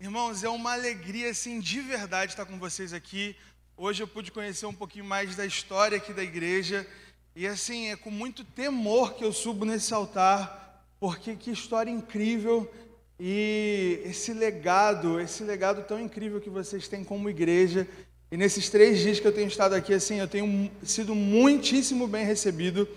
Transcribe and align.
Irmãos, 0.00 0.44
é 0.44 0.48
uma 0.48 0.74
alegria, 0.74 1.28
assim, 1.28 1.58
de 1.58 1.80
verdade 1.80 2.30
estar 2.30 2.46
com 2.46 2.56
vocês 2.56 2.92
aqui. 2.92 3.34
Hoje 3.76 4.00
eu 4.00 4.06
pude 4.06 4.30
conhecer 4.30 4.64
um 4.64 4.72
pouquinho 4.72 5.04
mais 5.04 5.34
da 5.34 5.44
história 5.44 5.96
aqui 5.96 6.12
da 6.12 6.22
igreja. 6.22 6.86
E, 7.34 7.48
assim, 7.48 7.88
é 7.88 7.96
com 7.96 8.08
muito 8.08 8.44
temor 8.44 9.14
que 9.14 9.24
eu 9.24 9.32
subo 9.32 9.64
nesse 9.64 9.92
altar, 9.92 10.84
porque 11.00 11.34
que 11.34 11.50
história 11.50 11.90
incrível 11.90 12.72
e 13.18 14.00
esse 14.04 14.32
legado, 14.32 15.18
esse 15.18 15.42
legado 15.42 15.82
tão 15.82 15.98
incrível 15.98 16.40
que 16.40 16.48
vocês 16.48 16.86
têm 16.86 17.02
como 17.02 17.28
igreja. 17.28 17.84
E 18.30 18.36
nesses 18.36 18.70
três 18.70 19.00
dias 19.00 19.18
que 19.18 19.26
eu 19.26 19.34
tenho 19.34 19.48
estado 19.48 19.74
aqui, 19.74 19.92
assim, 19.92 20.20
eu 20.20 20.28
tenho 20.28 20.70
sido 20.84 21.12
muitíssimo 21.12 22.06
bem 22.06 22.24
recebido. 22.24 22.88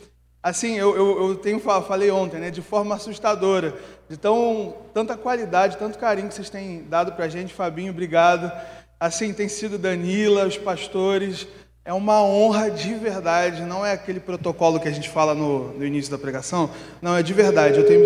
Assim, 0.44 0.76
eu, 0.76 0.96
eu, 0.96 1.30
eu 1.30 1.36
tenho 1.36 1.60
falei 1.60 2.10
ontem, 2.10 2.40
né, 2.40 2.50
de 2.50 2.64
forma 2.64 2.96
assustadora, 2.96 3.76
de 4.10 4.18
tão, 4.18 4.76
tanta 4.92 5.16
qualidade, 5.16 5.78
tanto 5.78 6.00
carinho 6.00 6.30
que 6.30 6.34
vocês 6.34 6.50
têm 6.50 6.84
dado 6.90 7.12
para 7.12 7.26
a 7.26 7.30
gente. 7.30 7.54
Fabinho, 7.54 7.92
obrigado. 7.92 8.52
Assim, 9.00 9.34
tem 9.34 9.48
sido 9.48 9.78
Danila, 9.78 10.48
os 10.48 10.58
pastores. 10.58 11.48
É 11.86 11.94
uma 11.94 12.24
honra 12.24 12.72
de 12.72 12.94
verdade, 12.96 13.64
não 13.64 13.86
é 13.86 13.92
aquele 13.92 14.20
protocolo 14.20 14.80
que 14.80 14.88
a 14.88 14.92
gente 14.92 15.10
fala 15.10 15.34
no, 15.34 15.74
no 15.74 15.86
início 15.86 16.12
da 16.12 16.18
pregação. 16.18 16.70
Não, 17.02 17.16
é 17.16 17.24
de 17.24 17.34
verdade. 17.34 17.78
Eu 17.78 17.86
tenho, 17.86 18.06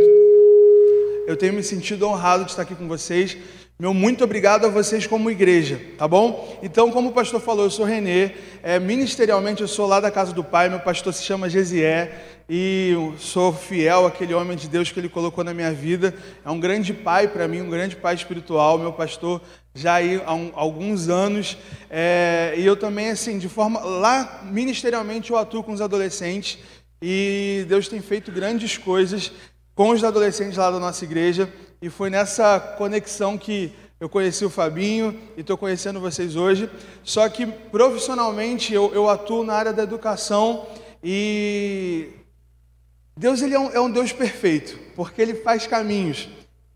eu 1.27 1.37
tenho 1.37 1.53
me 1.53 1.63
sentido 1.63 2.07
honrado 2.07 2.43
de 2.43 2.51
estar 2.51 2.63
aqui 2.63 2.75
com 2.75 2.87
vocês. 2.87 3.37
Meu 3.77 3.93
muito 3.93 4.23
obrigado 4.23 4.65
a 4.65 4.69
vocês 4.69 5.05
como 5.05 5.29
igreja, 5.29 5.81
tá 5.97 6.07
bom? 6.07 6.57
Então, 6.63 6.89
como 6.91 7.09
o 7.09 7.11
pastor 7.11 7.41
falou, 7.41 7.65
eu 7.65 7.69
sou 7.69 7.85
Renê, 7.85 8.31
é, 8.63 8.79
ministerialmente 8.79 9.61
eu 9.61 9.67
sou 9.67 9.85
lá 9.85 9.99
da 9.99 10.09
casa 10.09 10.31
do 10.31 10.45
pai, 10.45 10.69
meu 10.69 10.79
pastor 10.79 11.13
se 11.13 11.23
chama 11.23 11.49
Gesié 11.49 12.34
e 12.49 12.93
sou 13.17 13.51
fiel 13.51 14.05
àquele 14.05 14.33
homem 14.33 14.55
de 14.55 14.67
Deus 14.67 14.91
que 14.91 14.99
ele 14.99 15.09
colocou 15.09 15.43
na 15.43 15.53
minha 15.53 15.71
vida. 15.71 16.13
É 16.43 16.49
um 16.49 16.59
grande 16.59 16.93
pai 16.93 17.27
para 17.27 17.47
mim, 17.47 17.61
um 17.61 17.69
grande 17.69 17.95
pai 17.95 18.15
espiritual, 18.15 18.77
meu 18.77 18.93
pastor 18.93 19.41
já 19.75 19.95
aí 19.95 20.21
há 20.25 20.33
um, 20.33 20.51
alguns 20.55 21.09
anos. 21.09 21.57
É, 21.89 22.53
e 22.57 22.65
eu 22.65 22.77
também, 22.77 23.09
assim, 23.09 23.37
de 23.37 23.49
forma. 23.49 23.81
Lá, 23.81 24.41
ministerialmente, 24.45 25.31
eu 25.31 25.37
atuo 25.37 25.61
com 25.61 25.73
os 25.73 25.81
adolescentes 25.81 26.57
e 27.01 27.65
Deus 27.67 27.89
tem 27.89 28.01
feito 28.01 28.31
grandes 28.31 28.77
coisas 28.77 29.31
com 29.75 29.89
os 29.89 30.03
adolescentes 30.03 30.57
lá 30.57 30.71
da 30.71 30.79
nossa 30.79 31.03
igreja. 31.03 31.51
E 31.81 31.89
foi 31.89 32.09
nessa 32.09 32.57
conexão 32.77 33.37
que 33.37 33.73
eu 33.99 34.07
conheci 34.07 34.45
o 34.45 34.49
Fabinho 34.49 35.19
e 35.37 35.41
estou 35.41 35.57
conhecendo 35.57 35.99
vocês 35.99 36.37
hoje. 36.37 36.69
Só 37.03 37.27
que 37.27 37.45
profissionalmente 37.45 38.73
eu, 38.73 38.93
eu, 38.93 39.09
atuo 39.09 39.43
na 39.43 39.53
área 39.53 39.73
da 39.73 39.83
educação 39.83 40.67
e 41.03 42.09
Deus 43.17 43.41
ele 43.41 43.55
é, 43.55 43.59
um, 43.59 43.71
é 43.71 43.79
um 43.79 43.89
Deus 43.89 44.11
perfeito, 44.11 44.77
porque 44.95 45.21
Ele 45.21 45.35
faz 45.35 45.65
caminhos. 45.65 46.27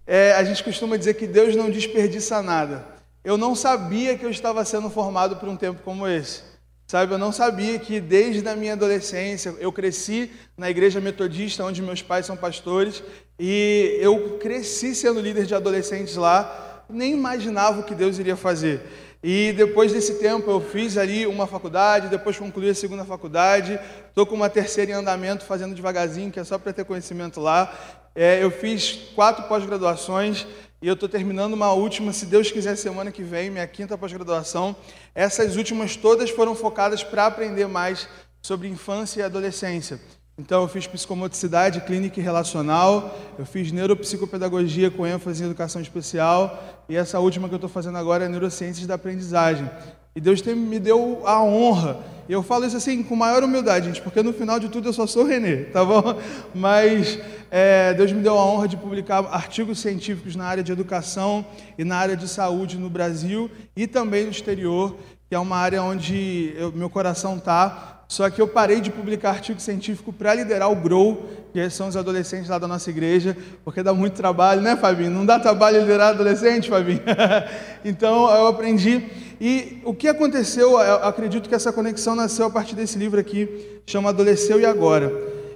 É, 0.08 0.32
a 0.34 0.44
gente 0.44 0.64
costuma 0.64 0.96
dizer 0.96 1.16
que 1.16 1.28
Deus 1.28 1.56
não 1.56 1.70
desperdiça 1.70 2.42
nada. 2.42 2.86
Eu 3.24 3.38
não 3.38 3.54
sabia 3.54 4.18
que 4.18 4.26
eu 4.26 4.30
estava 4.30 4.64
sendo 4.64 4.90
formado 4.90 5.36
para 5.36 5.50
um 5.50 5.58
tempo 5.58 5.82
como 5.84 6.08
esse. 6.08 6.42
Sabe, 6.88 7.14
eu 7.14 7.20
não 7.20 7.32
sabia 7.32 7.78
que 7.78 8.00
desde 8.00 8.48
a 8.48 8.56
minha 8.56 8.74
adolescência, 8.74 9.54
eu 9.60 9.72
cresci 9.72 10.32
na 10.58 10.70
igreja 10.72 11.00
metodista, 11.00 11.64
onde 11.64 11.84
meus 11.84 12.02
pais 12.02 12.26
são 12.26 12.36
pastores, 12.36 13.04
e 13.38 14.00
eu 14.02 14.40
cresci 14.40 14.96
sendo 14.96 15.20
líder 15.20 15.46
de 15.46 15.54
adolescentes 15.54 16.16
lá, 16.16 16.84
nem 16.90 17.14
imaginava 17.14 17.82
o 17.82 17.84
que 17.84 17.94
Deus 17.94 18.18
iria 18.18 18.36
fazer. 18.36 18.82
E 19.22 19.52
depois 19.52 19.92
desse 19.92 20.16
tempo 20.16 20.50
eu 20.50 20.62
fiz 20.62 20.98
ali 20.98 21.28
uma 21.28 21.46
faculdade, 21.46 22.08
depois 22.08 22.38
concluí 22.38 22.70
a 22.70 22.76
segunda 22.76 23.04
faculdade, 23.04 23.78
estou 24.08 24.26
com 24.26 24.36
uma 24.36 24.50
terceira 24.50 24.92
em 24.92 24.94
andamento, 24.94 25.44
fazendo 25.44 25.76
devagarzinho, 25.76 26.32
que 26.32 26.40
é 26.40 26.44
só 26.44 26.58
para 26.58 26.72
ter 26.72 26.86
conhecimento 26.86 27.42
lá. 27.42 27.74
É, 28.16 28.42
eu 28.42 28.50
fiz 28.50 29.12
quatro 29.16 29.44
pós-graduações, 29.44 30.48
e 30.82 30.88
eu 30.88 30.94
estou 30.94 31.10
terminando 31.10 31.54
uma 31.54 31.74
última, 31.74 32.14
se 32.14 32.26
Deus 32.26 32.50
quiser, 32.50 32.78
semana 32.78 33.12
que 33.12 33.22
vem, 33.22 33.50
minha 33.50 33.68
quinta 33.68 33.98
pós-graduação. 33.98 34.74
Essas 35.14 35.58
últimas 35.58 35.98
todas 35.98 36.30
foram 36.30 36.56
focadas 36.56 37.04
para 37.04 37.26
aprender 37.26 37.68
mais 37.68 38.08
sobre 38.42 38.70
infância 38.70 39.20
e 39.20 39.24
adolescência. 39.24 40.00
Então, 40.40 40.62
eu 40.62 40.70
fiz 40.70 40.88
psicomotricidade 40.88 41.82
clínica 41.82 42.18
e 42.18 42.24
relacional, 42.24 43.14
eu 43.38 43.46
fiz 43.46 43.74
neuropsicopedagogia 43.74 44.90
com 44.90 45.06
ênfase 45.06 45.44
em 45.44 45.48
educação 45.48 45.82
especial, 45.82 46.64
e 46.88 46.96
essa 46.96 47.20
última 47.20 47.50
que 47.50 47.54
eu 47.54 47.58
estou 47.58 47.70
fazendo 47.70 47.98
agora 47.98 48.24
é 48.24 48.30
neurociências 48.30 48.88
da 48.88 48.94
aprendizagem. 48.94 49.70
E 50.16 50.22
Deus 50.22 50.42
tem, 50.42 50.56
me 50.56 50.80
deu 50.80 51.24
a 51.26 51.44
honra. 51.44 52.00
E 52.30 52.32
eu 52.32 52.42
falo 52.42 52.66
isso 52.66 52.78
assim 52.78 53.04
com 53.04 53.18
maior 53.18 53.44
humildade, 53.44 53.88
gente, 53.88 54.02
porque 54.02 54.24
no 54.24 54.32
final 54.32 54.62
de 54.62 54.70
tudo 54.70 54.88
eu 54.88 54.94
só 54.94 55.06
sou 55.06 55.26
Renê, 55.26 55.66
tá 55.66 55.84
bom? 55.84 56.02
Mas 56.56 57.20
é, 57.52 57.94
Deus 57.94 58.14
me 58.14 58.22
deu 58.22 58.40
a 58.40 58.46
honra 58.46 58.70
de 58.70 58.78
publicar 58.78 59.26
artigos 59.26 59.80
científicos 59.80 60.38
na 60.38 60.46
área 60.46 60.64
de 60.64 60.72
educação 60.72 61.46
e 61.78 61.84
na 61.84 61.98
área 61.98 62.16
de 62.16 62.30
saúde 62.30 62.78
no 62.78 62.90
Brasil 62.90 63.52
e 63.76 63.86
também 63.86 64.24
no 64.24 64.32
exterior, 64.32 64.96
que 65.28 65.36
é 65.36 65.40
uma 65.40 65.58
área 65.58 65.84
onde 65.84 66.54
eu, 66.56 66.72
meu 66.72 66.90
coração 66.90 67.36
está. 67.36 67.99
Só 68.10 68.28
que 68.28 68.42
eu 68.42 68.48
parei 68.48 68.82
de 68.82 68.90
publicar 68.90 69.30
artigo 69.30 69.60
científico 69.60 70.12
para 70.12 70.34
liderar 70.34 70.72
o 70.72 70.76
Grow, 70.76 71.30
que 71.54 71.70
são 71.70 71.88
os 71.88 71.96
adolescentes 71.96 72.50
lá 72.50 72.58
da 72.58 72.68
nossa 72.68 72.90
igreja, 72.90 73.38
porque 73.64 73.84
dá 73.84 73.94
muito 73.94 74.16
trabalho, 74.16 74.62
né, 74.62 74.76
Fabinho? 74.76 75.12
Não 75.12 75.24
dá 75.24 75.40
trabalho 75.40 75.82
liderar 75.82 76.10
adolescente, 76.10 76.72
Fabinho? 76.72 77.02
então 77.86 78.28
eu 78.36 78.48
aprendi. 78.48 79.08
E 79.40 79.80
o 79.86 79.94
que 79.94 80.08
aconteceu, 80.08 80.72
eu 80.80 80.96
acredito 81.04 81.48
que 81.48 81.54
essa 81.54 81.72
conexão 81.72 82.16
nasceu 82.16 82.48
a 82.48 82.50
partir 82.50 82.74
desse 82.74 82.98
livro 82.98 83.20
aqui, 83.20 83.80
chama 83.86 84.10
Adolesceu 84.10 84.60
e 84.60 84.66
Agora. 84.66 85.14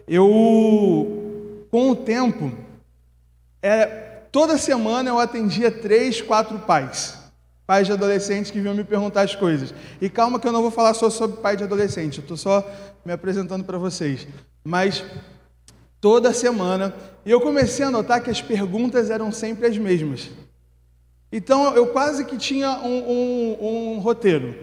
Eu 0.08 1.66
com 1.72 1.90
o 1.90 1.96
tempo, 1.96 2.52
é, 3.64 3.86
toda 4.32 4.60
semana 4.60 5.10
eu 5.10 5.18
atendia 5.18 5.72
três, 5.72 6.22
quatro 6.22 6.60
pais. 6.60 7.23
Pais 7.74 7.88
de 7.88 7.94
adolescentes 7.94 8.52
que 8.52 8.60
vinham 8.60 8.76
me 8.76 8.84
perguntar 8.84 9.24
as 9.24 9.34
coisas. 9.34 9.74
E 10.00 10.08
calma 10.08 10.40
que 10.40 10.48
eu 10.48 10.52
não 10.52 10.62
vou 10.62 10.70
falar 10.70 10.94
só 10.94 11.10
sobre 11.10 11.38
pai 11.38 11.58
de 11.58 11.64
adolescente, 11.64 12.20
eu 12.20 12.22
estou 12.22 12.38
só 12.38 12.64
me 13.04 13.12
apresentando 13.12 13.64
para 13.64 13.80
vocês. 13.80 14.28
Mas 14.64 15.04
toda 16.00 16.32
semana, 16.32 16.94
e 17.26 17.32
eu 17.32 17.42
comecei 17.42 17.84
a 17.84 17.90
notar 17.90 18.22
que 18.22 18.30
as 18.30 18.40
perguntas 18.40 19.10
eram 19.10 19.32
sempre 19.32 19.66
as 19.66 19.76
mesmas. 19.76 20.30
Então 21.32 21.74
eu 21.76 21.88
quase 21.88 22.26
que 22.26 22.38
tinha 22.38 22.78
um, 22.78 23.10
um, 23.10 23.94
um 23.96 24.00
roteiro, 24.02 24.54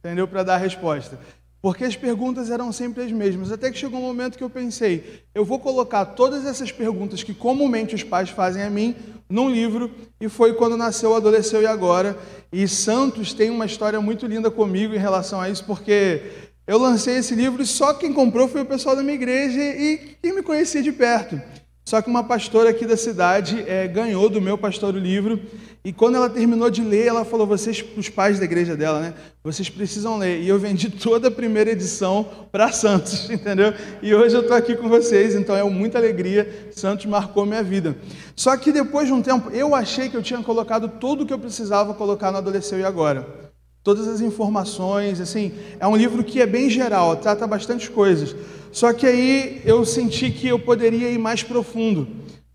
entendeu? 0.00 0.26
Para 0.26 0.42
dar 0.42 0.54
a 0.54 0.58
resposta. 0.58 1.20
Porque 1.66 1.82
as 1.82 1.96
perguntas 1.96 2.48
eram 2.48 2.70
sempre 2.70 3.02
as 3.02 3.10
mesmas. 3.10 3.50
Até 3.50 3.72
que 3.72 3.76
chegou 3.76 3.98
um 3.98 4.04
momento 4.04 4.38
que 4.38 4.44
eu 4.44 4.48
pensei, 4.48 5.24
eu 5.34 5.44
vou 5.44 5.58
colocar 5.58 6.04
todas 6.04 6.46
essas 6.46 6.70
perguntas 6.70 7.24
que 7.24 7.34
comumente 7.34 7.92
os 7.92 8.04
pais 8.04 8.30
fazem 8.30 8.62
a 8.62 8.70
mim 8.70 8.94
num 9.28 9.50
livro, 9.50 9.90
e 10.20 10.28
foi 10.28 10.54
quando 10.54 10.76
nasceu 10.76 11.12
Adolesceu 11.12 11.60
e 11.60 11.66
Agora. 11.66 12.16
E 12.52 12.68
Santos 12.68 13.32
tem 13.32 13.50
uma 13.50 13.66
história 13.66 14.00
muito 14.00 14.28
linda 14.28 14.48
comigo 14.48 14.94
em 14.94 14.98
relação 14.98 15.40
a 15.40 15.50
isso, 15.50 15.64
porque 15.64 16.22
eu 16.68 16.78
lancei 16.78 17.16
esse 17.16 17.34
livro 17.34 17.60
e 17.60 17.66
só 17.66 17.94
quem 17.94 18.12
comprou 18.12 18.46
foi 18.46 18.60
o 18.60 18.66
pessoal 18.66 18.94
da 18.94 19.02
minha 19.02 19.16
igreja 19.16 19.60
e 19.60 20.16
quem 20.22 20.36
me 20.36 20.42
conhecia 20.42 20.80
de 20.80 20.92
perto. 20.92 21.42
Só 21.88 22.02
que 22.02 22.10
uma 22.10 22.24
pastora 22.24 22.70
aqui 22.70 22.84
da 22.84 22.96
cidade 22.96 23.64
é, 23.64 23.86
ganhou 23.86 24.28
do 24.28 24.40
meu 24.40 24.58
pastor 24.58 24.96
o 24.96 24.98
livro 24.98 25.40
e 25.84 25.92
quando 25.92 26.16
ela 26.16 26.28
terminou 26.28 26.68
de 26.68 26.82
ler, 26.82 27.06
ela 27.06 27.24
falou: 27.24 27.46
vocês, 27.46 27.84
os 27.96 28.08
pais 28.08 28.40
da 28.40 28.44
igreja 28.44 28.76
dela, 28.76 28.98
né? 28.98 29.14
Vocês 29.44 29.70
precisam 29.70 30.18
ler. 30.18 30.40
E 30.40 30.48
eu 30.48 30.58
vendi 30.58 30.90
toda 30.90 31.28
a 31.28 31.30
primeira 31.30 31.70
edição 31.70 32.28
para 32.50 32.72
Santos, 32.74 33.30
entendeu? 33.30 33.72
E 34.02 34.12
hoje 34.12 34.34
eu 34.34 34.40
estou 34.40 34.56
aqui 34.56 34.74
com 34.74 34.88
vocês, 34.88 35.36
então 35.36 35.54
é 35.54 35.62
muita 35.62 35.96
alegria. 35.96 36.72
Santos 36.72 37.06
marcou 37.06 37.46
minha 37.46 37.62
vida. 37.62 37.96
Só 38.34 38.56
que 38.56 38.72
depois 38.72 39.06
de 39.06 39.12
um 39.12 39.22
tempo, 39.22 39.48
eu 39.50 39.72
achei 39.72 40.08
que 40.08 40.16
eu 40.16 40.22
tinha 40.24 40.42
colocado 40.42 40.88
tudo 40.88 41.22
o 41.22 41.26
que 41.26 41.32
eu 41.32 41.38
precisava 41.38 41.94
colocar 41.94 42.32
no 42.32 42.38
Adolesceu 42.38 42.80
e 42.80 42.84
Agora. 42.84 43.45
Todas 43.86 44.08
as 44.08 44.20
informações, 44.20 45.20
assim, 45.20 45.52
é 45.78 45.86
um 45.86 45.94
livro 45.94 46.24
que 46.24 46.40
é 46.40 46.46
bem 46.46 46.68
geral, 46.68 47.14
trata 47.18 47.46
bastante 47.46 47.88
coisas. 47.88 48.34
Só 48.72 48.92
que 48.92 49.06
aí 49.06 49.62
eu 49.64 49.84
senti 49.84 50.28
que 50.32 50.48
eu 50.48 50.58
poderia 50.58 51.08
ir 51.08 51.20
mais 51.20 51.44
profundo. 51.44 52.08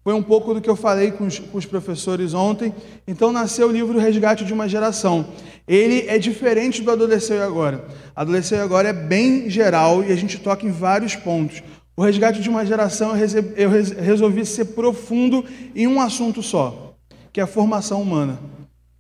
Foi 0.04 0.14
um 0.14 0.22
pouco 0.22 0.54
do 0.54 0.60
que 0.60 0.70
eu 0.70 0.76
falei 0.76 1.10
com 1.10 1.26
os, 1.26 1.40
com 1.40 1.58
os, 1.58 1.66
professores 1.66 2.34
ontem. 2.34 2.76
Então 3.08 3.32
nasceu 3.32 3.70
o 3.70 3.72
livro 3.72 3.98
Resgate 3.98 4.44
de 4.44 4.52
uma 4.52 4.68
Geração. 4.68 5.26
Ele 5.66 6.04
é 6.10 6.20
diferente 6.20 6.82
do 6.82 6.92
Adolesceu 6.92 7.38
e 7.38 7.42
Agora. 7.42 7.86
Adolesceu 8.14 8.58
e 8.58 8.62
Agora 8.62 8.90
é 8.90 8.94
bem 8.94 9.50
geral 9.50 10.04
e 10.04 10.12
a 10.12 10.16
gente 10.18 10.38
toca 10.38 10.66
em 10.66 10.72
vários 10.72 11.16
pontos. 11.16 11.64
O 11.96 12.04
Resgate 12.04 12.42
de 12.42 12.50
uma 12.50 12.66
Geração 12.66 13.14
eu 13.56 13.70
resolvi 13.70 14.46
ser 14.46 14.66
profundo 14.66 15.46
em 15.74 15.88
um 15.88 16.02
assunto 16.02 16.44
só, 16.44 16.94
que 17.32 17.40
é 17.40 17.44
a 17.44 17.48
formação 17.48 18.02
humana. 18.02 18.38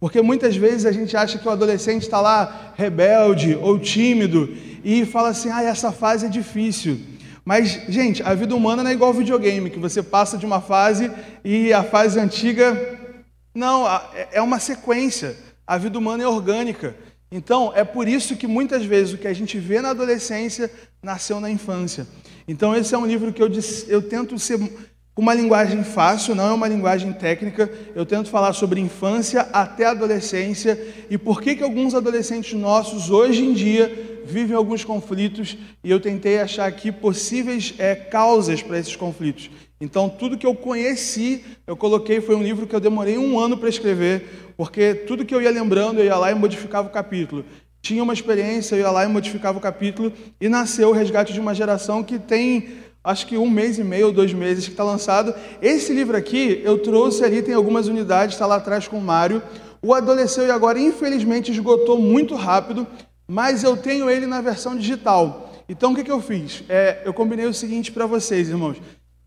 Porque 0.01 0.19
muitas 0.19 0.55
vezes 0.55 0.87
a 0.87 0.91
gente 0.91 1.15
acha 1.15 1.37
que 1.37 1.47
o 1.47 1.51
adolescente 1.51 2.01
está 2.01 2.19
lá 2.19 2.73
rebelde 2.75 3.55
ou 3.61 3.77
tímido 3.77 4.49
e 4.83 5.05
fala 5.05 5.29
assim: 5.29 5.51
ah, 5.51 5.61
essa 5.61 5.91
fase 5.91 6.25
é 6.25 6.29
difícil. 6.29 6.99
Mas, 7.45 7.83
gente, 7.87 8.23
a 8.23 8.33
vida 8.33 8.55
humana 8.55 8.81
não 8.81 8.89
é 8.89 8.93
igual 8.95 9.13
videogame, 9.13 9.69
que 9.69 9.77
você 9.77 10.01
passa 10.01 10.39
de 10.39 10.45
uma 10.45 10.59
fase 10.59 11.11
e 11.45 11.71
a 11.71 11.83
fase 11.83 12.19
antiga. 12.19 12.99
Não, 13.53 13.87
é, 13.87 14.29
é 14.31 14.41
uma 14.41 14.57
sequência. 14.57 15.37
A 15.67 15.77
vida 15.77 15.99
humana 15.99 16.23
é 16.23 16.27
orgânica. 16.27 16.95
Então, 17.31 17.71
é 17.75 17.83
por 17.83 18.07
isso 18.07 18.35
que 18.35 18.47
muitas 18.47 18.83
vezes 18.83 19.13
o 19.13 19.19
que 19.19 19.27
a 19.27 19.33
gente 19.33 19.59
vê 19.59 19.81
na 19.81 19.91
adolescência 19.91 20.71
nasceu 21.03 21.39
na 21.39 21.51
infância. 21.51 22.07
Então, 22.47 22.75
esse 22.75 22.95
é 22.95 22.97
um 22.97 23.05
livro 23.05 23.31
que 23.31 23.41
eu, 23.41 23.49
eu 23.87 24.01
tento 24.01 24.39
ser 24.39 24.59
uma 25.17 25.33
linguagem 25.33 25.83
fácil, 25.83 26.33
não 26.33 26.47
é 26.47 26.53
uma 26.53 26.67
linguagem 26.67 27.11
técnica. 27.11 27.69
Eu 27.93 28.05
tento 28.05 28.29
falar 28.29 28.53
sobre 28.53 28.79
infância 28.79 29.41
até 29.51 29.85
adolescência 29.85 30.79
e 31.09 31.17
por 31.17 31.41
que, 31.41 31.55
que 31.55 31.63
alguns 31.63 31.93
adolescentes 31.93 32.53
nossos 32.53 33.09
hoje 33.09 33.43
em 33.43 33.53
dia 33.53 34.21
vivem 34.25 34.55
alguns 34.55 34.83
conflitos 34.83 35.57
e 35.83 35.91
eu 35.91 35.99
tentei 35.99 36.39
achar 36.39 36.65
aqui 36.65 36.91
possíveis 36.91 37.73
é, 37.77 37.93
causas 37.93 38.61
para 38.61 38.79
esses 38.79 38.95
conflitos. 38.95 39.49
Então, 39.81 40.07
tudo 40.07 40.37
que 40.37 40.45
eu 40.45 40.55
conheci, 40.55 41.43
eu 41.65 41.75
coloquei, 41.75 42.21
foi 42.21 42.35
um 42.35 42.43
livro 42.43 42.67
que 42.67 42.75
eu 42.75 42.79
demorei 42.79 43.17
um 43.17 43.39
ano 43.39 43.57
para 43.57 43.67
escrever, 43.67 44.53
porque 44.55 44.93
tudo 44.93 45.25
que 45.25 45.33
eu 45.33 45.41
ia 45.41 45.49
lembrando, 45.49 45.99
eu 45.99 46.05
ia 46.05 46.15
lá 46.15 46.31
e 46.31 46.35
modificava 46.35 46.87
o 46.87 46.91
capítulo. 46.91 47.43
Tinha 47.81 48.03
uma 48.03 48.13
experiência, 48.13 48.75
eu 48.75 48.81
ia 48.81 48.91
lá 48.91 49.03
e 49.03 49.07
modificava 49.07 49.57
o 49.57 49.61
capítulo, 49.61 50.13
e 50.39 50.47
nasceu 50.47 50.89
o 50.89 50.91
Resgate 50.91 51.33
de 51.33 51.39
uma 51.39 51.55
Geração 51.55 52.03
que 52.03 52.19
tem 52.19 52.69
acho 53.03 53.25
que 53.27 53.37
um 53.37 53.49
mês 53.49 53.79
e 53.79 53.83
meio 53.83 54.11
dois 54.11 54.33
meses 54.33 54.65
que 54.65 54.71
está 54.71 54.83
lançado. 54.83 55.33
Esse 55.61 55.93
livro 55.93 56.15
aqui 56.15 56.61
eu 56.63 56.77
trouxe 56.77 57.23
ali, 57.23 57.41
tem 57.41 57.53
algumas 57.53 57.87
unidades, 57.87 58.35
está 58.35 58.45
lá 58.45 58.57
atrás 58.57 58.87
com 58.87 58.97
o 58.97 59.01
Mário. 59.01 59.41
O 59.81 59.93
Adolesceu 59.93 60.45
e 60.45 60.51
Agora, 60.51 60.79
infelizmente, 60.79 61.51
esgotou 61.51 61.99
muito 61.99 62.35
rápido, 62.35 62.85
mas 63.27 63.63
eu 63.63 63.75
tenho 63.75 64.09
ele 64.09 64.27
na 64.27 64.41
versão 64.41 64.75
digital. 64.75 65.51
Então, 65.67 65.93
o 65.93 65.95
que, 65.95 66.03
que 66.03 66.11
eu 66.11 66.21
fiz? 66.21 66.63
É, 66.69 67.01
eu 67.05 67.13
combinei 67.13 67.45
o 67.45 67.53
seguinte 67.53 67.91
para 67.91 68.05
vocês, 68.05 68.49
irmãos. 68.49 68.77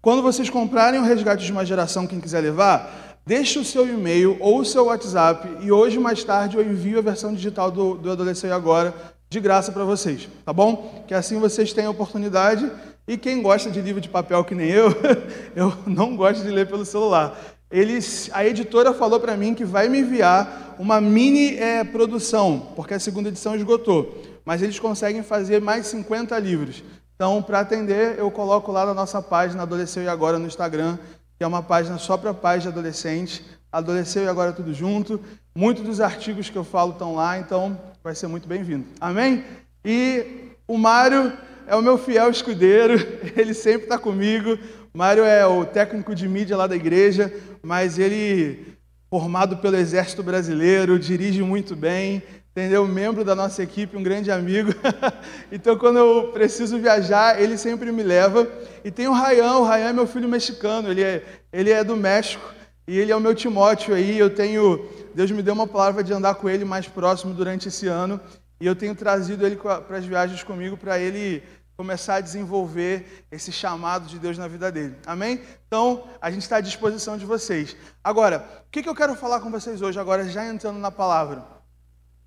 Quando 0.00 0.22
vocês 0.22 0.50
comprarem 0.50 1.00
o 1.00 1.02
Resgate 1.02 1.44
de 1.44 1.50
uma 1.50 1.64
Geração, 1.64 2.06
quem 2.06 2.20
quiser 2.20 2.40
levar, 2.40 3.18
deixe 3.26 3.58
o 3.58 3.64
seu 3.64 3.88
e-mail 3.88 4.36
ou 4.38 4.60
o 4.60 4.64
seu 4.64 4.84
WhatsApp 4.84 5.48
e 5.62 5.72
hoje, 5.72 5.98
mais 5.98 6.22
tarde, 6.22 6.56
eu 6.56 6.62
envio 6.62 6.98
a 6.98 7.02
versão 7.02 7.32
digital 7.32 7.70
do, 7.70 7.94
do 7.94 8.10
Adolesceu 8.10 8.50
e 8.50 8.52
Agora 8.52 8.94
de 9.30 9.40
graça 9.40 9.72
para 9.72 9.82
vocês, 9.84 10.28
tá 10.44 10.52
bom? 10.52 11.04
Que 11.08 11.14
assim 11.14 11.40
vocês 11.40 11.72
tenham 11.72 11.88
a 11.88 11.90
oportunidade 11.90 12.70
e 13.06 13.18
quem 13.18 13.42
gosta 13.42 13.70
de 13.70 13.80
livro 13.80 14.00
de 14.00 14.08
papel 14.08 14.44
que 14.44 14.54
nem 14.54 14.70
eu, 14.70 14.88
eu 15.54 15.72
não 15.86 16.16
gosto 16.16 16.42
de 16.42 16.50
ler 16.50 16.66
pelo 16.66 16.84
celular. 16.84 17.38
Eles, 17.70 18.30
a 18.32 18.46
editora 18.46 18.94
falou 18.94 19.18
para 19.20 19.36
mim 19.36 19.54
que 19.54 19.64
vai 19.64 19.88
me 19.88 19.98
enviar 19.98 20.76
uma 20.78 21.00
mini 21.00 21.56
é, 21.56 21.84
produção, 21.84 22.72
porque 22.74 22.94
a 22.94 23.00
segunda 23.00 23.28
edição 23.28 23.54
esgotou. 23.54 24.22
Mas 24.44 24.62
eles 24.62 24.78
conseguem 24.78 25.22
fazer 25.22 25.60
mais 25.60 25.86
50 25.86 26.38
livros. 26.38 26.82
Então, 27.14 27.42
para 27.42 27.60
atender, 27.60 28.18
eu 28.18 28.30
coloco 28.30 28.72
lá 28.72 28.86
na 28.86 28.94
nossa 28.94 29.20
página 29.22 29.62
Adolesceu 29.62 30.02
e 30.02 30.08
Agora 30.08 30.38
no 30.38 30.46
Instagram, 30.46 30.98
que 31.36 31.44
é 31.44 31.46
uma 31.46 31.62
página 31.62 31.98
só 31.98 32.16
para 32.16 32.34
pais 32.34 32.62
de 32.62 32.68
adolescente. 32.68 33.44
Adolesceu 33.72 34.24
e 34.24 34.28
Agora 34.28 34.52
tudo 34.52 34.72
junto. 34.72 35.20
Muitos 35.54 35.84
dos 35.84 36.00
artigos 36.00 36.50
que 36.50 36.56
eu 36.56 36.64
falo 36.64 36.92
estão 36.92 37.14
lá, 37.14 37.38
então 37.38 37.78
vai 38.02 38.14
ser 38.14 38.26
muito 38.26 38.48
bem-vindo. 38.48 38.86
Amém? 39.00 39.44
E 39.84 40.50
o 40.66 40.76
Mário 40.76 41.32
é 41.66 41.74
o 41.74 41.82
meu 41.82 41.96
fiel 41.98 42.30
escudeiro, 42.30 42.94
ele 43.36 43.54
sempre 43.54 43.84
está 43.84 43.98
comigo. 43.98 44.58
Mário 44.92 45.24
é 45.24 45.44
o 45.46 45.64
técnico 45.64 46.14
de 46.14 46.28
mídia 46.28 46.56
lá 46.56 46.66
da 46.66 46.76
igreja, 46.76 47.32
mas 47.62 47.98
ele, 47.98 48.76
formado 49.10 49.56
pelo 49.56 49.76
Exército 49.76 50.22
Brasileiro, 50.22 50.98
dirige 50.98 51.42
muito 51.42 51.74
bem, 51.74 52.22
entendeu? 52.52 52.86
Membro 52.86 53.24
da 53.24 53.34
nossa 53.34 53.62
equipe, 53.62 53.96
um 53.96 54.02
grande 54.02 54.30
amigo. 54.30 54.72
então, 55.50 55.76
quando 55.76 55.98
eu 55.98 56.30
preciso 56.32 56.78
viajar, 56.78 57.42
ele 57.42 57.58
sempre 57.58 57.90
me 57.90 58.04
leva. 58.04 58.46
E 58.84 58.90
tem 58.90 59.08
o 59.08 59.12
Rayan, 59.12 59.54
o 59.54 59.64
Rayan 59.64 59.88
é 59.88 59.92
meu 59.92 60.06
filho 60.06 60.28
mexicano, 60.28 60.88
ele 60.88 61.02
é, 61.02 61.24
ele 61.52 61.70
é 61.70 61.82
do 61.82 61.96
México. 61.96 62.54
E 62.86 62.98
ele 62.98 63.10
é 63.10 63.16
o 63.16 63.20
meu 63.20 63.34
Timóteo 63.34 63.94
aí, 63.94 64.18
eu 64.18 64.28
tenho, 64.28 64.86
Deus 65.14 65.30
me 65.30 65.42
deu 65.42 65.54
uma 65.54 65.66
palavra 65.66 66.04
de 66.04 66.12
andar 66.12 66.34
com 66.34 66.50
ele 66.50 66.66
mais 66.66 66.86
próximo 66.86 67.32
durante 67.32 67.68
esse 67.68 67.88
ano. 67.88 68.20
E 68.60 68.66
eu 68.66 68.76
tenho 68.76 68.94
trazido 68.94 69.44
ele 69.44 69.56
para 69.56 69.96
as 69.96 70.04
viagens 70.04 70.42
comigo 70.42 70.76
para 70.76 70.98
ele 70.98 71.42
começar 71.76 72.16
a 72.16 72.20
desenvolver 72.20 73.26
esse 73.30 73.50
chamado 73.50 74.06
de 74.06 74.18
Deus 74.18 74.38
na 74.38 74.46
vida 74.46 74.70
dele. 74.70 74.96
Amém? 75.04 75.40
Então, 75.66 76.04
a 76.20 76.30
gente 76.30 76.42
está 76.42 76.56
à 76.56 76.60
disposição 76.60 77.18
de 77.18 77.26
vocês. 77.26 77.76
Agora, 78.02 78.64
o 78.66 78.70
que, 78.70 78.82
que 78.82 78.88
eu 78.88 78.94
quero 78.94 79.14
falar 79.16 79.40
com 79.40 79.50
vocês 79.50 79.82
hoje, 79.82 79.98
agora 79.98 80.28
já 80.28 80.46
entrando 80.46 80.78
na 80.78 80.90
palavra? 80.90 81.44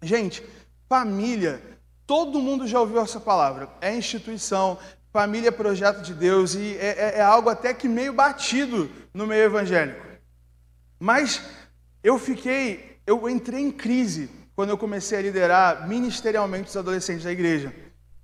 Gente, 0.01 0.43
família, 0.89 1.61
todo 2.05 2.41
mundo 2.41 2.67
já 2.67 2.79
ouviu 2.79 3.01
essa 3.01 3.19
palavra. 3.19 3.69
É 3.79 3.95
instituição, 3.95 4.77
família 5.13 5.47
é 5.47 5.51
projeto 5.51 6.01
de 6.01 6.13
Deus 6.13 6.53
e 6.53 6.77
é, 6.77 6.87
é, 6.87 7.17
é 7.19 7.21
algo 7.21 7.49
até 7.49 7.73
que 7.73 7.87
meio 7.87 8.13
batido 8.13 8.91
no 9.13 9.25
meio 9.25 9.43
evangélico. 9.43 10.05
Mas 10.99 11.41
eu 12.03 12.19
fiquei, 12.19 12.99
eu 13.07 13.29
entrei 13.29 13.61
em 13.61 13.71
crise 13.71 14.29
quando 14.57 14.71
eu 14.71 14.77
comecei 14.77 15.19
a 15.19 15.21
liderar 15.21 15.87
ministerialmente 15.87 16.69
os 16.69 16.75
adolescentes 16.75 17.23
da 17.23 17.31
igreja. 17.31 17.71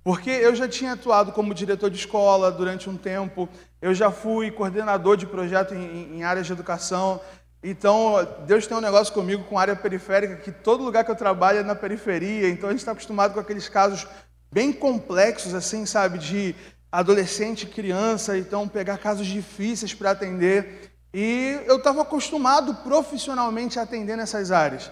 Porque 0.02 0.28
eu 0.28 0.52
já 0.52 0.66
tinha 0.66 0.94
atuado 0.94 1.30
como 1.30 1.54
diretor 1.54 1.88
de 1.88 1.96
escola 1.96 2.50
durante 2.50 2.90
um 2.90 2.96
tempo, 2.96 3.48
eu 3.80 3.94
já 3.94 4.10
fui 4.10 4.50
coordenador 4.50 5.16
de 5.16 5.26
projeto 5.26 5.76
em, 5.76 6.16
em 6.16 6.24
áreas 6.24 6.48
de 6.48 6.52
educação. 6.52 7.20
Então, 7.62 8.16
Deus 8.48 8.66
tem 8.66 8.76
um 8.76 8.80
negócio 8.80 9.14
comigo 9.14 9.44
com 9.44 9.56
área 9.56 9.76
periférica, 9.76 10.34
que 10.34 10.50
todo 10.50 10.82
lugar 10.82 11.04
que 11.04 11.10
eu 11.12 11.14
trabalho 11.14 11.60
é 11.60 11.62
na 11.62 11.76
periferia. 11.76 12.48
Então, 12.48 12.68
a 12.68 12.72
gente 12.72 12.80
está 12.80 12.90
acostumado 12.90 13.32
com 13.32 13.38
aqueles 13.38 13.68
casos 13.68 14.04
bem 14.52 14.72
complexos, 14.72 15.54
assim, 15.54 15.86
sabe, 15.86 16.18
de 16.18 16.52
adolescente, 16.90 17.64
criança, 17.64 18.36
então 18.36 18.66
pegar 18.66 18.98
casos 18.98 19.28
difíceis 19.28 19.94
para 19.94 20.10
atender. 20.10 20.90
E 21.14 21.60
eu 21.64 21.76
estava 21.76 22.02
acostumado 22.02 22.74
profissionalmente 22.82 23.78
a 23.78 23.82
atender 23.82 24.16
nessas 24.16 24.50
áreas. 24.50 24.90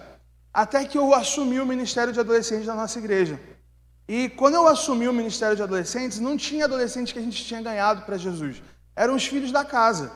Até 0.53 0.85
que 0.85 0.97
eu 0.97 1.13
assumi 1.15 1.59
o 1.59 1.65
Ministério 1.65 2.13
de 2.13 2.19
Adolescentes 2.19 2.67
da 2.67 2.75
nossa 2.75 2.99
igreja. 2.99 3.39
E 4.07 4.29
quando 4.29 4.55
eu 4.55 4.67
assumi 4.67 5.07
o 5.07 5.13
Ministério 5.13 5.55
de 5.55 5.63
Adolescentes, 5.63 6.19
não 6.19 6.37
tinha 6.37 6.65
adolescentes 6.65 7.11
que 7.11 7.19
a 7.19 7.21
gente 7.21 7.43
tinha 7.43 7.61
ganhado 7.61 8.03
para 8.03 8.17
Jesus. 8.17 8.61
Eram 8.95 9.15
os 9.15 9.25
filhos 9.25 9.51
da 9.51 9.65
casa. 9.65 10.11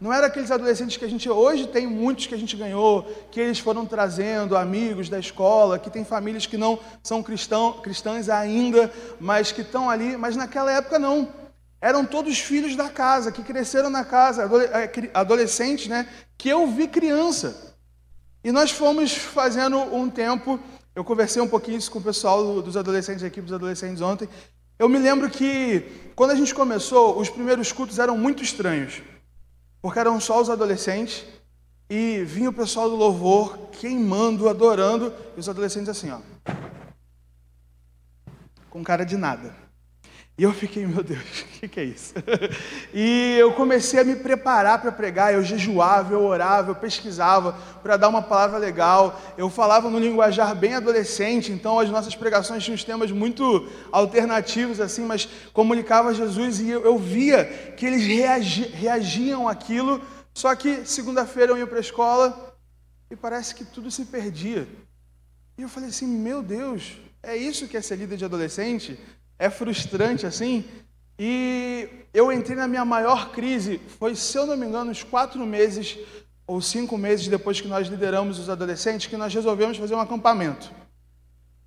Não 0.00 0.12
eram 0.12 0.26
aqueles 0.26 0.50
adolescentes 0.50 0.96
que 0.96 1.04
a 1.04 1.08
gente 1.08 1.28
hoje 1.28 1.66
tem 1.66 1.86
muitos 1.86 2.26
que 2.26 2.34
a 2.34 2.38
gente 2.38 2.56
ganhou, 2.56 3.02
que 3.30 3.40
eles 3.40 3.58
foram 3.58 3.84
trazendo 3.84 4.56
amigos 4.56 5.08
da 5.08 5.18
escola, 5.18 5.78
que 5.78 5.90
tem 5.90 6.04
famílias 6.04 6.46
que 6.46 6.56
não 6.56 6.78
são 7.02 7.22
cristão, 7.22 7.74
cristãs 7.74 8.28
ainda, 8.28 8.90
mas 9.20 9.52
que 9.52 9.60
estão 9.60 9.90
ali. 9.90 10.16
Mas 10.16 10.36
naquela 10.36 10.72
época 10.72 10.98
não. 10.98 11.28
Eram 11.80 12.06
todos 12.06 12.38
filhos 12.38 12.74
da 12.76 12.88
casa, 12.88 13.30
que 13.30 13.42
cresceram 13.42 13.90
na 13.90 14.04
casa, 14.04 14.48
é, 14.72 15.10
adolescentes, 15.12 15.88
né? 15.88 16.08
Que 16.38 16.48
eu 16.48 16.66
vi 16.66 16.88
criança. 16.88 17.73
E 18.44 18.52
nós 18.52 18.70
fomos 18.70 19.14
fazendo 19.14 19.78
um 19.78 20.10
tempo, 20.10 20.60
eu 20.94 21.02
conversei 21.02 21.40
um 21.40 21.48
pouquinho 21.48 21.78
isso 21.78 21.90
com 21.90 21.98
o 21.98 22.02
pessoal 22.02 22.60
dos 22.60 22.76
adolescentes, 22.76 23.24
aqui 23.24 23.40
dos 23.40 23.54
adolescentes 23.54 24.02
ontem. 24.02 24.28
Eu 24.78 24.86
me 24.86 24.98
lembro 24.98 25.30
que 25.30 26.10
quando 26.14 26.32
a 26.32 26.34
gente 26.34 26.54
começou, 26.54 27.18
os 27.18 27.30
primeiros 27.30 27.72
cultos 27.72 27.98
eram 27.98 28.18
muito 28.18 28.42
estranhos, 28.42 29.02
porque 29.80 29.98
eram 29.98 30.20
só 30.20 30.42
os 30.42 30.50
adolescentes 30.50 31.24
e 31.88 32.22
vinha 32.24 32.50
o 32.50 32.52
pessoal 32.52 32.90
do 32.90 32.96
louvor 32.96 33.56
queimando, 33.72 34.46
adorando, 34.46 35.10
e 35.34 35.40
os 35.40 35.48
adolescentes 35.48 35.88
assim, 35.88 36.10
ó, 36.10 36.18
com 38.68 38.84
cara 38.84 39.04
de 39.06 39.16
nada. 39.16 39.63
E 40.36 40.42
eu 40.42 40.52
fiquei, 40.52 40.84
meu 40.84 41.02
Deus, 41.02 41.20
o 41.22 41.60
que, 41.60 41.68
que, 41.68 41.80
é 41.80 41.84
isso? 41.84 42.12
e 42.92 43.36
eu 43.38 43.52
comecei 43.52 44.00
a 44.00 44.04
me 44.04 44.16
preparar 44.16 44.80
para 44.80 44.90
pregar. 44.90 45.32
Eu 45.32 45.44
jejuava, 45.44 46.12
eu 46.12 46.24
orava, 46.24 46.72
eu 46.72 46.74
pesquisava 46.74 47.52
para 47.82 47.96
dar 47.96 48.08
uma 48.08 48.20
palavra 48.20 48.58
legal. 48.58 49.20
Eu 49.38 49.48
falava 49.48 49.88
no 49.88 49.98
linguajar 49.98 50.54
bem 50.56 50.74
adolescente, 50.74 51.52
então 51.52 51.78
as 51.78 51.88
nossas 51.88 52.16
pregações 52.16 52.64
tinham 52.64 52.76
temas 52.76 53.12
muito 53.12 53.68
alternativos, 53.92 54.80
assim, 54.80 55.04
mas 55.04 55.28
comunicava 55.52 56.12
Jesus 56.12 56.58
e 56.58 56.68
eu, 56.68 56.84
eu 56.84 56.98
via 56.98 57.44
que 57.76 57.86
eles 57.86 58.04
reagi, 58.04 58.66
reagiam 58.66 59.48
àquilo. 59.48 60.00
Só 60.34 60.52
que 60.56 60.84
segunda-feira 60.84 61.52
eu 61.52 61.58
ia 61.58 61.66
para 61.66 61.78
a 61.78 61.80
escola 61.80 62.56
e 63.08 63.14
parece 63.14 63.54
que 63.54 63.64
tudo 63.64 63.88
se 63.88 64.04
perdia. 64.06 64.66
E 65.56 65.62
eu 65.62 65.68
falei 65.68 65.90
assim: 65.90 66.08
meu 66.08 66.42
Deus, 66.42 66.94
é 67.22 67.36
isso 67.36 67.68
que 67.68 67.76
é 67.76 67.80
ser 67.80 67.94
líder 67.94 68.16
de 68.16 68.24
adolescente? 68.24 68.98
É 69.38 69.50
frustrante 69.50 70.26
assim. 70.26 70.64
E 71.18 71.88
eu 72.12 72.32
entrei 72.32 72.56
na 72.56 72.66
minha 72.66 72.84
maior 72.84 73.30
crise, 73.30 73.80
foi, 73.98 74.14
se 74.14 74.36
eu 74.36 74.46
não 74.46 74.56
me 74.56 74.66
engano, 74.66 74.90
uns 74.90 75.02
quatro 75.02 75.44
meses 75.46 75.98
ou 76.46 76.60
cinco 76.60 76.98
meses 76.98 77.28
depois 77.28 77.60
que 77.60 77.68
nós 77.68 77.88
lideramos 77.88 78.38
os 78.38 78.50
adolescentes, 78.50 79.06
que 79.06 79.16
nós 79.16 79.32
resolvemos 79.32 79.78
fazer 79.78 79.94
um 79.94 80.00
acampamento. 80.00 80.70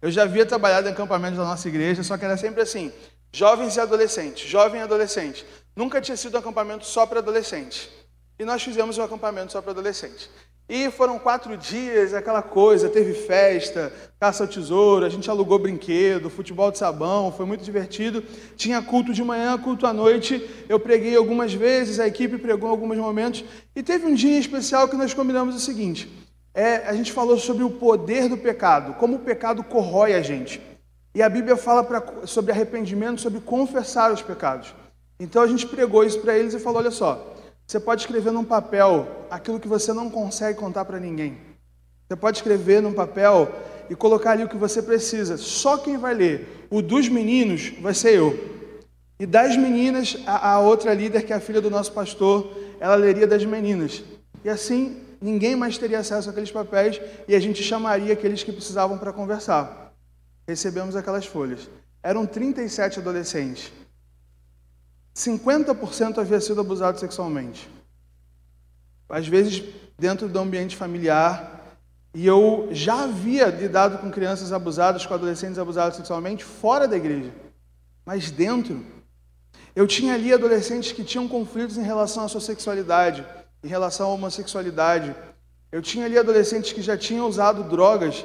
Eu 0.01 0.11
já 0.11 0.23
havia 0.23 0.45
trabalhado 0.45 0.87
em 0.87 0.91
acampamentos 0.91 1.37
da 1.37 1.43
nossa 1.43 1.67
igreja, 1.67 2.03
só 2.03 2.17
que 2.17 2.25
era 2.25 2.37
sempre 2.37 2.61
assim: 2.61 2.91
jovens 3.31 3.75
e 3.75 3.79
adolescentes, 3.79 4.47
jovem 4.47 4.81
e 4.81 4.83
adolescente. 4.83 5.45
Nunca 5.75 6.01
tinha 6.01 6.17
sido 6.17 6.35
um 6.35 6.39
acampamento 6.39 6.85
só 6.85 7.05
para 7.05 7.19
adolescentes. 7.19 7.89
E 8.39 8.45
nós 8.45 8.61
fizemos 8.61 8.97
um 8.97 9.03
acampamento 9.03 9.51
só 9.51 9.61
para 9.61 9.71
adolescentes. 9.71 10.29
E 10.69 10.91
foram 10.91 11.17
quatro 11.17 11.55
dias, 11.55 12.13
aquela 12.13 12.41
coisa, 12.41 12.89
teve 12.89 13.13
festa, 13.13 13.93
caça 14.19 14.43
ao 14.43 14.49
tesouro, 14.49 15.05
a 15.05 15.09
gente 15.09 15.29
alugou 15.29 15.57
brinquedo, 15.57 16.29
futebol 16.29 16.69
de 16.71 16.77
sabão, 16.77 17.31
foi 17.31 17.45
muito 17.45 17.63
divertido. 17.63 18.21
Tinha 18.57 18.81
culto 18.81 19.13
de 19.13 19.23
manhã, 19.23 19.57
culto 19.57 19.87
à 19.87 19.93
noite, 19.93 20.45
eu 20.67 20.77
preguei 20.77 21.15
algumas 21.15 21.53
vezes, 21.53 22.01
a 22.01 22.07
equipe 22.07 22.37
pregou 22.37 22.67
em 22.67 22.71
alguns 22.73 22.97
momentos. 22.97 23.45
E 23.73 23.81
teve 23.81 24.05
um 24.05 24.13
dia 24.13 24.37
especial 24.37 24.89
que 24.89 24.97
nós 24.97 25.13
combinamos 25.13 25.55
o 25.55 25.59
seguinte: 25.59 26.11
é, 26.53 26.87
a 26.87 26.93
gente 26.93 27.13
falou 27.13 27.37
sobre 27.37 27.63
o 27.63 27.69
poder 27.69 28.27
do 28.27 28.35
pecado, 28.35 28.95
como 28.95 29.15
o 29.15 29.19
pecado 29.19 29.63
corrói 29.63 30.15
a 30.15 30.21
gente. 30.21 30.61
E 31.15 31.21
a 31.21 31.29
Bíblia 31.29 31.55
fala 31.55 31.81
pra, 31.81 32.03
sobre 32.25 32.51
arrependimento, 32.51 33.21
sobre 33.21 33.39
confessar 33.39 34.11
os 34.11 34.21
pecados. 34.21 34.75
Então 35.17 35.41
a 35.41 35.47
gente 35.47 35.65
pregou 35.65 36.03
isso 36.03 36.19
para 36.19 36.37
eles 36.37 36.53
e 36.53 36.59
falou: 36.59 36.79
olha 36.79 36.91
só, 36.91 37.36
Você 37.67 37.81
pode 37.81 38.01
escrever 38.01 38.31
num 38.31 38.45
papel 38.45 39.05
aquilo 39.29 39.59
que 39.59 39.67
você 39.67 39.91
não 39.91 40.09
consegue 40.09 40.57
contar 40.57 40.85
para 40.85 41.01
ninguém. 41.01 41.37
Você 42.07 42.15
pode 42.15 42.37
escrever 42.37 42.81
num 42.81 42.93
papel 42.93 43.51
e 43.89 43.95
colocar 43.95 44.31
ali 44.31 44.45
o 44.45 44.47
que 44.47 44.55
você 44.55 44.81
precisa. 44.81 45.35
Só 45.35 45.77
quem 45.77 45.97
vai 45.97 46.13
ler 46.13 46.67
o 46.69 46.81
dos 46.81 47.09
meninos 47.09 47.73
vai 47.81 47.93
ser 47.93 48.15
eu. 48.15 48.57
E 49.19 49.25
das 49.25 49.57
meninas, 49.57 50.15
a, 50.25 50.53
a 50.53 50.59
outra 50.61 50.93
líder, 50.93 51.25
que 51.25 51.33
é 51.33 51.35
a 51.35 51.41
filha 51.41 51.59
do 51.59 51.69
nosso 51.69 51.91
pastor, 51.91 52.55
ela 52.79 52.95
leria 52.95 53.27
das 53.27 53.43
meninas. 53.43 54.01
E 54.45 54.49
assim, 54.49 55.01
ninguém 55.19 55.53
mais 55.53 55.77
teria 55.77 55.99
acesso 55.99 56.29
àqueles 56.29 56.51
papéis 56.51 57.01
e 57.27 57.35
a 57.35 57.39
gente 57.39 57.61
chamaria 57.61 58.13
aqueles 58.13 58.43
que 58.43 58.53
precisavam 58.53 58.97
para 58.97 59.11
conversar. 59.11 59.93
Recebemos 60.47 60.95
aquelas 60.95 61.25
folhas. 61.25 61.69
Eram 62.01 62.25
37 62.25 62.99
adolescentes. 62.99 63.73
50% 65.17 66.19
havia 66.19 66.39
sido 66.39 66.61
abusado 66.61 66.99
sexualmente. 66.99 67.67
Às 69.09 69.27
vezes, 69.27 69.63
dentro 69.97 70.29
do 70.29 70.37
ambiente 70.37 70.75
familiar, 70.75 71.75
e 72.13 72.25
eu 72.25 72.69
já 72.71 73.03
havia 73.05 73.47
lidado 73.47 73.97
com 73.97 74.11
crianças 74.11 74.53
abusadas, 74.53 75.07
com 75.07 75.13
adolescentes 75.15 75.57
abusados 75.57 75.97
sexualmente 75.97 76.43
fora 76.43 76.87
da 76.87 76.95
igreja. 76.95 77.31
Mas 78.05 78.29
dentro, 78.29 78.85
eu 79.75 79.87
tinha 79.87 80.13
ali 80.13 80.31
adolescentes 80.31 80.91
que 80.91 81.03
tinham 81.03 81.27
conflitos 81.27 81.77
em 81.77 81.83
relação 81.83 82.25
à 82.25 82.27
sua 82.27 82.41
sexualidade, 82.41 83.25
em 83.63 83.67
relação 83.67 84.11
à 84.11 84.13
homossexualidade. 84.13 85.15
Eu 85.71 85.81
tinha 85.81 86.05
ali 86.05 86.17
adolescentes 86.17 86.71
que 86.73 86.81
já 86.81 86.95
tinham 86.95 87.27
usado 87.27 87.63
drogas. 87.63 88.23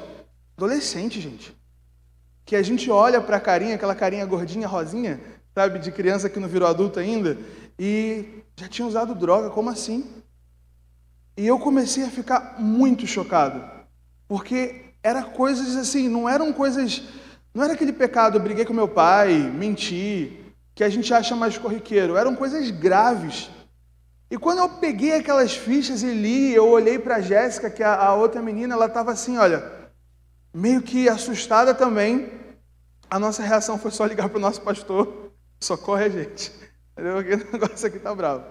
Adolescente, 0.55 1.19
gente. 1.19 1.55
Que 2.45 2.55
a 2.55 2.61
gente 2.61 2.91
olha 2.91 3.19
para 3.19 3.37
a 3.37 3.41
carinha, 3.41 3.75
aquela 3.75 3.95
carinha 3.95 4.25
gordinha, 4.25 4.67
rosinha, 4.67 5.19
sabe, 5.53 5.79
de 5.79 5.91
criança 5.91 6.29
que 6.29 6.39
não 6.39 6.47
virou 6.47 6.67
adulto 6.67 6.99
ainda, 6.99 7.37
e 7.77 8.43
já 8.55 8.67
tinha 8.67 8.87
usado 8.87 9.15
droga, 9.15 9.49
como 9.49 9.69
assim? 9.69 10.09
E 11.35 11.47
eu 11.47 11.57
comecei 11.59 12.03
a 12.03 12.09
ficar 12.09 12.55
muito 12.59 13.05
chocado, 13.07 13.63
porque 14.27 14.93
era 15.01 15.23
coisas 15.23 15.75
assim, 15.75 16.07
não 16.07 16.29
eram 16.29 16.53
coisas, 16.53 17.03
não 17.53 17.63
era 17.63 17.73
aquele 17.73 17.93
pecado, 17.93 18.37
eu 18.37 18.43
briguei 18.43 18.65
com 18.65 18.73
meu 18.73 18.87
pai, 18.87 19.33
menti, 19.33 20.39
que 20.75 20.83
a 20.83 20.89
gente 20.89 21.13
acha 21.13 21.35
mais 21.35 21.57
corriqueiro, 21.57 22.17
eram 22.17 22.35
coisas 22.35 22.71
graves. 22.71 23.49
E 24.29 24.37
quando 24.37 24.59
eu 24.59 24.69
peguei 24.69 25.13
aquelas 25.13 25.55
fichas 25.55 26.01
e 26.01 26.11
li, 26.11 26.53
eu 26.53 26.67
olhei 26.67 26.97
para 26.97 27.17
a 27.17 27.21
Jéssica, 27.21 27.69
que 27.69 27.83
é 27.83 27.85
a 27.85 28.13
outra 28.15 28.41
menina, 28.41 28.73
ela 28.73 28.87
estava 28.87 29.11
assim, 29.11 29.37
olha, 29.37 29.71
meio 30.53 30.81
que 30.81 31.07
assustada 31.07 31.73
também. 31.73 32.31
A 33.09 33.19
nossa 33.19 33.43
reação 33.43 33.77
foi 33.77 33.91
só 33.91 34.05
ligar 34.05 34.29
para 34.29 34.39
o 34.39 34.41
nosso 34.41 34.61
pastor, 34.61 35.22
socorre 35.63 36.05
a 36.05 36.09
gente. 36.09 36.51
O 36.95 37.01
negócio 37.01 37.87
aqui 37.87 37.97
tá 37.97 38.13
bravo. 38.13 38.45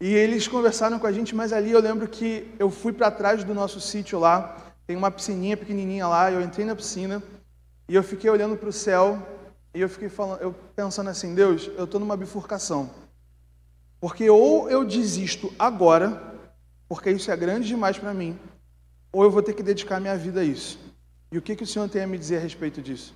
E 0.00 0.14
eles 0.14 0.48
conversaram 0.48 0.98
com 0.98 1.06
a 1.06 1.12
gente, 1.12 1.34
mas 1.34 1.52
ali 1.52 1.72
eu 1.72 1.80
lembro 1.80 2.08
que 2.08 2.50
eu 2.58 2.70
fui 2.70 2.90
para 2.90 3.10
trás 3.10 3.44
do 3.44 3.52
nosso 3.52 3.82
sítio 3.82 4.18
lá, 4.18 4.56
tem 4.86 4.96
uma 4.96 5.10
piscininha 5.10 5.58
pequenininha 5.58 6.08
lá, 6.08 6.32
eu 6.32 6.40
entrei 6.40 6.64
na 6.64 6.74
piscina 6.74 7.22
e 7.86 7.94
eu 7.94 8.02
fiquei 8.02 8.30
olhando 8.30 8.56
para 8.56 8.70
o 8.70 8.72
céu 8.72 9.22
e 9.74 9.80
eu 9.80 9.88
fiquei 9.88 10.08
falando, 10.08 10.40
eu 10.40 10.54
pensando 10.74 11.10
assim, 11.10 11.34
Deus, 11.34 11.70
eu 11.76 11.84
estou 11.84 12.00
numa 12.00 12.16
bifurcação. 12.16 12.90
Porque 14.00 14.28
ou 14.28 14.68
eu 14.68 14.84
desisto 14.84 15.52
agora, 15.58 16.20
porque 16.88 17.10
isso 17.10 17.30
é 17.30 17.36
grande 17.36 17.68
demais 17.68 17.96
para 17.96 18.12
mim, 18.12 18.38
ou 19.12 19.22
eu 19.22 19.30
vou 19.30 19.42
ter 19.42 19.52
que 19.52 19.62
dedicar 19.62 20.00
minha 20.00 20.16
vida 20.16 20.40
a 20.40 20.44
isso. 20.44 20.80
E 21.30 21.38
o 21.38 21.42
que, 21.42 21.54
que 21.54 21.62
o 21.62 21.66
Senhor 21.66 21.88
tem 21.88 22.02
a 22.02 22.06
me 22.06 22.18
dizer 22.18 22.38
a 22.38 22.40
respeito 22.40 22.82
disso? 22.82 23.14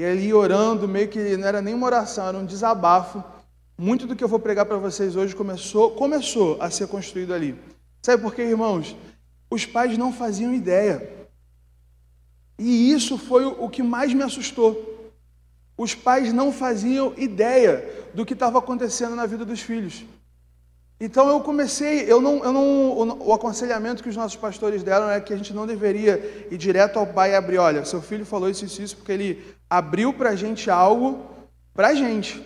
E 0.00 0.04
ali 0.06 0.32
orando, 0.32 0.88
meio 0.88 1.08
que 1.08 1.36
não 1.36 1.46
era 1.46 1.60
nem 1.60 1.74
uma 1.74 1.84
oração, 1.84 2.26
era 2.26 2.38
um 2.38 2.46
desabafo 2.46 3.22
muito 3.76 4.06
do 4.06 4.16
que 4.16 4.24
eu 4.24 4.28
vou 4.28 4.38
pregar 4.38 4.64
para 4.64 4.78
vocês 4.78 5.14
hoje 5.14 5.36
começou, 5.36 5.90
começou 5.90 6.56
a 6.58 6.70
ser 6.70 6.88
construído 6.88 7.34
ali. 7.34 7.54
Sabe 8.00 8.22
por 8.22 8.34
quê, 8.34 8.40
irmãos? 8.40 8.96
Os 9.50 9.66
pais 9.66 9.98
não 9.98 10.10
faziam 10.10 10.54
ideia. 10.54 11.06
E 12.58 12.90
isso 12.90 13.18
foi 13.18 13.44
o 13.44 13.68
que 13.68 13.82
mais 13.82 14.14
me 14.14 14.22
assustou. 14.22 15.12
Os 15.76 15.94
pais 15.94 16.32
não 16.32 16.50
faziam 16.50 17.12
ideia 17.18 18.08
do 18.14 18.24
que 18.24 18.32
estava 18.32 18.58
acontecendo 18.58 19.14
na 19.14 19.26
vida 19.26 19.44
dos 19.44 19.60
filhos. 19.60 20.06
Então 20.98 21.28
eu 21.28 21.40
comecei, 21.40 22.10
eu 22.10 22.22
não, 22.22 22.42
eu 22.42 22.52
não, 22.54 23.18
o 23.20 23.34
aconselhamento 23.34 24.02
que 24.02 24.08
os 24.08 24.16
nossos 24.16 24.36
pastores 24.36 24.82
deram 24.82 25.10
é 25.10 25.20
que 25.20 25.34
a 25.34 25.36
gente 25.36 25.52
não 25.52 25.66
deveria 25.66 26.46
ir 26.50 26.56
direto 26.56 26.98
ao 26.98 27.06
pai 27.06 27.32
e 27.32 27.34
abrir, 27.34 27.58
olha, 27.58 27.84
seu 27.84 28.00
filho 28.00 28.24
falou 28.24 28.48
isso, 28.48 28.64
isso, 28.64 28.80
isso, 28.80 28.96
porque 28.96 29.12
ele 29.12 29.59
abriu 29.70 30.12
para 30.12 30.30
a 30.30 30.36
gente 30.36 30.68
algo, 30.68 31.24
para 31.72 31.88
a 31.88 31.94
gente. 31.94 32.44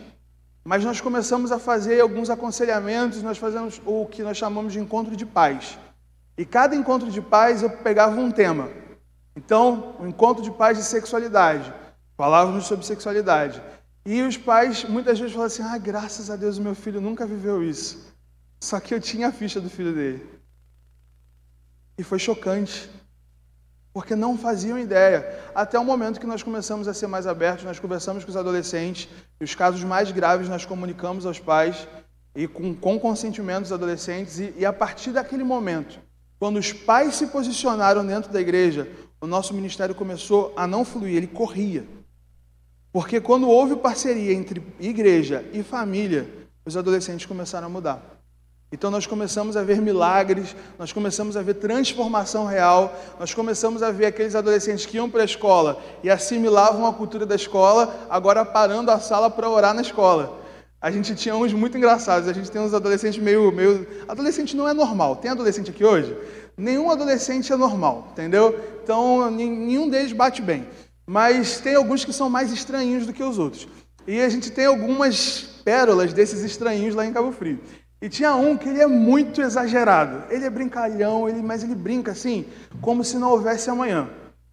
Mas 0.63 0.85
nós 0.85 1.01
começamos 1.01 1.51
a 1.51 1.59
fazer 1.59 2.01
alguns 2.01 2.29
aconselhamentos, 2.29 3.23
nós 3.23 3.39
fazemos 3.39 3.81
o 3.87 4.07
que 4.07 4.23
nós 4.23 4.37
chamamos 4.37 4.75
de 4.75 4.79
encontro 4.79 5.17
de 5.17 5.25
paz. 5.25 5.79
E 6.37 6.45
cada 6.45 6.77
encontro 6.77 7.11
de 7.11 7.23
paz 7.23 7.63
eu 7.63 7.71
pegava 7.71 8.21
um 8.21 8.31
tema. 8.31 8.69
Então, 9.35 9.97
o 9.99 10.03
um 10.03 10.09
encontro 10.09 10.43
de 10.43 10.51
paz 10.51 10.77
de 10.77 10.85
sexualidade. 10.85 11.73
Falávamos 12.17 12.67
sobre 12.67 12.85
sexualidade. 12.85 13.61
E 14.07 14.21
os 14.23 14.37
pais 14.37 14.85
muitas 14.85 15.19
vezes 15.19 15.33
falavam 15.33 15.47
assim: 15.47 15.63
ah, 15.63 15.79
graças 15.79 16.31
a 16.31 16.37
Deus 16.37 16.59
o 16.59 16.63
meu 16.63 16.75
filho 16.75 17.01
nunca 17.01 17.27
viveu 17.27 17.63
isso. 17.63 18.15
Só 18.61 18.79
que 18.79 18.95
eu 18.95 19.01
tinha 19.01 19.29
a 19.29 19.33
ficha 19.33 19.61
do 19.61 19.71
filho 19.71 19.95
dele. 19.95 20.27
E 21.97 22.03
foi 22.03 22.19
chocante 22.19 22.91
porque 23.95 24.17
não 24.17 24.37
faziam 24.37 24.77
ideia. 24.77 25.39
Até 25.55 25.79
o 25.79 25.85
momento 25.85 26.19
que 26.19 26.27
nós 26.27 26.43
começamos 26.43 26.89
a 26.89 26.93
ser 26.93 27.07
mais 27.07 27.29
abertos, 27.29 27.65
nós 27.65 27.79
conversamos 27.79 28.25
com 28.25 28.31
os 28.31 28.37
adolescentes, 28.37 29.09
e 29.41 29.45
os 29.45 29.55
casos 29.55 29.85
mais 29.85 30.11
graves 30.11 30.49
nós 30.49 30.67
comunicamos 30.67 31.25
aos 31.25 31.39
pais, 31.39 31.87
e 32.35 32.49
com, 32.49 32.75
com 32.75 32.99
consentimento 32.99 33.63
dos 33.63 33.73
adolescentes, 33.73 34.41
e, 34.41 34.53
e 34.59 34.67
a 34.67 34.73
partir 34.73 35.13
daquele 35.13 35.45
momento, 35.45 36.01
quando 36.41 36.57
os 36.57 36.73
pais 36.73 37.15
se 37.15 37.29
posicionaram 37.29 38.05
dentro 38.05 38.33
da 38.33 38.41
igreja, 38.41 38.89
o 39.21 39.29
nosso 39.29 39.55
ministério 39.55 39.95
começou 39.95 40.53
a 40.57 40.67
não 40.67 40.85
fluir, 40.85 41.17
ele 41.17 41.29
corria. 41.29 41.87
Porque 42.93 43.21
quando 43.21 43.49
houve 43.49 43.77
parceria 43.77 44.33
entre 44.33 44.61
igreja 44.81 45.45
e 45.53 45.63
família, 45.63 46.29
os 46.67 46.77
adolescentes 46.77 47.27
começaram 47.27 47.69
a 47.69 47.71
mudar. 47.71 48.14
Então 48.75 48.91
nós 48.91 49.07
começamos 49.07 49.57
a 49.57 49.63
ver 49.63 49.81
milagres, 49.81 50.57
nós 50.77 50.93
começamos 50.93 51.37
a 51.37 51.43
ver 51.43 51.55
transformação 51.55 52.45
real, 52.45 52.93
nós 53.21 53.33
começamos 53.33 53.85
a 53.85 53.93
ver 53.93 54.07
aqueles 54.07 54.35
adolescentes 54.35 54.85
que 54.85 54.97
iam 54.97 55.09
para 55.09 55.23
a 55.23 55.25
escola 55.25 55.81
e 56.03 56.11
assimilavam 56.11 56.85
a 56.85 56.93
cultura 56.93 57.25
da 57.25 57.37
escola, 57.37 57.95
agora 58.11 58.45
parando 58.45 58.91
a 58.91 58.99
sala 58.99 59.31
para 59.31 59.49
orar 59.49 59.75
na 59.75 59.81
escola. 59.81 60.41
A 60.81 60.91
gente 60.91 61.15
tinha 61.15 61.37
uns 61.37 61.53
muito 61.53 61.79
engraçados, 61.79 62.29
a 62.29 62.33
gente 62.33 62.51
tem 62.51 62.61
uns 62.61 62.75
adolescentes 62.75 63.23
meio, 63.23 63.53
meio. 63.53 63.87
Adolescente 64.09 64.57
não 64.57 64.69
é 64.69 64.75
normal. 64.75 65.17
Tem 65.17 65.31
adolescente 65.31 65.71
aqui 65.71 65.85
hoje? 65.85 66.15
Nenhum 66.57 66.91
adolescente 66.91 67.53
é 67.53 67.57
normal, 67.57 68.09
entendeu? 68.11 68.59
Então 68.83 69.31
nenhum 69.31 69.89
deles 69.89 70.13
bate 70.13 70.43
bem. 70.43 70.67
Mas 71.07 71.61
tem 71.61 71.77
alguns 71.77 72.05
que 72.05 72.13
são 72.13 72.29
mais 72.29 72.51
estranhos 72.51 73.07
do 73.07 73.13
que 73.13 73.23
os 73.23 73.39
outros. 73.39 73.69
E 74.05 74.21
a 74.21 74.29
gente 74.29 74.51
tem 74.51 74.67
algumas 74.67 75.49
pérolas 75.65 76.13
desses 76.13 76.43
estranhos 76.43 76.93
lá 76.95 77.07
em 77.07 77.13
Cabo 77.13 77.31
Frio. 77.31 77.61
E 78.05 78.09
tinha 78.11 78.35
um 78.35 78.55
que 78.55 78.69
ele 78.69 78.83
é 78.83 78.87
muito 78.87 79.41
exagerado. 79.41 80.25
Ele 80.29 80.45
é 80.45 80.51
brincalhão, 80.51 81.27
ele, 81.27 81.41
mas 81.41 81.63
ele 81.65 81.75
brinca 81.75 82.13
assim, 82.13 82.45
como 82.83 83.03
se 83.03 83.17
não 83.17 83.31
houvesse 83.31 83.71
amanhã, 83.71 84.11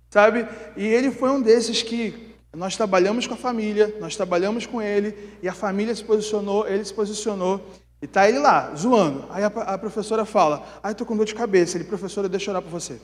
sabe? 0.09 0.47
E 0.77 0.87
ele 0.87 1.11
foi 1.11 1.29
um 1.31 1.41
desses 1.41 1.83
que 1.83 2.33
nós 2.55 2.77
trabalhamos 2.77 3.27
com 3.27 3.33
a 3.33 3.37
família, 3.37 3.93
nós 3.99 4.15
trabalhamos 4.15 4.65
com 4.65 4.81
ele, 4.81 5.37
e 5.43 5.49
a 5.49 5.53
família 5.53 5.93
se 5.93 6.01
posicionou, 6.01 6.65
ele 6.65 6.85
se 6.85 6.93
posicionou, 6.93 7.59
e 8.01 8.07
tá 8.07 8.25
ele 8.25 8.39
lá, 8.39 8.73
zoando. 8.73 9.25
Aí 9.29 9.43
a, 9.43 9.47
a 9.47 9.77
professora 9.77 10.23
fala: 10.23 10.65
Ai, 10.81 10.95
tô 10.95 11.05
com 11.05 11.17
dor 11.17 11.25
de 11.25 11.35
cabeça. 11.35 11.75
Ele, 11.75 11.83
professora, 11.83 12.29
deixa 12.29 12.49
eu 12.49 12.53
orar 12.53 12.61
para 12.61 12.71
você. 12.71 13.01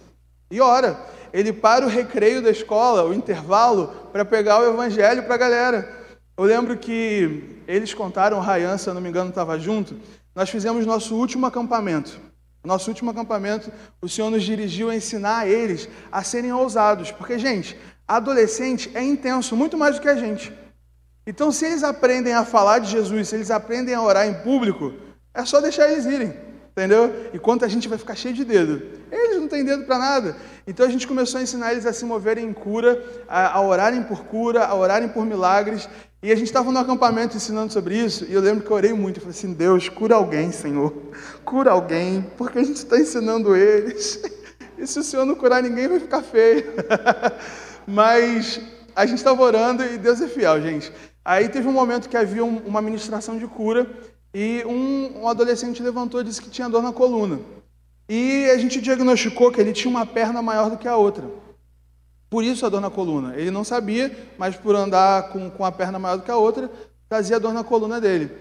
E 0.50 0.62
ora, 0.62 0.98
ele 1.34 1.52
para 1.52 1.86
o 1.86 1.90
recreio 1.90 2.42
da 2.42 2.52
escola, 2.52 3.04
o 3.04 3.14
intervalo, 3.14 3.88
para 4.14 4.24
pegar 4.24 4.62
o 4.62 4.70
evangelho 4.70 5.24
para 5.24 5.36
a 5.36 5.38
galera. 5.38 6.08
Eu 6.38 6.46
lembro 6.46 6.78
que 6.78 7.64
eles 7.68 7.94
contaram, 7.94 8.40
o 8.40 8.78
se 8.78 8.88
eu 8.88 8.94
não 8.94 9.02
me 9.02 9.10
engano, 9.10 9.30
estava 9.30 9.60
junto, 9.60 9.96
nós 10.38 10.52
fizemos 10.52 10.86
nosso 10.86 11.16
último 11.16 11.48
acampamento. 11.48 12.22
Nosso 12.64 12.92
último 12.92 13.10
acampamento, 13.10 13.72
o 14.00 14.08
Senhor 14.08 14.30
nos 14.30 14.44
dirigiu 14.44 14.92
a 14.92 14.96
ensinar 14.96 15.48
eles 15.48 15.90
a 16.12 16.22
serem 16.22 16.54
ousados. 16.54 17.10
Porque, 17.10 17.40
gente, 17.40 17.76
adolescente 18.08 18.92
é 18.94 19.04
intenso, 19.04 19.56
muito 19.56 19.76
mais 19.76 19.96
do 19.96 20.02
que 20.04 20.08
a 20.08 20.14
gente. 20.14 20.54
Então, 21.26 21.52
se 21.52 21.66
eles 21.66 21.82
aprendem 21.82 22.34
a 22.34 22.46
falar 22.46 22.78
de 22.78 22.92
Jesus, 22.92 23.30
se 23.30 23.36
eles 23.36 23.50
aprendem 23.50 23.96
a 23.96 24.02
orar 24.04 24.28
em 24.28 24.36
público, 24.36 24.94
é 25.34 25.44
só 25.44 25.60
deixar 25.60 25.90
eles 25.92 26.06
irem, 26.06 26.36
entendeu? 26.70 27.32
Enquanto 27.34 27.66
a 27.66 27.68
gente 27.68 27.90
vai 27.90 27.98
ficar 27.98 28.14
cheio 28.14 28.36
de 28.36 28.46
dedo. 28.46 28.84
Eles 29.12 29.38
não 29.38 29.48
têm 29.48 29.66
dedo 29.66 29.86
para 29.86 29.98
nada. 29.98 30.36
Então 30.68 30.86
a 30.86 30.90
gente 30.90 31.08
começou 31.08 31.40
a 31.40 31.44
ensinar 31.44 31.72
eles 31.72 31.88
a 31.88 31.94
se 31.94 32.06
moverem 32.06 32.46
em 32.46 32.54
cura, 32.54 33.04
a, 33.28 33.58
a 33.58 33.62
orarem 33.62 34.04
por 34.04 34.26
cura, 34.26 34.66
a 34.66 34.76
orarem 34.76 35.10
por 35.10 35.26
milagres. 35.26 35.90
E 36.22 36.32
a 36.32 36.36
gente 36.36 36.48
estava 36.48 36.72
no 36.72 36.80
acampamento 36.80 37.38
ensinando 37.38 37.72
sobre 37.72 37.96
isso, 37.96 38.26
e 38.28 38.34
eu 38.34 38.42
lembro 38.42 38.64
que 38.64 38.72
eu 38.72 38.76
orei 38.76 38.92
muito. 38.92 39.18
Eu 39.18 39.22
falei 39.22 39.38
assim: 39.38 39.54
Deus, 39.54 39.88
cura 39.88 40.16
alguém, 40.16 40.52
Senhor. 40.52 40.92
Cura 41.46 41.72
alguém, 41.72 42.26
porque 42.38 42.58
a 42.58 42.64
gente 42.64 42.78
está 42.78 43.00
ensinando 43.00 43.56
eles. 43.56 44.22
E 44.80 44.86
se 44.86 45.00
o 45.00 45.04
Senhor 45.04 45.26
não 45.26 45.34
curar 45.34 45.64
ninguém, 45.64 45.88
vai 45.88 46.00
ficar 46.00 46.22
feio. 46.22 46.64
Mas 47.88 48.62
a 48.96 49.08
gente 49.08 49.18
estava 49.18 49.42
orando 49.42 49.84
e 49.84 49.98
Deus 49.98 50.22
é 50.22 50.28
fiel, 50.28 50.62
gente. 50.62 50.94
Aí 51.26 51.50
teve 51.50 51.68
um 51.68 51.72
momento 51.72 52.08
que 52.08 52.16
havia 52.16 52.46
uma 52.46 52.80
ministração 52.80 53.40
de 53.40 53.48
cura, 53.48 53.90
e 54.32 54.64
um, 54.68 55.24
um 55.24 55.28
adolescente 55.28 55.82
levantou 55.82 56.22
e 56.22 56.24
disse 56.24 56.40
que 56.40 56.50
tinha 56.52 56.70
dor 56.70 56.84
na 56.84 56.94
coluna. 56.94 57.40
E 58.08 58.48
a 58.52 58.58
gente 58.60 58.80
diagnosticou 58.80 59.52
que 59.52 59.60
ele 59.60 59.74
tinha 59.74 59.90
uma 59.90 60.06
perna 60.06 60.44
maior 60.44 60.70
do 60.70 60.78
que 60.78 60.88
a 60.88 60.96
outra. 60.96 61.26
Por 62.30 62.44
isso 62.44 62.66
a 62.66 62.70
dor 62.70 62.82
na 62.82 62.90
coluna. 62.90 63.36
Ele 63.36 63.52
não 63.52 63.64
sabia, 63.64 64.12
mas 64.38 64.56
por 64.56 64.76
andar 64.76 65.30
com, 65.30 65.50
com 65.50 65.66
a 65.66 65.72
perna 65.72 65.98
maior 65.98 66.18
do 66.18 66.24
que 66.24 66.32
a 66.32 66.38
outra, 66.38 66.70
trazia 67.08 67.40
dor 67.40 67.54
na 67.54 67.64
coluna 67.64 68.02
dele. 68.02 68.32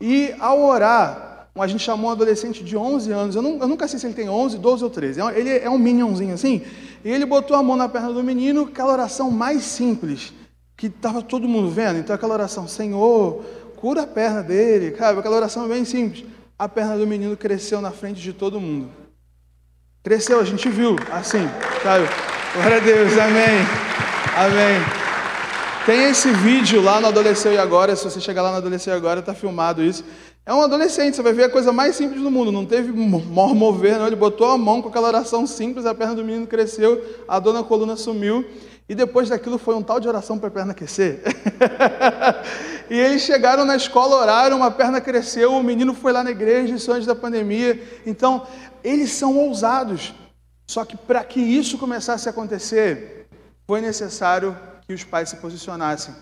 E 0.00 0.34
ao 0.40 0.62
orar, 0.62 1.48
a 1.56 1.66
gente 1.66 1.82
chamou 1.82 2.10
um 2.10 2.12
adolescente 2.12 2.64
de 2.64 2.76
11 2.76 3.12
anos, 3.12 3.36
eu, 3.36 3.42
não, 3.42 3.58
eu, 3.58 3.68
nunca 3.68 3.86
sei 3.86 3.98
se 3.98 4.06
ele 4.06 4.14
tem 4.14 4.28
11, 4.28 4.58
12 4.58 4.84
ou 4.84 4.90
13, 4.90 5.20
ele 5.34 5.50
é 5.50 5.70
um 5.70 5.78
minionzinho 5.78 6.34
assim, 6.34 6.62
e 7.04 7.10
ele 7.10 7.24
botou 7.24 7.56
a 7.56 7.62
mão 7.62 7.76
na 7.76 7.88
perna 7.88 8.12
do 8.12 8.22
menino, 8.22 8.62
aquela 8.62 8.92
oração 8.92 9.30
mais 9.30 9.62
simples, 9.62 10.32
que 10.76 10.86
estava 10.88 11.22
todo 11.22 11.46
mundo 11.46 11.70
vendo, 11.70 11.98
então 11.98 12.14
aquela 12.14 12.34
oração, 12.34 12.66
Senhor, 12.66 13.44
cura 13.76 14.02
a 14.02 14.06
perna 14.06 14.42
dele, 14.42 14.90
cara, 14.90 15.18
aquela 15.18 15.36
oração 15.36 15.68
bem 15.68 15.84
simples. 15.84 16.24
A 16.58 16.68
perna 16.68 16.96
do 16.96 17.06
menino 17.06 17.36
cresceu 17.36 17.80
na 17.80 17.90
frente 17.90 18.20
de 18.20 18.32
todo 18.32 18.60
mundo. 18.60 18.88
Cresceu, 20.02 20.40
a 20.40 20.44
gente 20.44 20.68
viu, 20.68 20.96
assim, 21.12 21.48
sabe? 21.82 22.08
Glória 22.54 22.76
a 22.76 22.80
Deus, 22.80 23.18
amém. 23.18 23.66
Amém. 24.36 24.80
Tem 25.84 26.04
esse 26.04 26.30
vídeo 26.30 26.80
lá 26.80 27.00
no 27.00 27.08
Adolesceu 27.08 27.52
e 27.52 27.58
Agora, 27.58 27.96
se 27.96 28.04
você 28.04 28.20
chegar 28.20 28.42
lá 28.42 28.52
no 28.52 28.58
Adolesceu 28.58 28.94
e 28.94 28.96
Agora, 28.96 29.18
está 29.18 29.34
filmado 29.34 29.82
isso. 29.82 30.04
É 30.46 30.54
um 30.54 30.62
adolescente, 30.62 31.16
você 31.16 31.22
vai 31.22 31.32
ver 31.32 31.44
a 31.44 31.48
coisa 31.48 31.72
mais 31.72 31.96
simples 31.96 32.22
do 32.22 32.30
mundo, 32.30 32.52
não 32.52 32.64
teve 32.64 32.92
mor 32.92 33.54
mover, 33.56 33.98
não. 33.98 34.06
ele 34.06 34.14
botou 34.14 34.48
a 34.50 34.56
mão 34.56 34.80
com 34.80 34.88
aquela 34.88 35.08
oração 35.08 35.48
simples, 35.48 35.84
a 35.84 35.94
perna 35.94 36.14
do 36.14 36.22
menino 36.22 36.46
cresceu, 36.46 37.02
a 37.26 37.40
dor 37.40 37.54
na 37.54 37.64
coluna 37.64 37.96
sumiu, 37.96 38.44
e 38.88 38.94
depois 38.94 39.30
daquilo 39.30 39.58
foi 39.58 39.74
um 39.74 39.82
tal 39.82 39.98
de 39.98 40.06
oração 40.06 40.38
para 40.38 40.48
a 40.48 40.52
perna 40.52 40.70
aquecer. 40.70 41.22
e 42.88 42.96
eles 42.96 43.22
chegaram 43.22 43.64
na 43.64 43.74
escola, 43.74 44.16
oraram, 44.16 44.62
a 44.62 44.70
perna 44.70 45.00
cresceu, 45.00 45.54
o 45.54 45.62
menino 45.62 45.92
foi 45.92 46.12
lá 46.12 46.22
na 46.22 46.30
igreja, 46.30 46.74
isso 46.76 46.92
antes 46.92 47.06
da 47.06 47.16
pandemia. 47.16 47.82
Então, 48.06 48.46
eles 48.84 49.10
são 49.10 49.36
ousados. 49.38 50.14
Só 50.66 50.84
que 50.84 50.96
para 50.96 51.22
que 51.24 51.40
isso 51.40 51.78
começasse 51.78 52.28
a 52.28 52.30
acontecer, 52.30 53.26
foi 53.66 53.80
necessário 53.80 54.56
que 54.86 54.94
os 54.94 55.04
pais 55.04 55.28
se 55.28 55.36
posicionassem. 55.36 56.14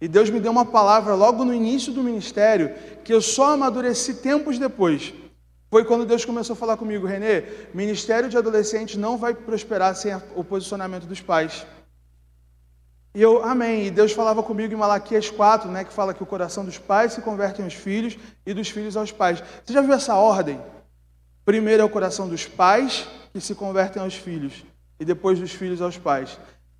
E 0.00 0.08
Deus 0.08 0.30
me 0.30 0.40
deu 0.40 0.50
uma 0.50 0.64
palavra 0.64 1.14
logo 1.14 1.44
no 1.44 1.52
início 1.52 1.92
do 1.92 2.02
ministério, 2.02 2.74
que 3.04 3.12
eu 3.12 3.20
só 3.20 3.52
amadureci 3.52 4.14
tempos 4.14 4.58
depois. 4.58 5.12
Foi 5.70 5.84
quando 5.84 6.06
Deus 6.06 6.24
começou 6.24 6.54
a 6.54 6.56
falar 6.56 6.76
comigo, 6.76 7.06
Renê, 7.06 7.44
ministério 7.74 8.28
de 8.28 8.36
adolescentes 8.36 8.96
não 8.96 9.16
vai 9.16 9.34
prosperar 9.34 9.94
sem 9.94 10.12
o 10.34 10.42
posicionamento 10.42 11.06
dos 11.06 11.20
pais. 11.20 11.66
E 13.14 13.20
eu, 13.20 13.44
amém. 13.44 13.86
E 13.86 13.90
Deus 13.90 14.12
falava 14.12 14.42
comigo 14.42 14.72
em 14.72 14.76
Malaquias 14.76 15.30
4, 15.30 15.70
né, 15.70 15.84
que 15.84 15.92
fala 15.92 16.14
que 16.14 16.22
o 16.22 16.26
coração 16.26 16.64
dos 16.64 16.78
pais 16.78 17.12
se 17.12 17.20
converte 17.20 17.60
aos 17.60 17.74
filhos 17.74 18.16
e 18.46 18.54
dos 18.54 18.70
filhos 18.70 18.96
aos 18.96 19.12
pais. 19.12 19.42
Você 19.64 19.72
já 19.72 19.80
viu 19.80 19.92
essa 19.92 20.14
ordem? 20.14 20.60
Primeiro 21.44 21.82
é 21.82 21.84
o 21.84 21.90
coração 21.90 22.28
dos 22.28 22.46
pais, 22.46 23.06
que 23.32 23.40
se 23.40 23.54
convertem 23.54 24.02
aos 24.02 24.14
filhos 24.14 24.64
e 24.98 25.04
depois 25.04 25.38
dos 25.38 25.52
filhos 25.52 25.80
aos 25.80 25.96
pais. 25.96 26.38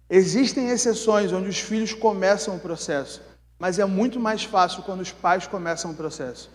Existem 0.08 0.70
exceções 0.70 1.32
onde 1.32 1.48
os 1.48 1.58
filhos 1.58 1.92
começam 1.92 2.56
o 2.56 2.60
processo, 2.60 3.22
mas 3.58 3.78
é 3.78 3.84
muito 3.84 4.18
mais 4.18 4.42
fácil 4.44 4.82
quando 4.82 5.00
os 5.00 5.12
pais 5.12 5.46
começam 5.46 5.92
o 5.92 5.94
processo. 5.94 6.50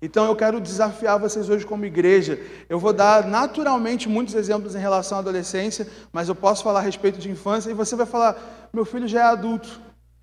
Então 0.00 0.26
eu 0.26 0.36
quero 0.36 0.60
desafiar 0.60 1.18
vocês 1.18 1.48
hoje 1.48 1.66
como 1.66 1.84
igreja. 1.84 2.38
Eu 2.68 2.78
vou 2.78 2.92
dar 2.92 3.26
naturalmente 3.26 4.08
muitos 4.08 4.34
exemplos 4.34 4.74
em 4.74 4.78
relação 4.78 5.18
à 5.18 5.20
adolescência, 5.20 5.88
mas 6.12 6.28
eu 6.28 6.34
posso 6.34 6.62
falar 6.62 6.80
a 6.80 6.82
respeito 6.82 7.18
de 7.18 7.30
infância 7.30 7.70
e 7.70 7.74
você 7.74 7.96
vai 7.96 8.06
falar: 8.06 8.68
meu 8.72 8.84
filho 8.84 9.08
já 9.08 9.20
é 9.20 9.24
adulto. 9.24 9.80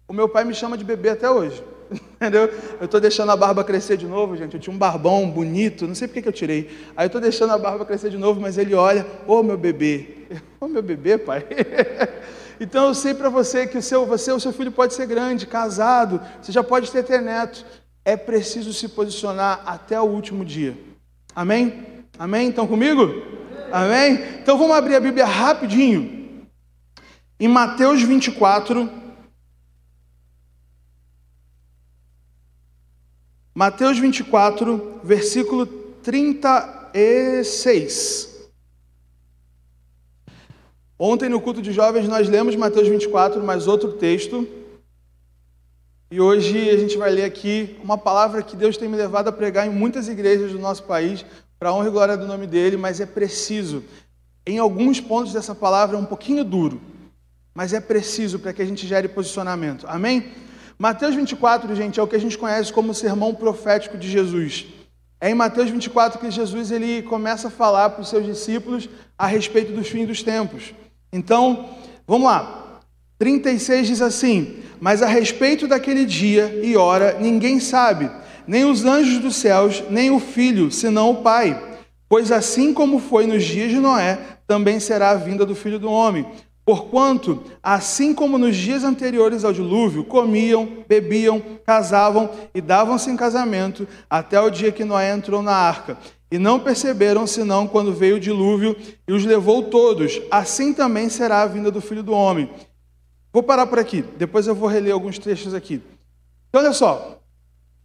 O 0.07 0.13
meu 0.13 0.29
pai 0.29 0.43
me 0.43 0.53
chama 0.53 0.77
de 0.77 0.83
bebê 0.83 1.09
até 1.09 1.29
hoje. 1.29 1.63
Entendeu? 2.15 2.49
Eu 2.79 2.85
estou 2.85 2.99
deixando 2.99 3.31
a 3.31 3.35
barba 3.35 3.63
crescer 3.63 3.97
de 3.97 4.05
novo, 4.05 4.35
gente. 4.35 4.53
Eu 4.53 4.59
tinha 4.59 4.73
um 4.73 4.77
barbão 4.77 5.29
bonito, 5.29 5.87
não 5.87 5.95
sei 5.95 6.07
por 6.07 6.21
que 6.21 6.27
eu 6.27 6.33
tirei. 6.33 6.69
Aí 6.95 7.05
eu 7.05 7.07
estou 7.07 7.21
deixando 7.21 7.51
a 7.51 7.57
barba 7.57 7.85
crescer 7.85 8.09
de 8.09 8.17
novo, 8.17 8.39
mas 8.39 8.57
ele 8.57 8.73
olha, 8.73 9.05
ô 9.27 9.39
oh, 9.39 9.43
meu 9.43 9.57
bebê. 9.57 10.23
Ô 10.59 10.65
oh, 10.65 10.67
meu 10.67 10.81
bebê, 10.81 11.17
pai. 11.17 11.45
então 12.59 12.87
eu 12.87 12.93
sei 12.95 13.13
para 13.13 13.29
você 13.29 13.67
que 13.67 13.77
o 13.77 13.81
seu, 13.81 14.05
você, 14.05 14.31
o 14.31 14.39
seu 14.39 14.51
filho 14.51 14.71
pode 14.71 14.93
ser 14.93 15.05
grande, 15.05 15.45
casado, 15.45 16.19
você 16.41 16.51
já 16.51 16.63
pode 16.63 16.89
ter, 16.89 17.03
ter 17.03 17.21
neto. 17.21 17.65
É 18.05 18.17
preciso 18.17 18.73
se 18.73 18.87
posicionar 18.87 19.61
até 19.65 19.99
o 19.99 20.05
último 20.05 20.43
dia. 20.43 20.75
Amém? 21.35 21.85
Amém? 22.17 22.49
Estão 22.49 22.65
comigo? 22.65 23.21
Amém? 23.71 24.23
Então 24.41 24.57
vamos 24.57 24.75
abrir 24.75 24.95
a 24.95 24.99
Bíblia 24.99 25.25
rapidinho. 25.25 26.45
Em 27.39 27.47
Mateus 27.47 28.01
24. 28.01 29.02
Mateus 33.55 33.99
24, 33.99 35.01
versículo 35.03 35.67
36. 35.67 38.49
Ontem 40.97 41.29
no 41.29 41.39
culto 41.39 41.61
de 41.61 41.71
jovens 41.71 42.07
nós 42.07 42.27
lemos 42.27 42.55
Mateus 42.55 42.87
24, 42.87 43.43
mais 43.43 43.67
outro 43.67 43.93
texto. 43.93 44.47
E 46.09 46.19
hoje 46.19 46.67
a 46.71 46.77
gente 46.77 46.97
vai 46.97 47.11
ler 47.11 47.25
aqui 47.25 47.77
uma 47.83 47.95
palavra 47.95 48.41
que 48.41 48.55
Deus 48.55 48.75
tem 48.75 48.89
me 48.89 48.97
levado 48.97 49.27
a 49.27 49.31
pregar 49.31 49.67
em 49.67 49.71
muitas 49.71 50.07
igrejas 50.07 50.51
do 50.51 50.57
nosso 50.57 50.81
país, 50.83 51.23
para 51.59 51.71
honra 51.71 51.89
e 51.89 51.91
glória 51.91 52.17
do 52.17 52.25
nome 52.25 52.47
dele, 52.47 52.75
mas 52.75 52.99
é 52.99 53.05
preciso. 53.05 53.83
Em 54.47 54.57
alguns 54.57 54.99
pontos 54.99 55.31
dessa 55.31 55.53
palavra 55.53 55.95
é 55.95 55.99
um 55.99 56.05
pouquinho 56.05 56.43
duro, 56.43 56.81
mas 57.53 57.71
é 57.71 57.79
preciso 57.79 58.39
para 58.39 58.51
que 58.51 58.63
a 58.63 58.65
gente 58.65 58.87
gere 58.87 59.07
posicionamento. 59.07 59.85
Amém? 59.87 60.31
Mateus 60.83 61.15
24, 61.15 61.73
gente, 61.77 61.97
é 61.97 62.03
o 62.03 62.07
que 62.07 62.17
a 62.17 62.19
gente 62.19 62.37
conhece 62.37 62.73
como 62.73 62.91
o 62.91 62.93
sermão 62.93 63.33
profético 63.33 63.97
de 63.97 64.11
Jesus. 64.11 64.65
É 65.21 65.29
em 65.29 65.33
Mateus 65.33 65.69
24 65.69 66.19
que 66.19 66.29
Jesus 66.29 66.71
ele 66.71 67.03
começa 67.03 67.47
a 67.47 67.49
falar 67.49 67.91
para 67.91 68.01
os 68.01 68.09
seus 68.09 68.25
discípulos 68.25 68.89
a 69.17 69.25
respeito 69.25 69.71
dos 69.71 69.87
fins 69.87 70.05
dos 70.05 70.21
tempos. 70.21 70.73
Então, 71.13 71.69
vamos 72.05 72.27
lá. 72.27 72.81
36 73.17 73.87
diz 73.87 74.01
assim: 74.01 74.57
Mas 74.81 75.01
a 75.01 75.05
respeito 75.05 75.69
daquele 75.69 76.05
dia 76.05 76.59
e 76.61 76.75
hora 76.75 77.17
ninguém 77.17 77.61
sabe, 77.61 78.11
nem 78.45 78.65
os 78.65 78.83
anjos 78.83 79.19
dos 79.19 79.37
céus, 79.37 79.81
nem 79.89 80.11
o 80.11 80.19
filho, 80.19 80.69
senão 80.69 81.11
o 81.11 81.21
Pai. 81.21 81.63
Pois 82.09 82.29
assim 82.29 82.73
como 82.73 82.99
foi 82.99 83.25
nos 83.25 83.45
dias 83.45 83.69
de 83.69 83.79
Noé, 83.79 84.19
também 84.45 84.81
será 84.81 85.11
a 85.11 85.15
vinda 85.15 85.45
do 85.45 85.55
filho 85.55 85.79
do 85.79 85.89
homem. 85.89 86.27
Porquanto, 86.65 87.43
assim 87.61 88.13
como 88.13 88.37
nos 88.37 88.55
dias 88.55 88.85
anteriores 88.85 89.43
ao 89.43 89.51
dilúvio, 89.51 90.05
comiam, 90.05 90.83
bebiam, 90.87 91.41
casavam 91.65 92.29
e 92.55 92.61
davam-se 92.61 93.09
em 93.09 93.17
casamento, 93.17 93.85
até 94.09 94.39
o 94.39 94.49
dia 94.49 94.71
que 94.71 94.85
Noé 94.85 95.11
entrou 95.11 95.41
na 95.41 95.53
arca. 95.53 95.97
E 96.31 96.39
não 96.39 96.59
perceberam 96.59 97.27
senão 97.27 97.67
quando 97.67 97.93
veio 97.93 98.15
o 98.15 98.19
dilúvio 98.19 98.77
e 99.07 99.11
os 99.11 99.25
levou 99.25 99.63
todos. 99.63 100.21
Assim 100.31 100.73
também 100.73 101.09
será 101.09 101.41
a 101.41 101.47
vinda 101.47 101.69
do 101.69 101.81
filho 101.81 102.01
do 102.01 102.13
homem. 102.13 102.49
Vou 103.31 103.43
parar 103.43 103.67
por 103.67 103.77
aqui, 103.77 104.01
depois 104.17 104.47
eu 104.47 104.55
vou 104.55 104.69
reler 104.69 104.93
alguns 104.93 105.19
trechos 105.19 105.53
aqui. 105.53 105.81
Então, 106.49 106.61
olha 106.61 106.73
só. 106.73 107.19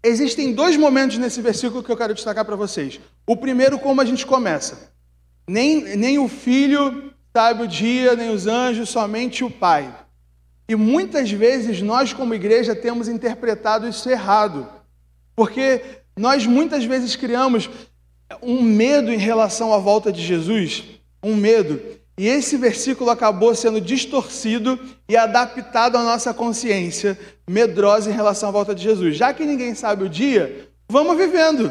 Existem 0.05 0.55
dois 0.55 0.77
momentos 0.77 1.19
nesse 1.19 1.43
versículo 1.43 1.83
que 1.83 1.91
eu 1.91 1.97
quero 1.97 2.15
destacar 2.15 2.45
para 2.45 2.55
vocês. 2.55 3.01
O 3.27 3.37
primeiro, 3.37 3.79
como 3.79 4.01
a 4.01 4.05
gente 4.05 4.25
começa. 4.25 4.93
Nem, 5.49 5.97
nem 5.97 6.19
o 6.19 6.29
filho 6.29 7.13
sabe 7.39 7.63
o 7.63 7.69
dia, 7.69 8.17
nem 8.17 8.31
os 8.31 8.49
anjos, 8.49 8.89
somente 8.89 9.45
o 9.45 9.51
Pai. 9.51 9.95
E 10.69 10.75
muitas 10.75 11.31
vezes 11.31 11.81
nós, 11.81 12.13
como 12.13 12.35
igreja, 12.35 12.75
temos 12.75 13.07
interpretado 13.07 13.87
isso 13.87 14.11
errado, 14.11 14.69
porque 15.37 15.81
nós 16.17 16.45
muitas 16.45 16.85
vezes 16.85 17.15
criamos 17.15 17.71
um 18.43 18.61
medo 18.61 19.13
em 19.13 19.19
relação 19.19 19.73
à 19.73 19.79
volta 19.79 20.11
de 20.11 20.21
Jesus, 20.21 20.83
um 21.23 21.37
medo. 21.37 21.81
E 22.19 22.27
esse 22.27 22.57
versículo 22.57 23.09
acabou 23.09 23.55
sendo 23.55 23.81
distorcido 23.81 24.77
e 25.09 25.17
adaptado 25.17 25.95
à 25.95 26.03
nossa 26.03 26.35
consciência 26.35 27.17
medrosa 27.49 28.11
em 28.11 28.15
relação 28.15 28.49
à 28.49 28.53
volta 28.53 28.75
de 28.75 28.83
Jesus. 28.83 29.17
Já 29.17 29.33
que 29.33 29.47
ninguém 29.47 29.77
sabe 29.77 30.03
o 30.03 30.09
dia, 30.09 30.69
vamos 30.89 31.17
vivendo. 31.17 31.69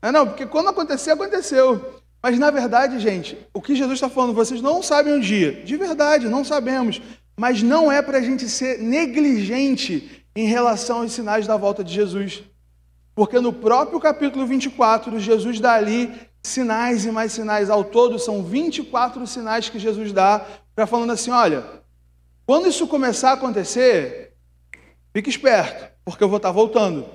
Não, 0.00 0.08
é 0.08 0.10
não 0.10 0.26
porque 0.26 0.46
quando 0.46 0.70
acontecer, 0.70 1.10
aconteceu. 1.10 1.97
Mas 2.22 2.38
na 2.38 2.50
verdade, 2.50 2.98
gente, 2.98 3.38
o 3.54 3.60
que 3.60 3.76
Jesus 3.76 3.94
está 3.94 4.08
falando, 4.08 4.34
vocês 4.34 4.60
não 4.60 4.82
sabem 4.82 5.14
um 5.14 5.20
dia. 5.20 5.52
De 5.64 5.76
verdade, 5.76 6.28
não 6.28 6.44
sabemos. 6.44 7.00
Mas 7.36 7.62
não 7.62 7.90
é 7.90 8.02
para 8.02 8.18
a 8.18 8.22
gente 8.22 8.48
ser 8.48 8.78
negligente 8.78 10.24
em 10.34 10.46
relação 10.46 11.02
aos 11.02 11.12
sinais 11.12 11.46
da 11.46 11.56
volta 11.56 11.84
de 11.84 11.92
Jesus. 11.92 12.42
Porque 13.14 13.40
no 13.40 13.52
próprio 13.52 14.00
capítulo 14.00 14.46
24, 14.46 15.18
Jesus 15.20 15.60
dá 15.60 15.74
ali 15.74 16.12
sinais 16.42 17.04
e 17.04 17.10
mais 17.10 17.32
sinais. 17.32 17.70
Ao 17.70 17.84
todo, 17.84 18.18
são 18.18 18.42
24 18.44 19.26
sinais 19.26 19.68
que 19.68 19.78
Jesus 19.78 20.12
dá, 20.12 20.44
para 20.74 20.86
falando 20.86 21.12
assim: 21.12 21.30
olha, 21.30 21.64
quando 22.46 22.68
isso 22.68 22.86
começar 22.86 23.30
a 23.30 23.34
acontecer, 23.34 24.32
fique 25.12 25.28
esperto, 25.28 25.92
porque 26.04 26.22
eu 26.22 26.28
vou 26.28 26.38
estar 26.38 26.50
voltando. 26.50 27.06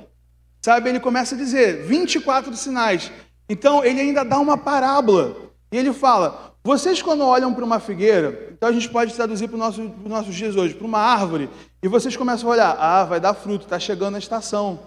Sabe, 0.61 0.89
ele 0.89 0.99
começa 0.99 1.35
a 1.35 1.37
dizer 1.37 1.83
24 1.85 2.55
sinais. 2.55 3.11
Então 3.53 3.85
ele 3.85 4.01
ainda 4.01 4.25
dá 4.25 4.39
uma 4.39 4.57
parábola. 4.57 5.37
E 5.71 5.77
ele 5.77 5.93
fala: 5.93 6.55
vocês 6.63 7.03
quando 7.03 7.23
olham 7.23 7.53
para 7.53 7.63
uma 7.63 7.79
figueira, 7.79 8.49
então 8.51 8.67
a 8.67 8.71
gente 8.71 8.89
pode 8.89 9.13
traduzir 9.13 9.47
para 9.47 9.53
os 9.53 9.59
nosso, 9.59 9.91
nossos 10.07 10.33
dias 10.33 10.55
hoje, 10.55 10.73
para 10.73 10.87
uma 10.87 10.97
árvore, 10.97 11.47
e 11.81 11.87
vocês 11.87 12.17
começam 12.17 12.49
a 12.49 12.51
olhar, 12.51 12.77
ah, 12.79 13.03
vai 13.03 13.19
dar 13.19 13.35
fruto, 13.35 13.65
está 13.65 13.79
chegando 13.79 14.15
a 14.15 14.17
estação. 14.17 14.79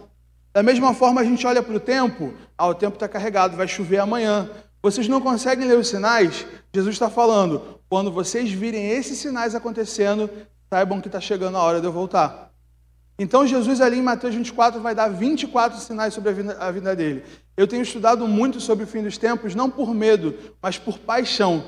Da 0.53 0.65
mesma 0.65 0.93
forma, 0.93 1.21
a 1.21 1.25
gente 1.25 1.47
olha 1.47 1.63
para 1.63 1.77
o 1.77 1.79
tempo, 1.79 2.35
ah, 2.59 2.67
o 2.67 2.75
tempo 2.75 2.95
está 2.95 3.07
carregado, 3.07 3.57
vai 3.57 3.69
chover 3.69 3.99
amanhã. 3.99 4.51
Vocês 4.83 5.07
não 5.07 5.21
conseguem 5.21 5.69
ler 5.69 5.79
os 5.79 5.87
sinais? 5.87 6.45
Jesus 6.75 6.97
está 6.97 7.09
falando, 7.09 7.63
quando 7.89 8.11
vocês 8.11 8.51
virem 8.51 8.91
esses 8.91 9.17
sinais 9.17 9.55
acontecendo, 9.55 10.29
saibam 10.69 11.01
que 11.01 11.07
está 11.07 11.21
chegando 11.21 11.57
a 11.57 11.63
hora 11.63 11.81
de 11.81 11.87
eu 11.87 11.93
voltar. 11.93 12.46
Então, 13.19 13.47
Jesus, 13.47 13.81
ali 13.81 13.99
em 13.99 14.03
Mateus 14.03 14.35
24, 14.35 14.81
vai 14.81 14.95
dar 14.95 15.09
24 15.09 15.79
sinais 15.81 16.13
sobre 16.13 16.31
a 16.31 16.33
vida, 16.33 16.57
a 16.61 16.71
vida 16.71 16.95
dele. 16.95 17.25
Eu 17.57 17.67
tenho 17.67 17.83
estudado 17.83 18.29
muito 18.29 18.61
sobre 18.61 18.85
o 18.85 18.87
fim 18.87 19.03
dos 19.03 19.17
tempos, 19.17 19.55
não 19.55 19.71
por 19.71 19.95
medo, 19.95 20.35
mas 20.61 20.79
por 20.79 20.99
paixão. 20.99 21.65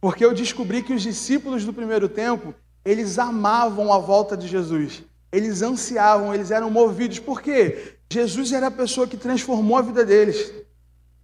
Porque 0.00 0.24
eu 0.24 0.32
descobri 0.32 0.82
que 0.82 0.92
os 0.92 1.02
discípulos 1.02 1.64
do 1.64 1.72
primeiro 1.72 2.08
tempo, 2.08 2.54
eles 2.84 3.18
amavam 3.18 3.92
a 3.92 3.98
volta 3.98 4.36
de 4.36 4.46
Jesus. 4.46 5.02
Eles 5.32 5.62
ansiavam, 5.62 6.32
eles 6.32 6.52
eram 6.52 6.70
movidos. 6.70 7.18
Por 7.18 7.42
quê? 7.42 7.96
Jesus 8.08 8.52
era 8.52 8.68
a 8.68 8.70
pessoa 8.70 9.08
que 9.08 9.16
transformou 9.16 9.76
a 9.76 9.82
vida 9.82 10.04
deles. 10.04 10.52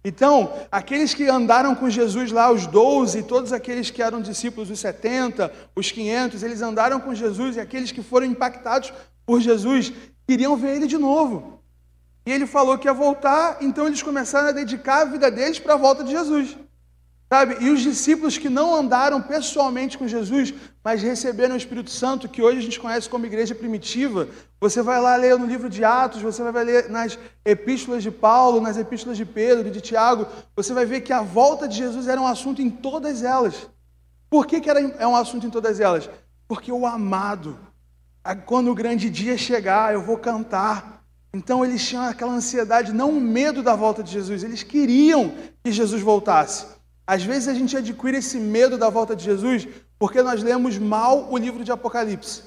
Então, 0.03 0.51
aqueles 0.71 1.13
que 1.13 1.29
andaram 1.29 1.75
com 1.75 1.89
Jesus 1.89 2.31
lá, 2.31 2.51
os 2.51 2.65
12, 2.65 3.23
todos 3.23 3.53
aqueles 3.53 3.91
que 3.91 4.01
eram 4.01 4.19
discípulos, 4.19 4.71
os 4.71 4.79
70, 4.79 5.51
os 5.75 5.91
500, 5.91 6.41
eles 6.41 6.61
andaram 6.61 6.99
com 6.99 7.13
Jesus 7.13 7.55
e 7.55 7.59
aqueles 7.59 7.91
que 7.91 8.01
foram 8.01 8.25
impactados 8.25 8.91
por 9.31 9.39
Jesus 9.39 9.93
queriam 10.27 10.57
ver 10.57 10.75
ele 10.75 10.87
de 10.87 10.97
novo. 10.97 11.61
E 12.25 12.31
ele 12.33 12.45
falou 12.45 12.77
que 12.77 12.85
ia 12.85 12.93
voltar, 12.93 13.59
então 13.61 13.87
eles 13.87 14.03
começaram 14.03 14.49
a 14.49 14.51
dedicar 14.51 15.03
a 15.03 15.05
vida 15.05 15.31
deles 15.31 15.57
para 15.57 15.75
a 15.75 15.77
volta 15.77 16.03
de 16.03 16.11
Jesus. 16.11 16.57
Sabe? 17.31 17.55
E 17.63 17.69
os 17.69 17.79
discípulos 17.79 18.37
que 18.37 18.49
não 18.49 18.75
andaram 18.75 19.21
pessoalmente 19.21 19.97
com 19.97 20.05
Jesus, 20.05 20.53
mas 20.83 21.01
receberam 21.01 21.55
o 21.55 21.57
Espírito 21.57 21.89
Santo, 21.89 22.27
que 22.27 22.41
hoje 22.41 22.57
a 22.59 22.61
gente 22.61 22.77
conhece 22.77 23.07
como 23.07 23.25
igreja 23.25 23.55
primitiva, 23.55 24.27
você 24.59 24.81
vai 24.81 24.99
lá 24.99 25.15
ler 25.15 25.39
no 25.39 25.45
livro 25.45 25.69
de 25.69 25.81
Atos, 25.85 26.21
você 26.21 26.43
vai 26.51 26.65
ler 26.65 26.89
nas 26.89 27.17
epístolas 27.45 28.03
de 28.03 28.11
Paulo, 28.11 28.59
nas 28.59 28.77
epístolas 28.77 29.15
de 29.15 29.23
Pedro, 29.23 29.71
de 29.71 29.79
Tiago, 29.79 30.27
você 30.53 30.73
vai 30.73 30.85
ver 30.85 30.99
que 30.99 31.13
a 31.13 31.21
volta 31.21 31.69
de 31.69 31.77
Jesus 31.77 32.05
era 32.09 32.19
um 32.19 32.27
assunto 32.27 32.61
em 32.61 32.69
todas 32.69 33.23
elas. 33.23 33.65
Por 34.29 34.45
que, 34.45 34.59
que 34.59 34.69
era, 34.69 34.81
é 34.81 35.07
um 35.07 35.15
assunto 35.15 35.47
em 35.47 35.49
todas 35.49 35.79
elas? 35.79 36.09
Porque 36.49 36.69
o 36.69 36.85
amado, 36.85 37.57
quando 38.45 38.71
o 38.71 38.75
grande 38.75 39.09
dia 39.09 39.37
chegar, 39.37 39.93
eu 39.93 40.01
vou 40.01 40.17
cantar. 40.17 41.03
Então 41.33 41.63
eles 41.63 41.87
tinham 41.87 42.03
aquela 42.03 42.33
ansiedade, 42.33 42.93
não 42.93 43.09
o 43.11 43.21
medo 43.21 43.63
da 43.63 43.75
volta 43.75 44.03
de 44.03 44.11
Jesus, 44.11 44.43
eles 44.43 44.63
queriam 44.63 45.33
que 45.63 45.71
Jesus 45.71 46.01
voltasse. 46.01 46.65
Às 47.07 47.23
vezes 47.23 47.47
a 47.47 47.53
gente 47.53 47.75
adquire 47.75 48.17
esse 48.17 48.37
medo 48.37 48.77
da 48.77 48.89
volta 48.89 49.15
de 49.15 49.23
Jesus 49.23 49.67
porque 49.97 50.21
nós 50.21 50.41
lemos 50.43 50.77
mal 50.77 51.31
o 51.31 51.37
livro 51.37 51.63
de 51.63 51.71
Apocalipse. 51.71 52.43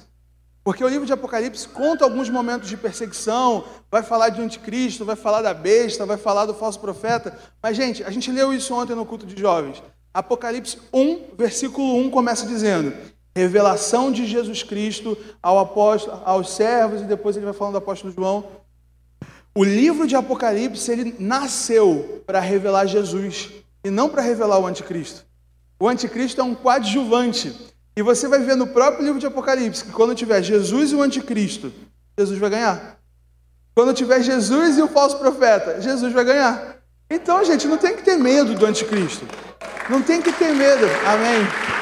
Porque 0.63 0.83
o 0.83 0.87
livro 0.87 1.05
de 1.05 1.13
Apocalipse 1.13 1.67
conta 1.67 2.03
alguns 2.03 2.27
momentos 2.27 2.67
de 2.67 2.75
perseguição, 2.75 3.63
vai 3.91 4.01
falar 4.01 4.29
de 4.29 4.41
anticristo, 4.41 5.05
vai 5.05 5.15
falar 5.15 5.43
da 5.43 5.53
besta, 5.53 6.05
vai 6.05 6.17
falar 6.17 6.47
do 6.47 6.55
falso 6.55 6.79
profeta. 6.79 7.37
Mas, 7.61 7.77
gente, 7.77 8.03
a 8.03 8.09
gente 8.09 8.31
leu 8.31 8.51
isso 8.51 8.73
ontem 8.73 8.95
no 8.95 9.05
culto 9.05 9.27
de 9.27 9.39
jovens. 9.39 9.81
Apocalipse 10.11 10.79
1, 10.91 11.35
versículo 11.37 11.97
1 11.97 12.09
começa 12.09 12.47
dizendo: 12.47 12.93
Revelação 13.35 14.11
de 14.11 14.25
Jesus 14.25 14.63
Cristo 14.63 15.17
ao 15.43 15.59
apóstolo, 15.59 16.21
aos 16.23 16.51
servos, 16.51 17.01
e 17.01 17.05
depois 17.05 17.35
ele 17.35 17.45
vai 17.45 17.53
falando 17.53 17.73
do 17.73 17.79
apóstolo 17.79 18.13
João. 18.13 18.45
O 19.53 19.63
livro 19.63 20.05
de 20.05 20.15
Apocalipse 20.15 20.91
ele 20.91 21.15
nasceu 21.19 22.23
para 22.25 22.39
revelar 22.39 22.85
Jesus 22.85 23.51
e 23.83 23.89
não 23.89 24.09
para 24.09 24.21
revelar 24.21 24.59
o 24.59 24.65
anticristo. 24.65 25.25
O 25.79 25.87
anticristo 25.87 26.41
é 26.41 26.43
um 26.43 26.55
coadjuvante. 26.55 27.73
E 27.95 28.01
você 28.01 28.27
vai 28.27 28.39
ver 28.39 28.55
no 28.55 28.67
próprio 28.67 29.05
livro 29.05 29.19
de 29.19 29.25
Apocalipse 29.25 29.85
que 29.85 29.91
quando 29.91 30.15
tiver 30.15 30.41
Jesus 30.41 30.91
e 30.91 30.95
o 30.95 31.01
anticristo, 31.01 31.71
Jesus 32.17 32.37
vai 32.39 32.49
ganhar. 32.49 32.99
Quando 33.73 33.93
tiver 33.93 34.21
Jesus 34.21 34.77
e 34.77 34.81
o 34.81 34.87
falso 34.87 35.17
profeta, 35.17 35.81
Jesus 35.81 36.13
vai 36.13 36.23
ganhar. 36.23 36.77
Então, 37.09 37.43
gente, 37.43 37.67
não 37.67 37.77
tem 37.77 37.95
que 37.95 38.03
ter 38.03 38.17
medo 38.17 38.55
do 38.55 38.65
anticristo. 38.65 39.25
Não 39.89 40.01
tem 40.01 40.21
que 40.21 40.31
ter 40.33 40.53
medo. 40.53 40.85
Amém. 41.05 41.74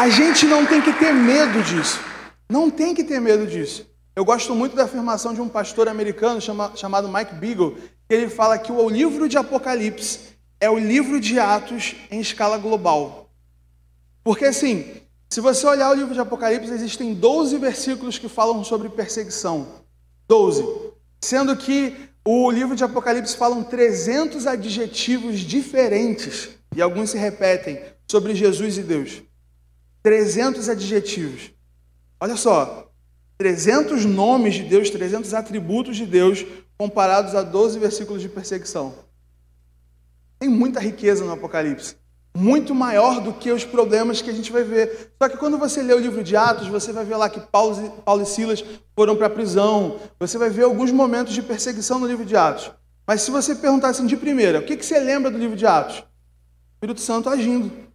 A 0.00 0.08
gente 0.08 0.46
não 0.46 0.64
tem 0.64 0.80
que 0.80 0.94
ter 0.94 1.12
medo 1.12 1.62
disso. 1.62 2.00
Não 2.48 2.70
tem 2.70 2.94
que 2.94 3.04
ter 3.04 3.20
medo 3.20 3.46
disso. 3.46 3.86
Eu 4.16 4.24
gosto 4.24 4.54
muito 4.54 4.74
da 4.74 4.84
afirmação 4.84 5.34
de 5.34 5.42
um 5.42 5.48
pastor 5.48 5.90
americano 5.90 6.40
chama, 6.40 6.72
chamado 6.74 7.06
Mike 7.06 7.34
Beagle, 7.34 7.76
que 8.08 8.14
ele 8.14 8.30
fala 8.30 8.56
que 8.56 8.72
o 8.72 8.88
livro 8.88 9.28
de 9.28 9.36
Apocalipse 9.36 10.20
é 10.58 10.70
o 10.70 10.78
livro 10.78 11.20
de 11.20 11.38
Atos 11.38 11.96
em 12.10 12.18
escala 12.18 12.56
global. 12.56 13.28
Porque 14.24 14.46
assim, 14.46 14.90
se 15.28 15.38
você 15.38 15.66
olhar 15.66 15.90
o 15.90 15.94
livro 15.94 16.14
de 16.14 16.20
Apocalipse, 16.20 16.72
existem 16.72 17.12
12 17.12 17.58
versículos 17.58 18.18
que 18.18 18.26
falam 18.26 18.64
sobre 18.64 18.88
perseguição. 18.88 19.68
12. 20.26 20.66
Sendo 21.20 21.54
que 21.54 21.94
o 22.24 22.50
livro 22.50 22.74
de 22.74 22.84
Apocalipse 22.84 23.36
falam 23.36 23.62
300 23.62 24.46
adjetivos 24.46 25.40
diferentes, 25.40 26.48
e 26.74 26.80
alguns 26.80 27.10
se 27.10 27.18
repetem, 27.18 27.82
sobre 28.10 28.34
Jesus 28.34 28.78
e 28.78 28.82
Deus. 28.82 29.28
300 30.02 30.68
adjetivos. 30.68 31.52
Olha 32.18 32.36
só, 32.36 32.90
300 33.38 34.04
nomes 34.04 34.54
de 34.54 34.64
Deus, 34.64 34.90
300 34.90 35.32
atributos 35.34 35.96
de 35.96 36.04
Deus, 36.06 36.44
comparados 36.76 37.34
a 37.34 37.42
12 37.42 37.78
versículos 37.78 38.22
de 38.22 38.28
perseguição. 38.28 38.94
Tem 40.38 40.48
muita 40.48 40.80
riqueza 40.80 41.24
no 41.24 41.32
Apocalipse. 41.32 41.96
Muito 42.34 42.74
maior 42.74 43.20
do 43.20 43.32
que 43.32 43.50
os 43.50 43.64
problemas 43.64 44.22
que 44.22 44.30
a 44.30 44.32
gente 44.32 44.52
vai 44.52 44.62
ver. 44.62 45.12
Só 45.20 45.28
que 45.28 45.36
quando 45.36 45.58
você 45.58 45.82
lê 45.82 45.92
o 45.92 45.98
livro 45.98 46.22
de 46.22 46.36
Atos, 46.36 46.68
você 46.68 46.92
vai 46.92 47.04
ver 47.04 47.16
lá 47.16 47.28
que 47.28 47.40
Paulo, 47.40 48.22
e 48.22 48.26
Silas 48.26 48.64
foram 48.94 49.16
para 49.16 49.26
a 49.26 49.30
prisão. 49.30 49.98
Você 50.18 50.38
vai 50.38 50.48
ver 50.48 50.64
alguns 50.64 50.92
momentos 50.92 51.34
de 51.34 51.42
perseguição 51.42 51.98
no 51.98 52.06
livro 52.06 52.24
de 52.24 52.36
Atos. 52.36 52.70
Mas 53.06 53.22
se 53.22 53.30
você 53.30 53.54
perguntar 53.54 53.88
assim 53.88 54.06
de 54.06 54.16
primeira, 54.16 54.60
o 54.60 54.62
que, 54.62 54.76
que 54.76 54.86
você 54.86 54.98
lembra 54.98 55.30
do 55.30 55.38
livro 55.38 55.56
de 55.56 55.66
Atos? 55.66 55.98
O 55.98 56.04
Espírito 56.76 57.00
Santo 57.00 57.28
agindo. 57.28 57.89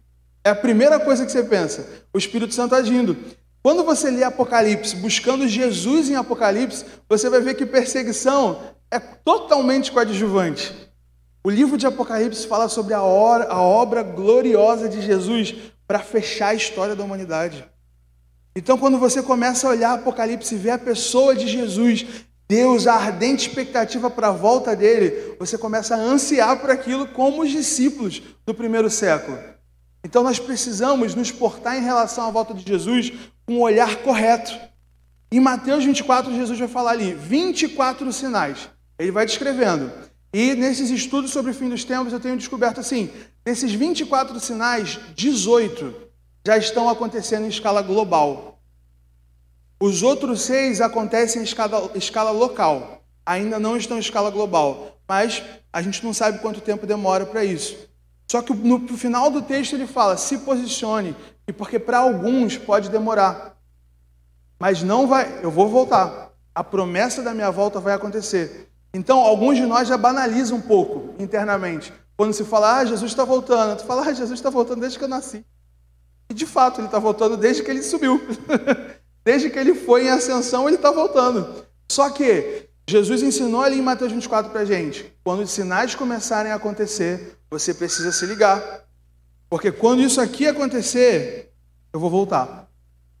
É 0.46 0.50
a 0.50 0.54
primeira 0.54 1.00
coisa 1.00 1.26
que 1.26 1.32
você 1.32 1.42
pensa. 1.42 1.84
O 2.14 2.18
Espírito 2.18 2.54
Santo 2.54 2.76
agindo. 2.76 3.16
Quando 3.64 3.82
você 3.82 4.12
lê 4.12 4.22
Apocalipse, 4.22 4.94
buscando 4.94 5.48
Jesus 5.48 6.08
em 6.08 6.14
Apocalipse, 6.14 6.84
você 7.08 7.28
vai 7.28 7.40
ver 7.40 7.54
que 7.54 7.66
perseguição 7.66 8.60
é 8.88 9.00
totalmente 9.00 9.90
coadjuvante. 9.90 10.72
O 11.42 11.50
livro 11.50 11.76
de 11.76 11.84
Apocalipse 11.84 12.46
fala 12.46 12.68
sobre 12.68 12.94
a, 12.94 12.98
a 12.98 13.60
obra 13.60 14.04
gloriosa 14.04 14.88
de 14.88 15.02
Jesus 15.02 15.52
para 15.84 15.98
fechar 15.98 16.50
a 16.50 16.54
história 16.54 16.94
da 16.94 17.02
humanidade. 17.02 17.68
Então, 18.54 18.78
quando 18.78 19.00
você 19.00 19.20
começa 19.20 19.66
a 19.66 19.70
olhar 19.70 19.94
Apocalipse 19.94 20.54
e 20.54 20.58
ver 20.58 20.70
a 20.70 20.78
pessoa 20.78 21.34
de 21.34 21.48
Jesus, 21.48 22.06
Deus, 22.46 22.86
a 22.86 22.94
ardente 22.94 23.48
expectativa 23.48 24.08
para 24.08 24.28
a 24.28 24.32
volta 24.32 24.76
dele, 24.76 25.34
você 25.40 25.58
começa 25.58 25.96
a 25.96 25.98
ansiar 25.98 26.60
por 26.60 26.70
aquilo 26.70 27.08
como 27.08 27.42
os 27.42 27.50
discípulos 27.50 28.22
do 28.46 28.54
primeiro 28.54 28.88
século. 28.88 29.55
Então, 30.06 30.22
nós 30.22 30.38
precisamos 30.38 31.16
nos 31.16 31.32
portar 31.32 31.76
em 31.76 31.82
relação 31.82 32.28
à 32.28 32.30
volta 32.30 32.54
de 32.54 32.64
Jesus 32.64 33.12
com 33.44 33.54
um 33.54 33.60
olhar 33.60 33.96
correto. 34.02 34.56
Em 35.32 35.40
Mateus 35.40 35.84
24, 35.84 36.32
Jesus 36.32 36.56
vai 36.60 36.68
falar 36.68 36.92
ali 36.92 37.12
24 37.12 38.12
sinais. 38.12 38.70
Ele 38.96 39.10
vai 39.10 39.26
descrevendo. 39.26 39.90
E 40.32 40.54
nesses 40.54 40.90
estudos 40.90 41.32
sobre 41.32 41.50
o 41.50 41.54
fim 41.54 41.68
dos 41.68 41.82
tempos, 41.82 42.12
eu 42.12 42.20
tenho 42.20 42.36
descoberto 42.36 42.78
assim: 42.78 43.10
desses 43.44 43.72
24 43.72 44.38
sinais, 44.38 45.00
18 45.16 45.92
já 46.46 46.56
estão 46.56 46.88
acontecendo 46.88 47.44
em 47.44 47.48
escala 47.48 47.82
global. 47.82 48.60
Os 49.80 50.04
outros 50.04 50.42
seis 50.42 50.80
acontecem 50.80 51.40
em 51.40 51.44
escala, 51.44 51.90
escala 51.96 52.30
local, 52.30 53.02
ainda 53.26 53.58
não 53.58 53.76
estão 53.76 53.96
em 53.96 54.00
escala 54.00 54.30
global, 54.30 55.00
mas 55.08 55.42
a 55.72 55.82
gente 55.82 56.04
não 56.04 56.14
sabe 56.14 56.38
quanto 56.38 56.60
tempo 56.60 56.86
demora 56.86 57.26
para 57.26 57.44
isso. 57.44 57.76
Só 58.26 58.42
que 58.42 58.52
no 58.52 58.88
final 58.96 59.30
do 59.30 59.42
texto 59.42 59.74
ele 59.74 59.86
fala: 59.86 60.16
se 60.16 60.38
posicione, 60.38 61.16
e 61.46 61.52
porque 61.52 61.78
para 61.78 61.98
alguns 61.98 62.56
pode 62.56 62.90
demorar, 62.90 63.56
mas 64.58 64.82
não 64.82 65.06
vai, 65.06 65.40
eu 65.42 65.50
vou 65.50 65.68
voltar. 65.68 66.32
A 66.54 66.64
promessa 66.64 67.22
da 67.22 67.34
minha 67.34 67.50
volta 67.50 67.78
vai 67.78 67.94
acontecer. 67.94 68.70
Então, 68.92 69.20
alguns 69.20 69.56
de 69.58 69.66
nós 69.66 69.86
já 69.86 69.98
banalizam 69.98 70.56
um 70.56 70.60
pouco 70.60 71.14
internamente. 71.22 71.92
Quando 72.16 72.32
se 72.32 72.44
fala, 72.44 72.78
ah, 72.78 72.84
Jesus 72.84 73.10
está 73.12 73.24
voltando, 73.24 73.76
tu 73.76 73.84
fala, 73.84 74.02
ah, 74.06 74.12
Jesus 74.12 74.38
está 74.38 74.48
voltando 74.48 74.80
desde 74.80 74.98
que 74.98 75.04
eu 75.04 75.08
nasci. 75.08 75.44
E 76.30 76.34
de 76.34 76.46
fato, 76.46 76.80
ele 76.80 76.86
está 76.86 76.98
voltando 76.98 77.36
desde 77.36 77.62
que 77.62 77.70
ele 77.70 77.82
subiu. 77.82 78.20
desde 79.22 79.50
que 79.50 79.58
ele 79.58 79.74
foi 79.74 80.06
em 80.06 80.10
ascensão, 80.10 80.66
ele 80.66 80.76
está 80.76 80.90
voltando. 80.90 81.66
Só 81.90 82.08
que 82.08 82.70
Jesus 82.88 83.22
ensinou 83.22 83.62
ali 83.62 83.78
em 83.78 83.82
Mateus 83.82 84.12
24 84.12 84.50
para 84.50 84.60
a 84.60 84.64
gente: 84.64 85.12
quando 85.24 85.40
os 85.40 85.50
sinais 85.50 85.94
começarem 85.94 86.52
a 86.52 86.54
acontecer, 86.54 87.36
você 87.50 87.74
precisa 87.74 88.12
se 88.12 88.24
ligar. 88.26 88.84
Porque 89.48 89.72
quando 89.72 90.02
isso 90.02 90.20
aqui 90.20 90.46
acontecer, 90.46 91.52
eu 91.92 91.98
vou 91.98 92.10
voltar. 92.10 92.68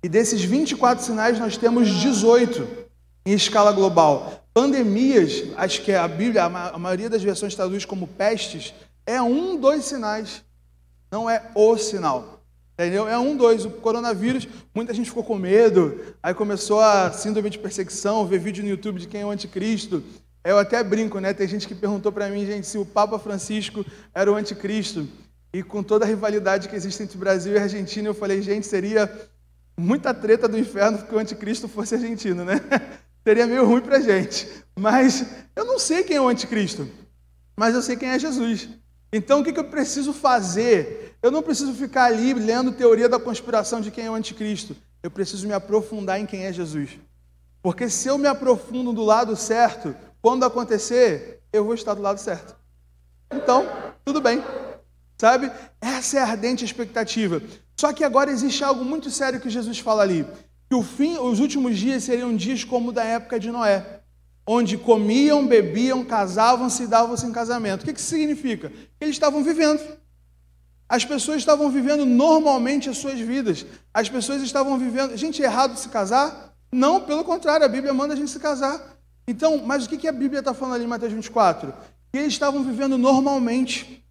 E 0.02 0.08
desses 0.08 0.42
24 0.42 1.04
sinais, 1.04 1.38
nós 1.38 1.56
temos 1.56 1.88
18 1.88 2.86
em 3.24 3.32
escala 3.32 3.72
global. 3.72 4.44
Pandemias, 4.54 5.44
acho 5.56 5.82
que 5.82 5.92
a 5.92 6.06
Bíblia, 6.06 6.44
a 6.44 6.78
maioria 6.78 7.10
das 7.10 7.22
versões 7.22 7.54
traduz 7.54 7.84
como 7.84 8.06
pestes, 8.06 8.72
é 9.04 9.20
um 9.20 9.56
dos 9.56 9.84
sinais, 9.84 10.42
não 11.10 11.28
é 11.28 11.50
o 11.54 11.76
sinal. 11.76 12.35
Entendeu? 12.78 13.08
É 13.08 13.18
um, 13.18 13.34
dois. 13.34 13.64
O 13.64 13.70
coronavírus, 13.70 14.46
muita 14.74 14.92
gente 14.92 15.08
ficou 15.08 15.24
com 15.24 15.36
medo, 15.36 15.98
aí 16.22 16.34
começou 16.34 16.78
a 16.80 17.10
síndrome 17.10 17.48
de 17.48 17.58
perseguição, 17.58 18.26
ver 18.26 18.38
vídeo 18.38 18.62
no 18.62 18.68
YouTube 18.68 19.00
de 19.00 19.08
quem 19.08 19.22
é 19.22 19.26
o 19.26 19.30
anticristo. 19.30 20.02
Eu 20.44 20.58
até 20.58 20.84
brinco, 20.84 21.18
né? 21.18 21.32
Tem 21.32 21.48
gente 21.48 21.66
que 21.66 21.74
perguntou 21.74 22.12
para 22.12 22.28
mim, 22.28 22.44
gente, 22.44 22.66
se 22.66 22.76
o 22.76 22.84
Papa 22.84 23.18
Francisco 23.18 23.84
era 24.14 24.30
o 24.30 24.34
anticristo. 24.34 25.08
E 25.52 25.62
com 25.62 25.82
toda 25.82 26.04
a 26.04 26.08
rivalidade 26.08 26.68
que 26.68 26.76
existe 26.76 27.02
entre 27.02 27.16
Brasil 27.16 27.54
e 27.54 27.58
Argentina, 27.58 28.08
eu 28.08 28.14
falei, 28.14 28.42
gente, 28.42 28.66
seria 28.66 29.10
muita 29.74 30.12
treta 30.12 30.46
do 30.46 30.58
inferno 30.58 30.98
que 30.98 31.14
o 31.14 31.18
anticristo 31.18 31.66
fosse 31.66 31.94
argentino, 31.94 32.44
né? 32.44 32.60
seria 33.24 33.46
meio 33.46 33.64
ruim 33.64 33.80
para 33.80 34.00
gente. 34.00 34.46
Mas 34.78 35.24
eu 35.56 35.64
não 35.64 35.78
sei 35.78 36.04
quem 36.04 36.16
é 36.16 36.20
o 36.20 36.28
anticristo, 36.28 36.86
mas 37.56 37.74
eu 37.74 37.80
sei 37.80 37.96
quem 37.96 38.10
é 38.10 38.18
Jesus. 38.18 38.68
Então 39.12 39.40
o 39.40 39.44
que, 39.44 39.58
eu 39.58 39.64
preciso 39.64 40.12
fazer? 40.12 41.16
Eu 41.22 41.30
não 41.30 41.42
preciso 41.42 41.72
ficar 41.74 42.04
ali 42.04 42.34
lendo 42.34 42.72
teoria 42.72 43.08
da 43.08 43.18
conspiração 43.18 43.80
de 43.80 43.90
quem 43.90 44.06
é 44.06 44.10
o 44.10 44.14
anticristo. 44.14 44.76
Eu 45.02 45.10
preciso 45.10 45.46
me 45.46 45.52
aprofundar 45.52 46.20
em 46.20 46.26
quem 46.26 46.44
é 46.44 46.52
Jesus. 46.52 46.98
Porque 47.62 47.88
se 47.88 48.08
eu 48.08 48.18
me 48.18 48.26
aprofundo 48.26 48.92
do 48.92 49.04
lado 49.04 49.34
certo, 49.36 49.94
quando 50.20 50.44
acontecer, 50.44 51.40
eu 51.52 51.64
vou 51.64 51.74
estar 51.74 51.94
do 51.94 52.02
lado 52.02 52.18
certo. 52.18 52.56
Então, 53.32 53.66
tudo 54.04 54.20
bem. 54.20 54.42
Sabe? 55.18 55.50
Essa 55.80 56.18
é 56.18 56.20
a 56.20 56.26
ardente 56.26 56.64
expectativa. 56.64 57.40
Só 57.76 57.92
que 57.92 58.04
agora 58.04 58.30
existe 58.30 58.62
algo 58.62 58.84
muito 58.84 59.10
sério 59.10 59.40
que 59.40 59.50
Jesus 59.50 59.78
fala 59.78 60.02
ali. 60.02 60.26
Que 60.68 60.76
o 60.76 60.82
fim, 60.82 61.16
os 61.18 61.40
últimos 61.40 61.78
dias 61.78 62.04
seriam 62.04 62.34
dias 62.34 62.64
como 62.64 62.92
da 62.92 63.04
época 63.04 63.38
de 63.38 63.50
Noé 63.50 64.00
onde 64.46 64.78
comiam, 64.78 65.46
bebiam, 65.46 66.04
casavam-se 66.04 66.84
e 66.84 66.86
davam-se 66.86 67.26
em 67.26 67.32
casamento. 67.32 67.82
O 67.82 67.84
que, 67.84 67.92
que 67.92 68.00
significa? 68.00 68.72
Eles 69.00 69.16
estavam 69.16 69.42
vivendo. 69.42 69.80
As 70.88 71.04
pessoas 71.04 71.38
estavam 71.38 71.68
vivendo 71.68 72.06
normalmente 72.06 72.88
as 72.88 72.98
suas 72.98 73.18
vidas. 73.18 73.66
As 73.92 74.08
pessoas 74.08 74.40
estavam 74.42 74.78
vivendo. 74.78 75.16
Gente, 75.16 75.42
é 75.42 75.46
errado 75.46 75.76
se 75.76 75.88
casar? 75.88 76.54
Não, 76.70 77.00
pelo 77.00 77.24
contrário, 77.24 77.66
a 77.66 77.68
Bíblia 77.68 77.92
manda 77.92 78.14
a 78.14 78.16
gente 78.16 78.30
se 78.30 78.38
casar. 78.38 78.96
Então, 79.26 79.58
mas 79.64 79.84
o 79.84 79.88
que, 79.88 79.98
que 79.98 80.06
a 80.06 80.12
Bíblia 80.12 80.38
está 80.38 80.54
falando 80.54 80.76
ali 80.76 80.84
em 80.84 80.88
Mateus 80.88 81.12
24? 81.12 81.74
Que 82.12 82.18
eles 82.18 82.32
estavam 82.32 82.62
vivendo 82.62 82.96
normalmente. 82.96 84.04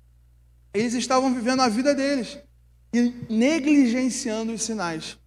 Eles 0.73 0.93
estavam 0.93 1.33
vivendo 1.33 1.61
a 1.61 1.69
vida 1.69 1.95
deles 1.95 2.37
e 2.93 3.13
negligenciando 3.29 4.51
os 4.51 4.61
sinais. 4.61 5.17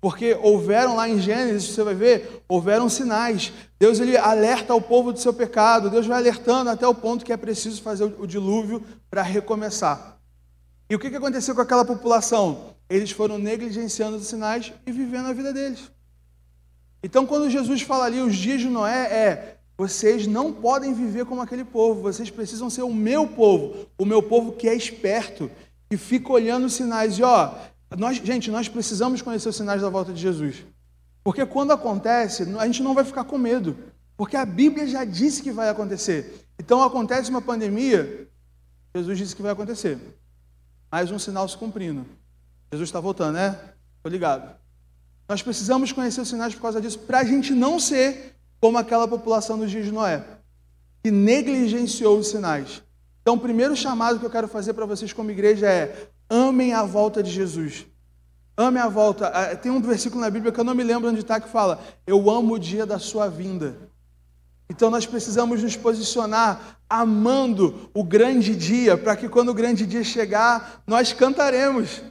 Porque 0.00 0.38
houveram 0.40 0.96
lá 0.96 1.08
em 1.08 1.20
Gênesis, 1.20 1.70
você 1.70 1.82
vai 1.82 1.94
ver, 1.94 2.42
houveram 2.48 2.88
sinais. 2.88 3.52
Deus 3.78 4.00
ele 4.00 4.16
alerta 4.16 4.74
o 4.74 4.80
povo 4.80 5.12
do 5.12 5.20
seu 5.20 5.32
pecado, 5.32 5.90
Deus 5.90 6.06
vai 6.06 6.16
alertando 6.16 6.70
até 6.70 6.86
o 6.86 6.94
ponto 6.94 7.24
que 7.24 7.32
é 7.32 7.36
preciso 7.36 7.82
fazer 7.82 8.04
o 8.04 8.26
dilúvio 8.26 8.82
para 9.10 9.22
recomeçar. 9.22 10.18
E 10.88 10.94
o 10.94 10.98
que 10.98 11.08
aconteceu 11.08 11.54
com 11.54 11.60
aquela 11.60 11.84
população? 11.84 12.74
Eles 12.88 13.10
foram 13.10 13.38
negligenciando 13.38 14.16
os 14.16 14.26
sinais 14.26 14.72
e 14.86 14.90
vivendo 14.90 15.26
a 15.26 15.32
vida 15.32 15.52
deles. 15.52 15.90
Então, 17.02 17.26
quando 17.26 17.48
Jesus 17.48 17.82
fala 17.82 18.06
ali, 18.06 18.20
os 18.20 18.34
dias 18.34 18.60
de 18.60 18.68
Noé, 18.68 19.06
é: 19.06 19.56
vocês 19.78 20.26
não 20.26 20.52
podem 20.52 20.92
viver 20.92 21.24
como 21.24 21.40
aquele 21.40 21.64
povo, 21.64 22.02
vocês 22.02 22.28
precisam 22.28 22.68
ser 22.68 22.82
o 22.82 22.92
meu 22.92 23.26
povo, 23.28 23.86
o 23.96 24.04
meu 24.04 24.22
povo 24.22 24.52
que 24.52 24.68
é 24.68 24.74
esperto, 24.74 25.50
que 25.88 25.96
fica 25.96 26.32
olhando 26.32 26.66
os 26.66 26.74
sinais. 26.74 27.18
E 27.18 27.22
ó, 27.22 27.54
nós, 27.96 28.16
gente, 28.18 28.50
nós 28.50 28.68
precisamos 28.68 29.20
conhecer 29.20 29.48
os 29.48 29.56
sinais 29.56 29.82
da 29.82 29.88
volta 29.88 30.12
de 30.12 30.20
Jesus. 30.20 30.64
Porque 31.24 31.44
quando 31.44 31.72
acontece, 31.72 32.44
a 32.58 32.66
gente 32.66 32.82
não 32.82 32.94
vai 32.94 33.04
ficar 33.04 33.24
com 33.24 33.36
medo. 33.36 33.76
Porque 34.16 34.36
a 34.36 34.44
Bíblia 34.44 34.86
já 34.86 35.04
disse 35.04 35.42
que 35.42 35.50
vai 35.50 35.68
acontecer. 35.68 36.46
Então 36.58 36.82
acontece 36.82 37.30
uma 37.30 37.42
pandemia, 37.42 38.28
Jesus 38.94 39.18
disse 39.18 39.36
que 39.36 39.42
vai 39.42 39.52
acontecer. 39.52 39.98
Mais 40.90 41.10
um 41.10 41.18
sinal 41.18 41.48
se 41.48 41.56
cumprindo. 41.56 42.04
Jesus 42.72 42.88
está 42.88 43.00
voltando, 43.00 43.34
né? 43.34 43.58
Estou 43.96 44.10
ligado. 44.10 44.54
Nós 45.28 45.42
precisamos 45.42 45.92
conhecer 45.92 46.20
os 46.20 46.28
sinais 46.28 46.54
por 46.54 46.62
causa 46.62 46.80
disso, 46.80 46.98
para 46.98 47.20
a 47.20 47.24
gente 47.24 47.52
não 47.52 47.78
ser 47.78 48.36
como 48.60 48.76
aquela 48.78 49.06
população 49.08 49.58
dos 49.58 49.70
dias 49.70 49.86
de 49.86 49.92
Noé, 49.92 50.24
que 51.02 51.10
negligenciou 51.10 52.18
os 52.18 52.28
sinais. 52.28 52.82
Então, 53.22 53.34
o 53.34 53.40
primeiro 53.40 53.76
chamado 53.76 54.18
que 54.18 54.26
eu 54.26 54.30
quero 54.30 54.48
fazer 54.48 54.74
para 54.74 54.86
vocês 54.86 55.12
como 55.12 55.30
igreja 55.30 55.66
é 55.66 56.08
Amem 56.30 56.72
a 56.72 56.84
volta 56.84 57.24
de 57.24 57.30
Jesus. 57.30 57.86
Amem 58.56 58.80
a 58.80 58.88
volta. 58.88 59.26
Ah, 59.26 59.56
tem 59.56 59.72
um 59.72 59.82
versículo 59.82 60.20
na 60.20 60.30
Bíblia 60.30 60.52
que 60.52 60.60
eu 60.60 60.64
não 60.64 60.76
me 60.76 60.84
lembro 60.84 61.10
onde 61.10 61.20
está 61.20 61.40
que 61.40 61.48
fala: 61.48 61.80
Eu 62.06 62.30
amo 62.30 62.54
o 62.54 62.58
dia 62.58 62.86
da 62.86 63.00
sua 63.00 63.28
vinda. 63.28 63.76
Então 64.68 64.88
nós 64.88 65.04
precisamos 65.04 65.60
nos 65.60 65.74
posicionar 65.74 66.78
amando 66.88 67.90
o 67.92 68.04
grande 68.04 68.54
dia, 68.54 68.96
para 68.96 69.16
que 69.16 69.28
quando 69.28 69.48
o 69.48 69.54
grande 69.54 69.84
dia 69.84 70.04
chegar, 70.04 70.82
nós 70.86 71.12
cantaremos. 71.12 72.02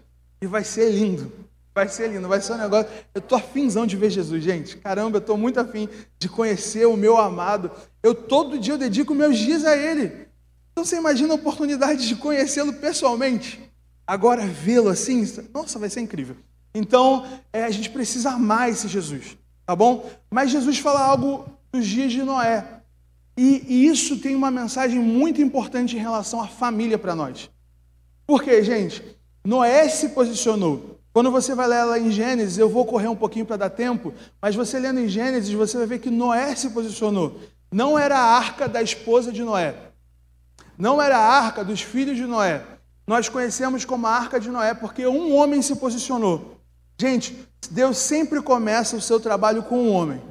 E 0.41 0.47
vai 0.47 0.65
ser 0.65 0.89
lindo. 0.91 1.31
Vai 1.73 1.87
ser 1.87 2.09
lindo, 2.09 2.27
vai 2.27 2.41
ser 2.41 2.53
um 2.53 2.57
negócio. 2.57 2.91
Eu 3.13 3.19
estou 3.19 3.37
afinzão 3.37 3.85
de 3.85 3.95
ver 3.95 4.09
Jesus, 4.09 4.43
gente. 4.43 4.75
Caramba, 4.75 5.17
eu 5.17 5.21
estou 5.21 5.37
muito 5.37 5.57
afim 5.59 5.87
de 6.17 6.27
conhecer 6.27 6.85
o 6.85 6.97
meu 6.97 7.17
amado. 7.17 7.71
Eu 8.03 8.13
todo 8.13 8.59
dia 8.59 8.73
eu 8.73 8.77
dedico 8.77 9.15
meus 9.15 9.37
dias 9.37 9.63
a 9.63 9.77
Ele. 9.77 10.27
Então 10.73 10.83
você 10.83 10.97
imagina 10.97 11.33
a 11.33 11.35
oportunidade 11.35 12.05
de 12.05 12.15
conhecê-lo 12.15 12.73
pessoalmente. 12.73 13.68
Agora 14.09 14.43
vê-lo 14.43 14.89
assim, 14.89 15.23
nossa, 15.53 15.77
vai 15.77 15.87
ser 15.87 15.99
incrível. 15.99 16.35
Então, 16.73 17.27
é, 17.53 17.63
a 17.63 17.69
gente 17.69 17.91
precisa 17.91 18.31
amar 18.31 18.67
esse 18.67 18.87
Jesus, 18.87 19.37
tá 19.67 19.75
bom? 19.75 20.09
Mas 20.31 20.49
Jesus 20.49 20.79
fala 20.79 20.99
algo 20.99 21.45
dos 21.71 21.85
dias 21.85 22.11
de 22.11 22.23
Noé. 22.23 22.81
E, 23.37 23.63
e 23.67 23.85
isso 23.85 24.17
tem 24.17 24.33
uma 24.33 24.49
mensagem 24.49 24.99
muito 24.99 25.43
importante 25.43 25.95
em 25.95 25.99
relação 25.99 26.41
à 26.41 26.47
família 26.47 26.97
para 26.97 27.13
nós. 27.13 27.51
Por 28.25 28.41
quê, 28.41 28.63
gente? 28.63 29.03
Noé 29.45 29.87
se 29.87 30.09
posicionou. 30.09 30.99
Quando 31.13 31.29
você 31.29 31.53
vai 31.53 31.67
ler 31.67 31.83
lá 31.83 31.99
em 31.99 32.09
Gênesis, 32.09 32.57
eu 32.57 32.67
vou 32.67 32.85
correr 32.85 33.09
um 33.09 33.15
pouquinho 33.15 33.45
para 33.45 33.57
dar 33.57 33.69
tempo, 33.69 34.11
mas 34.41 34.55
você 34.55 34.79
lendo 34.79 35.01
em 35.01 35.07
Gênesis, 35.07 35.53
você 35.53 35.77
vai 35.77 35.85
ver 35.85 35.99
que 35.99 36.09
Noé 36.09 36.55
se 36.55 36.71
posicionou. 36.71 37.39
Não 37.71 37.97
era 37.97 38.17
a 38.17 38.37
arca 38.37 38.67
da 38.67 38.81
esposa 38.81 39.31
de 39.31 39.43
Noé. 39.43 39.75
Não 40.75 40.99
era 40.99 41.15
a 41.15 41.43
arca 41.45 41.63
dos 41.63 41.83
filhos 41.83 42.17
de 42.17 42.25
Noé 42.25 42.78
nós 43.09 43.27
conhecemos 43.27 43.85
como 43.85 44.05
a 44.05 44.11
arca 44.11 44.39
de 44.39 44.51
Noé, 44.51 44.75
porque 44.75 45.07
um 45.07 45.33
homem 45.35 45.63
se 45.63 45.75
posicionou. 45.75 46.59
Gente, 46.95 47.49
Deus 47.71 47.97
sempre 47.97 48.39
começa 48.39 48.95
o 48.95 49.01
seu 49.01 49.19
trabalho 49.19 49.63
com 49.63 49.79
um 49.79 49.91
homem. 49.91 50.21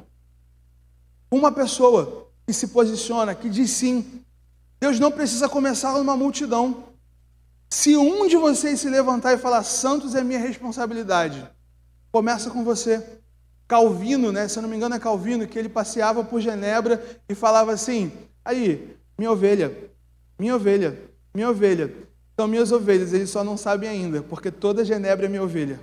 Uma 1.29 1.51
pessoa 1.51 2.29
que 2.47 2.53
se 2.53 2.69
posiciona, 2.69 3.35
que 3.35 3.49
diz 3.49 3.71
sim. 3.71 4.23
Deus 4.79 4.97
não 4.97 5.11
precisa 5.11 5.49
começar 5.49 5.91
numa 5.97 6.15
multidão. 6.15 6.85
Se 7.69 7.97
um 7.97 8.25
de 8.29 8.37
vocês 8.37 8.79
se 8.79 8.89
levantar 8.89 9.33
e 9.33 9.37
falar, 9.37 9.63
Santos 9.63 10.15
é 10.15 10.23
minha 10.23 10.39
responsabilidade, 10.39 11.45
começa 12.13 12.49
com 12.49 12.63
você. 12.63 13.05
Calvino, 13.67 14.31
né? 14.31 14.47
Se 14.47 14.57
eu 14.57 14.61
não 14.61 14.69
me 14.69 14.77
engano 14.77 14.95
é 14.95 14.99
Calvino, 14.99 15.45
que 15.45 15.59
ele 15.59 15.67
passeava 15.67 16.23
por 16.23 16.39
Genebra 16.39 17.03
e 17.27 17.35
falava 17.35 17.73
assim: 17.73 18.09
aí, 18.45 18.95
minha 19.17 19.33
ovelha, 19.33 19.91
minha 20.39 20.55
ovelha, 20.55 20.97
minha 21.35 21.49
ovelha. 21.49 22.07
São 22.39 22.47
minhas 22.47 22.71
ovelhas, 22.71 23.11
eles 23.11 23.29
só 23.29 23.43
não 23.43 23.57
sabem 23.57 23.89
ainda, 23.89 24.23
porque 24.23 24.49
toda 24.49 24.85
Genebra 24.85 25.25
é 25.25 25.27
minha 25.27 25.43
ovelha. 25.43 25.77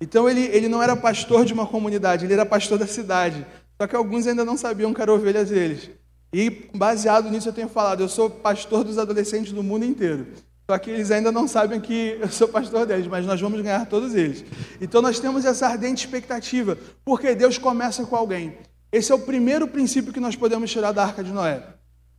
Então 0.00 0.26
ele, 0.26 0.40
ele 0.46 0.66
não 0.66 0.82
era 0.82 0.96
pastor 0.96 1.44
de 1.44 1.52
uma 1.52 1.66
comunidade, 1.66 2.24
ele 2.24 2.32
era 2.32 2.46
pastor 2.46 2.78
da 2.78 2.86
cidade. 2.86 3.46
Só 3.78 3.86
que 3.86 3.94
alguns 3.94 4.26
ainda 4.26 4.42
não 4.42 4.56
sabiam 4.56 4.94
que 4.94 5.02
eram 5.02 5.16
ovelhas 5.16 5.50
deles. 5.50 5.90
E 6.32 6.48
baseado 6.74 7.28
nisso 7.28 7.50
eu 7.50 7.52
tenho 7.52 7.68
falado, 7.68 8.00
eu 8.00 8.08
sou 8.08 8.30
pastor 8.30 8.84
dos 8.84 8.96
adolescentes 8.96 9.52
do 9.52 9.62
mundo 9.62 9.84
inteiro. 9.84 10.28
Só 10.66 10.78
que 10.78 10.88
eles 10.88 11.10
ainda 11.10 11.30
não 11.30 11.46
sabem 11.46 11.78
que 11.78 12.16
eu 12.18 12.28
sou 12.30 12.48
pastor 12.48 12.86
deles, 12.86 13.06
mas 13.06 13.26
nós 13.26 13.38
vamos 13.38 13.60
ganhar 13.60 13.84
todos 13.84 14.14
eles. 14.14 14.46
Então 14.80 15.02
nós 15.02 15.20
temos 15.20 15.44
essa 15.44 15.66
ardente 15.66 16.06
expectativa, 16.06 16.78
porque 17.04 17.34
Deus 17.34 17.58
começa 17.58 18.02
com 18.06 18.16
alguém. 18.16 18.56
Esse 18.90 19.12
é 19.12 19.14
o 19.14 19.18
primeiro 19.18 19.68
princípio 19.68 20.10
que 20.10 20.20
nós 20.20 20.36
podemos 20.36 20.70
tirar 20.70 20.92
da 20.92 21.02
arca 21.02 21.22
de 21.22 21.32
Noé. 21.32 21.62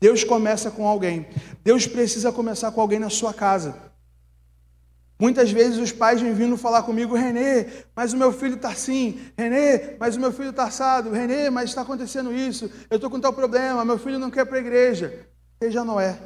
Deus 0.03 0.21
começa 0.21 0.69
com 0.69 0.85
alguém. 0.85 1.25
Deus 1.63 1.87
precisa 1.87 2.29
começar 2.29 2.69
com 2.73 2.81
alguém 2.81 2.99
na 2.99 3.09
sua 3.09 3.33
casa. 3.33 3.73
Muitas 5.17 5.49
vezes 5.49 5.79
os 5.79 5.93
pais 5.93 6.19
vêm 6.19 6.33
vindo 6.33 6.57
falar 6.57 6.83
comigo, 6.83 7.15
Renê, 7.15 7.67
mas 7.95 8.11
o 8.11 8.17
meu 8.17 8.33
filho 8.33 8.55
está 8.55 8.67
assim, 8.67 9.21
Renê, 9.37 9.95
mas 9.97 10.17
o 10.17 10.19
meu 10.19 10.33
filho 10.33 10.49
está 10.49 10.65
assado, 10.65 11.09
Renê, 11.09 11.49
mas 11.49 11.69
está 11.69 11.83
acontecendo 11.83 12.33
isso, 12.33 12.69
eu 12.89 12.97
estou 12.97 13.09
com 13.09 13.17
tal 13.17 13.31
problema, 13.31 13.85
meu 13.85 13.97
filho 13.97 14.19
não 14.19 14.29
quer 14.29 14.43
para 14.45 14.57
a 14.57 14.59
igreja. 14.59 15.25
Seja 15.63 15.85
Noé. 15.85 16.19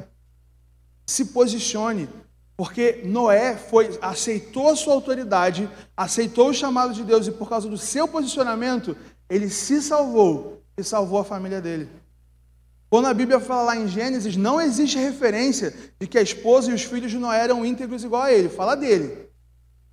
Se 1.06 1.26
posicione, 1.26 2.08
porque 2.56 3.02
Noé 3.04 3.56
foi, 3.56 3.96
aceitou 4.02 4.70
a 4.70 4.74
sua 4.74 4.94
autoridade, 4.94 5.70
aceitou 5.96 6.48
o 6.48 6.52
chamado 6.52 6.92
de 6.92 7.04
Deus 7.04 7.28
e 7.28 7.30
por 7.30 7.48
causa 7.48 7.68
do 7.68 7.78
seu 7.78 8.08
posicionamento, 8.08 8.96
ele 9.30 9.48
se 9.48 9.80
salvou 9.80 10.64
e 10.76 10.82
salvou 10.82 11.20
a 11.20 11.24
família 11.24 11.60
dele. 11.60 11.88
Quando 12.90 13.06
a 13.06 13.14
Bíblia 13.14 13.38
fala 13.38 13.62
lá 13.62 13.76
em 13.76 13.86
Gênesis, 13.86 14.36
não 14.36 14.60
existe 14.60 14.98
referência 14.98 15.74
de 16.00 16.06
que 16.06 16.16
a 16.16 16.22
esposa 16.22 16.70
e 16.70 16.74
os 16.74 16.82
filhos 16.82 17.10
de 17.10 17.18
Noé 17.18 17.38
eram 17.40 17.64
íntegros 17.64 18.02
igual 18.02 18.22
a 18.22 18.32
ele. 18.32 18.48
Fala 18.48 18.74
dele. 18.74 19.28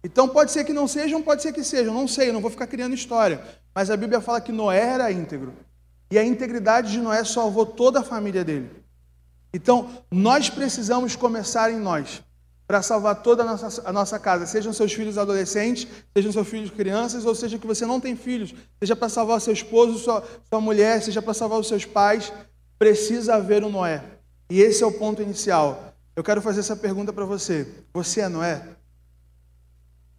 Então 0.03 0.29
pode 0.29 0.51
ser 0.51 0.63
que 0.63 0.71
não 0.71 0.87
sejam, 0.87 1.21
pode 1.21 1.41
ser 1.41 1.51
que 1.51 1.63
sejam. 1.63 1.93
Não 1.93 2.07
sei, 2.07 2.31
não 2.31 2.39
vou 2.39 2.51
ficar 2.51 2.67
criando 2.67 2.95
história. 2.95 3.43
Mas 3.73 3.89
a 3.89 3.97
Bíblia 3.97 4.21
fala 4.21 4.39
que 4.39 4.51
Noé 4.51 4.79
era 4.79 5.11
íntegro. 5.11 5.53
E 6.09 6.17
a 6.17 6.23
integridade 6.23 6.91
de 6.91 7.01
Noé 7.01 7.23
salvou 7.23 7.65
toda 7.65 7.99
a 7.99 8.03
família 8.03 8.43
dele. 8.45 8.69
Então, 9.53 9.89
nós 10.11 10.49
precisamos 10.49 11.15
começar 11.15 11.71
em 11.71 11.79
nós. 11.79 12.21
para 12.67 12.81
salvar 12.81 13.21
toda 13.21 13.43
a 13.43 13.45
nossa, 13.45 13.81
a 13.85 13.93
nossa 13.93 14.17
casa, 14.17 14.47
sejam 14.47 14.73
seus 14.73 14.91
filhos 14.91 15.17
adolescentes, 15.17 15.87
sejam 16.15 16.31
seus 16.31 16.47
filhos 16.47 16.71
crianças, 16.71 17.25
ou 17.25 17.35
seja 17.35 17.59
que 17.59 17.67
você 17.67 17.85
não 17.85 17.99
tem 17.99 18.15
filhos, 18.15 18.55
seja 18.79 18.95
para 18.95 19.07
salvar 19.07 19.39
seu 19.39 19.53
esposo, 19.53 19.99
sua, 19.99 20.23
sua 20.49 20.59
mulher, 20.59 21.01
seja 21.01 21.21
para 21.21 21.33
salvar 21.33 21.59
os 21.59 21.67
seus 21.67 21.85
pais, 21.85 22.33
precisa 22.77 23.35
haver 23.35 23.63
um 23.63 23.69
Noé. 23.69 24.03
E 24.49 24.61
esse 24.61 24.83
é 24.83 24.85
o 24.85 24.91
ponto 24.91 25.21
inicial. 25.21 25.93
Eu 26.15 26.23
quero 26.23 26.41
fazer 26.41 26.59
essa 26.59 26.75
pergunta 26.75 27.11
para 27.11 27.25
você. 27.25 27.67
Você 27.93 28.21
é 28.21 28.29
Noé? 28.29 28.61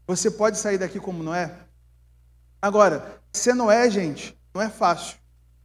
Você 0.06 0.30
pode 0.30 0.58
sair 0.58 0.78
daqui 0.78 1.00
como 1.00 1.22
Noé? 1.22 1.52
Agora, 2.60 3.20
ser 3.32 3.54
Noé, 3.54 3.90
gente, 3.90 4.38
não 4.54 4.62
é 4.62 4.68
fácil, 4.68 5.16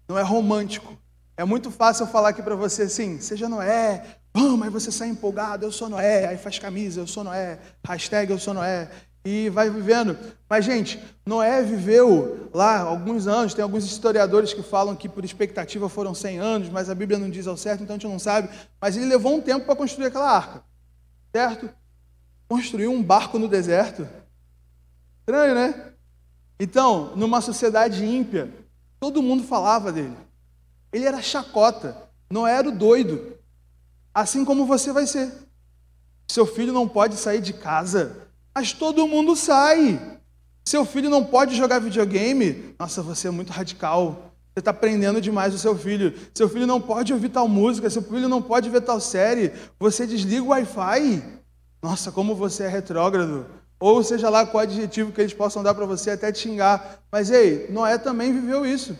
não 0.08 0.17
é 0.17 0.21
romântico. 0.21 0.97
É 1.38 1.43
muito 1.43 1.71
fácil 1.71 2.04
eu 2.04 2.08
falar 2.12 2.30
aqui 2.30 2.41
para 2.41 2.56
você 2.56 2.84
assim, 2.84 3.19
seja 3.19 3.47
Noé, 3.47 4.19
Vamos, 4.34 4.63
aí 4.63 4.69
você 4.69 4.91
sai 4.91 5.10
empolgado, 5.10 5.65
eu 5.65 5.71
sou 5.71 5.89
Noé, 5.89 6.25
aí 6.25 6.38
faz 6.38 6.58
camisa, 6.58 7.01
eu 7.01 7.08
sou 7.08 7.23
Noé, 7.23 7.60
hashtag 7.86 8.32
eu 8.32 8.39
sou 8.39 8.54
Noé, 8.54 8.89
e 9.23 9.49
vai 9.49 9.69
vivendo. 9.69 10.17
Mas, 10.49 10.65
gente, 10.65 11.01
Noé 11.25 11.62
viveu 11.62 12.49
lá 12.53 12.79
alguns 12.79 13.27
anos, 13.27 13.53
tem 13.53 13.63
alguns 13.63 13.86
historiadores 13.86 14.53
que 14.53 14.63
falam 14.63 14.95
que 14.95 15.07
por 15.07 15.23
expectativa 15.23 15.88
foram 15.88 16.13
100 16.13 16.39
anos, 16.39 16.69
mas 16.69 16.89
a 16.89 16.95
Bíblia 16.95 17.19
não 17.19 17.29
diz 17.29 17.47
ao 17.47 17.55
certo, 17.55 17.84
então 17.84 17.95
a 17.95 17.99
gente 17.99 18.12
não 18.12 18.19
sabe. 18.19 18.49
Mas 18.79 18.97
ele 18.97 19.05
levou 19.05 19.36
um 19.36 19.41
tempo 19.41 19.65
para 19.65 19.75
construir 19.75 20.07
aquela 20.07 20.29
arca, 20.29 20.63
certo? 21.31 21.69
Construiu 22.49 22.91
um 22.91 23.03
barco 23.03 23.38
no 23.38 23.47
deserto. 23.47 24.07
Estranho, 25.19 25.55
né? 25.55 25.93
Então, 26.60 27.15
numa 27.15 27.41
sociedade 27.41 28.03
ímpia, 28.03 28.51
todo 28.99 29.21
mundo 29.21 29.43
falava 29.43 29.91
dele. 29.91 30.17
Ele 30.91 31.05
era 31.05 31.21
chacota, 31.21 31.95
não 32.29 32.45
era 32.45 32.67
o 32.67 32.71
doido. 32.71 33.38
Assim 34.13 34.43
como 34.43 34.65
você 34.65 34.91
vai 34.91 35.07
ser. 35.07 35.31
Seu 36.27 36.45
filho 36.45 36.73
não 36.73 36.88
pode 36.88 37.15
sair 37.15 37.41
de 37.41 37.53
casa, 37.53 38.20
mas 38.53 38.73
todo 38.73 39.07
mundo 39.07 39.35
sai. 39.35 40.19
Seu 40.65 40.85
filho 40.85 41.09
não 41.09 41.23
pode 41.23 41.55
jogar 41.55 41.79
videogame. 41.79 42.75
Nossa, 42.79 43.01
você 43.01 43.27
é 43.27 43.31
muito 43.31 43.51
radical. 43.51 44.31
Você 44.53 44.59
está 44.59 44.73
prendendo 44.73 45.21
demais 45.21 45.53
o 45.53 45.59
seu 45.59 45.77
filho. 45.77 46.13
Seu 46.33 46.47
filho 46.49 46.67
não 46.67 46.79
pode 46.79 47.13
ouvir 47.13 47.29
tal 47.29 47.47
música. 47.47 47.89
Seu 47.89 48.01
filho 48.01 48.29
não 48.29 48.41
pode 48.41 48.69
ver 48.69 48.81
tal 48.81 48.99
série. 48.99 49.53
Você 49.79 50.05
desliga 50.05 50.43
o 50.43 50.47
Wi-Fi. 50.49 51.23
Nossa, 51.81 52.11
como 52.11 52.35
você 52.35 52.63
é 52.63 52.67
retrógrado. 52.67 53.45
Ou 53.79 54.03
seja 54.03 54.29
lá 54.29 54.45
qual 54.45 54.61
adjetivo 54.61 55.11
que 55.11 55.21
eles 55.21 55.33
possam 55.33 55.63
dar 55.63 55.73
para 55.73 55.85
você 55.85 56.11
até 56.11 56.31
te 56.31 56.39
xingar. 56.39 56.99
Mas 57.11 57.31
ei, 57.31 57.67
Noé 57.71 57.97
também 57.97 58.31
viveu 58.31 58.65
isso. 58.65 58.95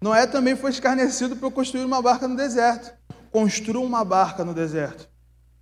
Noé 0.00 0.26
também 0.26 0.56
foi 0.56 0.70
escarnecido 0.70 1.36
por 1.36 1.50
construir 1.50 1.84
uma 1.84 2.00
barca 2.00 2.26
no 2.26 2.36
deserto. 2.36 2.92
Construa 3.30 3.84
uma 3.84 4.04
barca 4.04 4.44
no 4.44 4.54
deserto. 4.54 5.08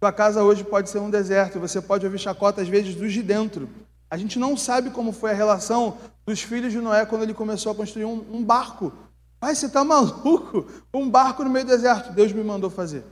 Sua 0.02 0.10
casa 0.10 0.42
hoje 0.42 0.64
pode 0.64 0.90
ser 0.90 0.98
um 0.98 1.08
deserto, 1.08 1.60
você 1.60 1.80
pode 1.80 2.04
ouvir 2.04 2.18
chacota 2.18 2.60
às 2.60 2.66
vezes 2.66 2.96
dos 2.96 3.12
de 3.12 3.22
dentro. 3.22 3.68
A 4.10 4.16
gente 4.16 4.36
não 4.36 4.56
sabe 4.56 4.90
como 4.90 5.12
foi 5.12 5.30
a 5.30 5.32
relação 5.32 5.96
dos 6.26 6.42
filhos 6.42 6.72
de 6.72 6.80
Noé 6.80 7.06
quando 7.06 7.22
ele 7.22 7.32
começou 7.32 7.70
a 7.70 7.74
construir 7.76 8.06
um, 8.06 8.26
um 8.32 8.42
barco. 8.42 8.92
Pai, 9.38 9.54
você 9.54 9.66
está 9.66 9.84
maluco? 9.86 10.66
Um 10.92 11.08
barco 11.08 11.44
no 11.44 11.50
meio 11.50 11.64
do 11.64 11.68
deserto. 11.68 12.12
Deus 12.12 12.32
me 12.32 12.42
mandou 12.42 12.68
fazer. 12.68 13.04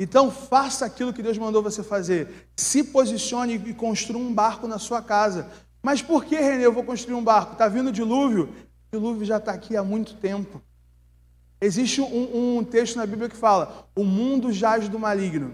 Então, 0.00 0.30
faça 0.30 0.86
aquilo 0.86 1.12
que 1.12 1.22
Deus 1.22 1.36
mandou 1.36 1.62
você 1.62 1.82
fazer. 1.82 2.48
Se 2.56 2.82
posicione 2.82 3.56
e 3.66 3.74
construa 3.74 4.22
um 4.22 4.32
barco 4.32 4.66
na 4.66 4.78
sua 4.78 5.02
casa. 5.02 5.46
Mas 5.82 6.00
por 6.00 6.24
que, 6.24 6.36
Renê, 6.36 6.64
eu 6.64 6.72
vou 6.72 6.84
construir 6.84 7.16
um 7.16 7.22
barco? 7.22 7.52
Está 7.52 7.68
vindo 7.68 7.92
dilúvio? 7.92 8.48
O 8.90 8.96
dilúvio 8.96 9.26
já 9.26 9.36
está 9.36 9.52
aqui 9.52 9.76
há 9.76 9.84
muito 9.84 10.14
tempo. 10.14 10.62
Existe 11.60 12.00
um, 12.00 12.58
um, 12.58 12.64
texto 12.64 12.96
na 12.96 13.06
Bíblia 13.06 13.28
que 13.28 13.36
fala: 13.36 13.88
o 13.94 14.04
mundo 14.04 14.52
jaz 14.52 14.88
do 14.88 14.98
maligno. 14.98 15.52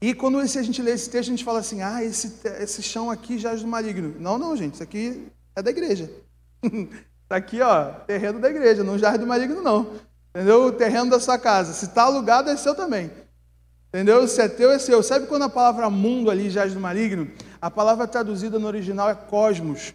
E 0.00 0.14
quando 0.14 0.38
a 0.38 0.46
gente 0.46 0.80
lê 0.80 0.92
esse 0.92 1.08
texto, 1.08 1.28
a 1.28 1.32
gente 1.32 1.44
fala 1.44 1.60
assim: 1.60 1.82
ah, 1.82 2.04
esse, 2.04 2.40
esse 2.60 2.82
chão 2.82 3.10
aqui 3.10 3.38
jaz 3.38 3.62
do 3.62 3.68
maligno. 3.68 4.14
Não, 4.18 4.38
não, 4.38 4.56
gente, 4.56 4.74
isso 4.74 4.82
aqui 4.82 5.26
é 5.56 5.62
da 5.62 5.70
igreja. 5.70 6.10
Está 6.62 7.36
aqui, 7.36 7.60
ó, 7.60 7.86
terreno 8.06 8.38
da 8.38 8.50
igreja, 8.50 8.84
não 8.84 8.98
jaz 8.98 9.18
do 9.18 9.26
maligno, 9.26 9.62
não. 9.62 9.94
Entendeu? 10.34 10.66
O 10.66 10.72
terreno 10.72 11.10
da 11.10 11.18
sua 11.18 11.38
casa. 11.38 11.72
Se 11.72 11.86
está 11.86 12.02
alugado, 12.02 12.50
é 12.50 12.56
seu 12.56 12.74
também. 12.74 13.10
Entendeu? 13.88 14.28
Se 14.28 14.40
é 14.40 14.48
teu, 14.48 14.70
é 14.70 14.78
seu. 14.78 15.02
Sabe 15.02 15.26
quando 15.26 15.42
a 15.42 15.48
palavra 15.48 15.90
mundo 15.90 16.30
ali 16.30 16.48
jaz 16.48 16.72
do 16.74 16.80
maligno? 16.80 17.28
A 17.60 17.70
palavra 17.70 18.06
traduzida 18.06 18.58
no 18.58 18.66
original 18.66 19.10
é 19.10 19.14
cosmos. 19.14 19.94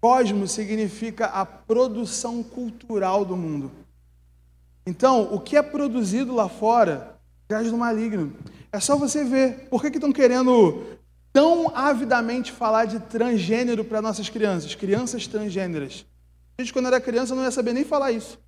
Cosmos 0.00 0.50
significa 0.50 1.26
a 1.26 1.46
produção 1.46 2.42
cultural 2.42 3.24
do 3.24 3.36
mundo. 3.36 3.70
Então, 4.88 5.28
o 5.34 5.38
que 5.38 5.54
é 5.54 5.60
produzido 5.60 6.34
lá 6.34 6.48
fora 6.48 7.20
jaz 7.50 7.70
do 7.70 7.76
maligno. 7.76 8.32
É 8.72 8.80
só 8.80 8.96
você 8.96 9.22
ver. 9.22 9.68
Por 9.68 9.82
que, 9.82 9.90
que 9.90 9.98
estão 9.98 10.10
querendo 10.10 10.82
tão 11.30 11.70
avidamente 11.76 12.50
falar 12.50 12.86
de 12.86 12.98
transgênero 13.00 13.84
para 13.84 14.00
nossas 14.00 14.30
crianças? 14.30 14.74
Crianças 14.74 15.26
transgêneras. 15.26 16.06
A 16.56 16.62
gente, 16.62 16.72
quando 16.72 16.86
era 16.86 16.98
criança, 17.02 17.34
não 17.34 17.42
ia 17.42 17.50
saber 17.50 17.74
nem 17.74 17.84
falar 17.84 18.12
isso. 18.12 18.38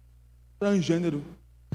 Transgênero. 0.58 1.22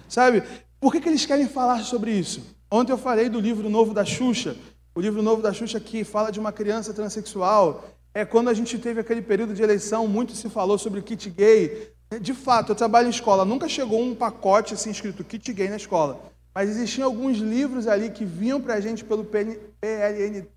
Sabe? 0.10 0.42
Por 0.80 0.92
que, 0.92 1.00
que 1.00 1.10
eles 1.10 1.28
querem 1.28 1.48
falar 1.48 1.84
sobre 1.84 2.10
isso? 2.10 2.42
Ontem 2.70 2.92
eu 2.92 2.98
falei 2.98 3.30
do 3.30 3.40
livro 3.40 3.70
novo 3.70 3.94
da 3.94 4.04
Xuxa. 4.04 4.56
O 4.96 5.00
livro 5.00 5.22
novo 5.22 5.44
da 5.44 5.54
Xuxa 5.54 5.80
que 5.80 6.04
fala 6.04 6.32
de 6.32 6.40
uma 6.40 6.52
criança 6.52 6.92
transexual. 6.92 7.88
É 8.16 8.26
quando 8.26 8.50
a 8.50 8.54
gente 8.56 8.80
teve 8.80 9.00
aquele 9.00 9.22
período 9.22 9.54
de 9.54 9.62
eleição, 9.62 10.08
muito 10.08 10.34
se 10.34 10.50
falou 10.50 10.80
sobre 10.80 11.02
o 11.02 11.04
kit 11.04 11.30
gay. 11.30 11.94
De 12.22 12.34
fato, 12.34 12.72
eu 12.72 12.76
trabalho 12.76 13.08
em 13.08 13.12
escola, 13.12 13.44
nunca 13.44 13.68
chegou 13.68 14.02
um 14.02 14.16
pacote 14.16 14.74
assim 14.74 14.92
escrito 14.92 15.24
kit 15.24 15.52
gay 15.52 15.70
na 15.70 15.76
escola. 15.76 16.32
Mas 16.54 16.70
existiam 16.70 17.06
alguns 17.06 17.38
livros 17.38 17.88
ali 17.88 18.10
que 18.10 18.24
vinham 18.24 18.62
para 18.62 18.76
a 18.76 18.80
gente 18.80 19.04
pelo 19.04 19.26
PLNTD, 19.26 20.48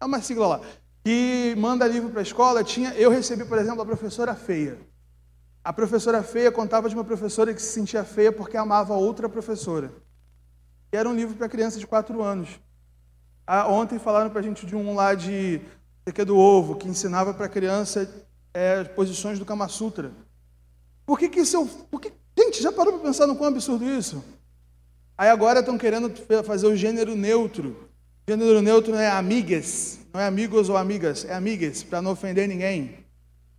é 0.00 0.04
uma 0.04 0.20
sigla 0.20 0.46
lá, 0.46 0.60
que 1.04 1.54
manda 1.58 1.86
livro 1.86 2.10
para 2.10 2.20
a 2.20 2.22
escola. 2.22 2.64
Tinha, 2.64 2.92
eu 2.94 3.10
recebi, 3.10 3.44
por 3.44 3.58
exemplo, 3.58 3.82
a 3.82 3.86
professora 3.86 4.34
feia. 4.34 4.78
A 5.62 5.72
professora 5.72 6.22
feia 6.22 6.50
contava 6.50 6.88
de 6.88 6.94
uma 6.94 7.04
professora 7.04 7.52
que 7.52 7.60
se 7.60 7.72
sentia 7.72 8.04
feia 8.04 8.32
porque 8.32 8.56
amava 8.56 8.94
outra 8.94 9.28
professora. 9.28 9.92
E 10.92 10.96
era 10.96 11.08
um 11.08 11.14
livro 11.14 11.36
para 11.36 11.48
criança 11.48 11.78
de 11.78 11.86
4 11.86 12.22
anos. 12.22 12.60
Ah, 13.46 13.68
ontem 13.68 13.98
falaram 13.98 14.30
para 14.30 14.40
a 14.40 14.42
gente 14.42 14.64
de 14.64 14.74
um 14.74 14.94
lá 14.94 15.14
de 15.14 15.60
é 16.06 16.24
do 16.24 16.38
ovo, 16.38 16.74
que 16.76 16.88
ensinava 16.88 17.34
para 17.34 17.48
criança 17.48 18.08
é, 18.58 18.82
posições 18.82 19.38
do 19.38 19.44
Kama 19.44 19.68
Sutra. 19.68 20.10
Por 21.06 21.16
que, 21.16 21.28
que 21.28 21.40
isso. 21.40 21.64
Por 21.90 22.00
que, 22.00 22.12
gente, 22.36 22.60
já 22.60 22.72
parou 22.72 22.94
para 22.94 23.02
pensar 23.02 23.26
no 23.26 23.36
quão 23.36 23.48
absurdo 23.48 23.88
isso? 23.88 24.22
Aí 25.16 25.30
agora 25.30 25.60
estão 25.60 25.78
querendo 25.78 26.12
fazer 26.42 26.66
o 26.66 26.76
gênero 26.76 27.14
neutro. 27.14 27.88
Gênero 28.28 28.60
neutro 28.60 28.92
não 28.92 29.00
é 29.00 29.08
amigas, 29.08 30.00
não 30.12 30.20
é 30.20 30.26
amigos 30.26 30.68
ou 30.68 30.76
amigas, 30.76 31.24
é 31.24 31.34
amigas, 31.34 31.82
para 31.82 32.02
não 32.02 32.10
ofender 32.10 32.48
ninguém. 32.48 32.98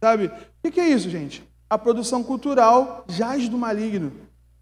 Sabe? 0.01 0.27
O 0.27 0.31
que, 0.63 0.71
que 0.71 0.79
é 0.79 0.89
isso, 0.89 1.09
gente? 1.09 1.43
A 1.69 1.77
produção 1.77 2.21
cultural 2.21 3.05
jaz 3.07 3.47
do 3.47 3.57
maligno. 3.57 4.11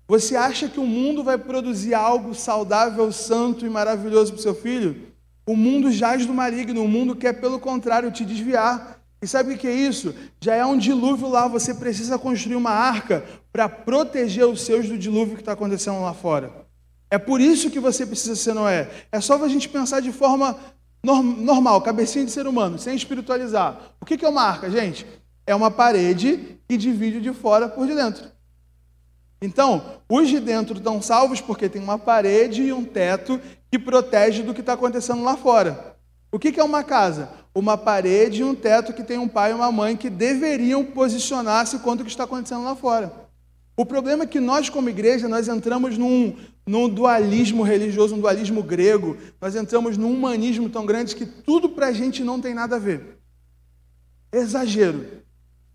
Você 0.07 0.35
acha 0.35 0.69
que 0.69 0.79
o 0.79 0.85
mundo 0.85 1.23
vai 1.23 1.37
produzir 1.37 1.93
algo 1.93 2.33
saudável, 2.33 3.11
santo 3.11 3.65
e 3.65 3.69
maravilhoso 3.69 4.33
para 4.33 4.39
o 4.39 4.43
seu 4.43 4.55
filho? 4.55 5.07
O 5.45 5.55
mundo 5.55 5.91
jaz 5.91 6.25
do 6.25 6.33
maligno, 6.33 6.83
o 6.83 6.87
mundo 6.87 7.15
quer, 7.15 7.33
pelo 7.33 7.59
contrário, 7.59 8.11
te 8.11 8.23
desviar. 8.23 8.96
E 9.21 9.27
sabe 9.27 9.53
o 9.53 9.57
que 9.57 9.67
é 9.67 9.73
isso? 9.73 10.13
Já 10.39 10.55
é 10.55 10.65
um 10.65 10.77
dilúvio 10.77 11.27
lá, 11.27 11.47
você 11.47 11.73
precisa 11.73 12.19
construir 12.19 12.55
uma 12.55 12.71
arca 12.71 13.23
para 13.51 13.67
proteger 13.67 14.45
os 14.45 14.61
seus 14.61 14.87
do 14.87 14.97
dilúvio 14.97 15.35
que 15.35 15.41
está 15.41 15.53
acontecendo 15.53 16.01
lá 16.01 16.13
fora. 16.13 16.51
É 17.09 17.17
por 17.17 17.41
isso 17.41 17.71
que 17.71 17.79
você 17.79 18.05
precisa 18.05 18.35
ser 18.35 18.53
Noé. 18.53 18.89
É 19.11 19.19
só 19.19 19.41
a 19.43 19.47
gente 19.47 19.69
pensar 19.69 20.01
de 20.01 20.11
forma 20.11 20.57
normal, 21.03 21.81
cabecinha 21.81 22.25
de 22.25 22.31
ser 22.31 22.47
humano, 22.47 22.77
sem 22.77 22.95
espiritualizar. 22.95 23.79
O 23.99 24.05
que 24.05 24.23
é 24.23 24.29
uma 24.29 24.43
arca, 24.43 24.69
gente? 24.69 25.05
É 25.45 25.55
uma 25.55 25.71
parede 25.71 26.59
que 26.67 26.77
divide 26.77 27.21
de 27.21 27.33
fora 27.33 27.69
por 27.69 27.87
de 27.87 27.95
dentro. 27.95 28.25
Então, 29.41 30.01
os 30.09 30.27
de 30.27 30.39
dentro 30.39 30.77
estão 30.77 31.01
salvos 31.01 31.39
porque 31.39 31.69
tem 31.69 31.81
uma 31.81 31.97
parede 31.97 32.63
e 32.63 32.73
um 32.73 32.83
teto 32.83 33.39
que 33.71 33.79
protege 33.79 34.43
do 34.43 34.53
que 34.53 34.61
está 34.61 34.73
acontecendo 34.73 35.23
lá 35.23 35.37
fora. 35.37 35.95
O 36.31 36.37
que 36.37 36.59
é 36.59 36.63
uma 36.63 36.83
casa? 36.83 37.29
Uma 37.59 37.75
parede 37.75 38.41
e 38.41 38.43
um 38.43 38.53
teto 38.53 38.93
que 38.93 39.03
tem 39.03 39.17
um 39.17 39.27
pai 39.27 39.49
e 39.51 39.53
uma 39.55 39.71
mãe 39.71 39.97
que 39.97 40.11
deveriam 40.11 40.85
posicionar-se 40.85 41.79
contra 41.79 42.03
o 42.03 42.05
que 42.05 42.11
está 42.11 42.25
acontecendo 42.25 42.63
lá 42.63 42.75
fora. 42.75 43.11
O 43.75 43.83
problema 43.83 44.25
é 44.25 44.27
que 44.27 44.39
nós, 44.39 44.69
como 44.69 44.89
igreja, 44.89 45.27
nós 45.27 45.47
entramos 45.47 45.97
num, 45.97 46.35
num 46.67 46.87
dualismo 46.87 47.63
religioso, 47.63 48.13
um 48.13 48.19
dualismo 48.19 48.61
grego, 48.61 49.17
nós 49.41 49.55
entramos 49.55 49.97
num 49.97 50.13
humanismo 50.13 50.69
tão 50.69 50.85
grande 50.85 51.15
que 51.15 51.25
tudo 51.25 51.69
para 51.69 51.87
a 51.87 51.91
gente 51.91 52.23
não 52.23 52.39
tem 52.39 52.53
nada 52.53 52.75
a 52.75 52.79
ver. 52.79 53.17
Exagero. 54.31 55.23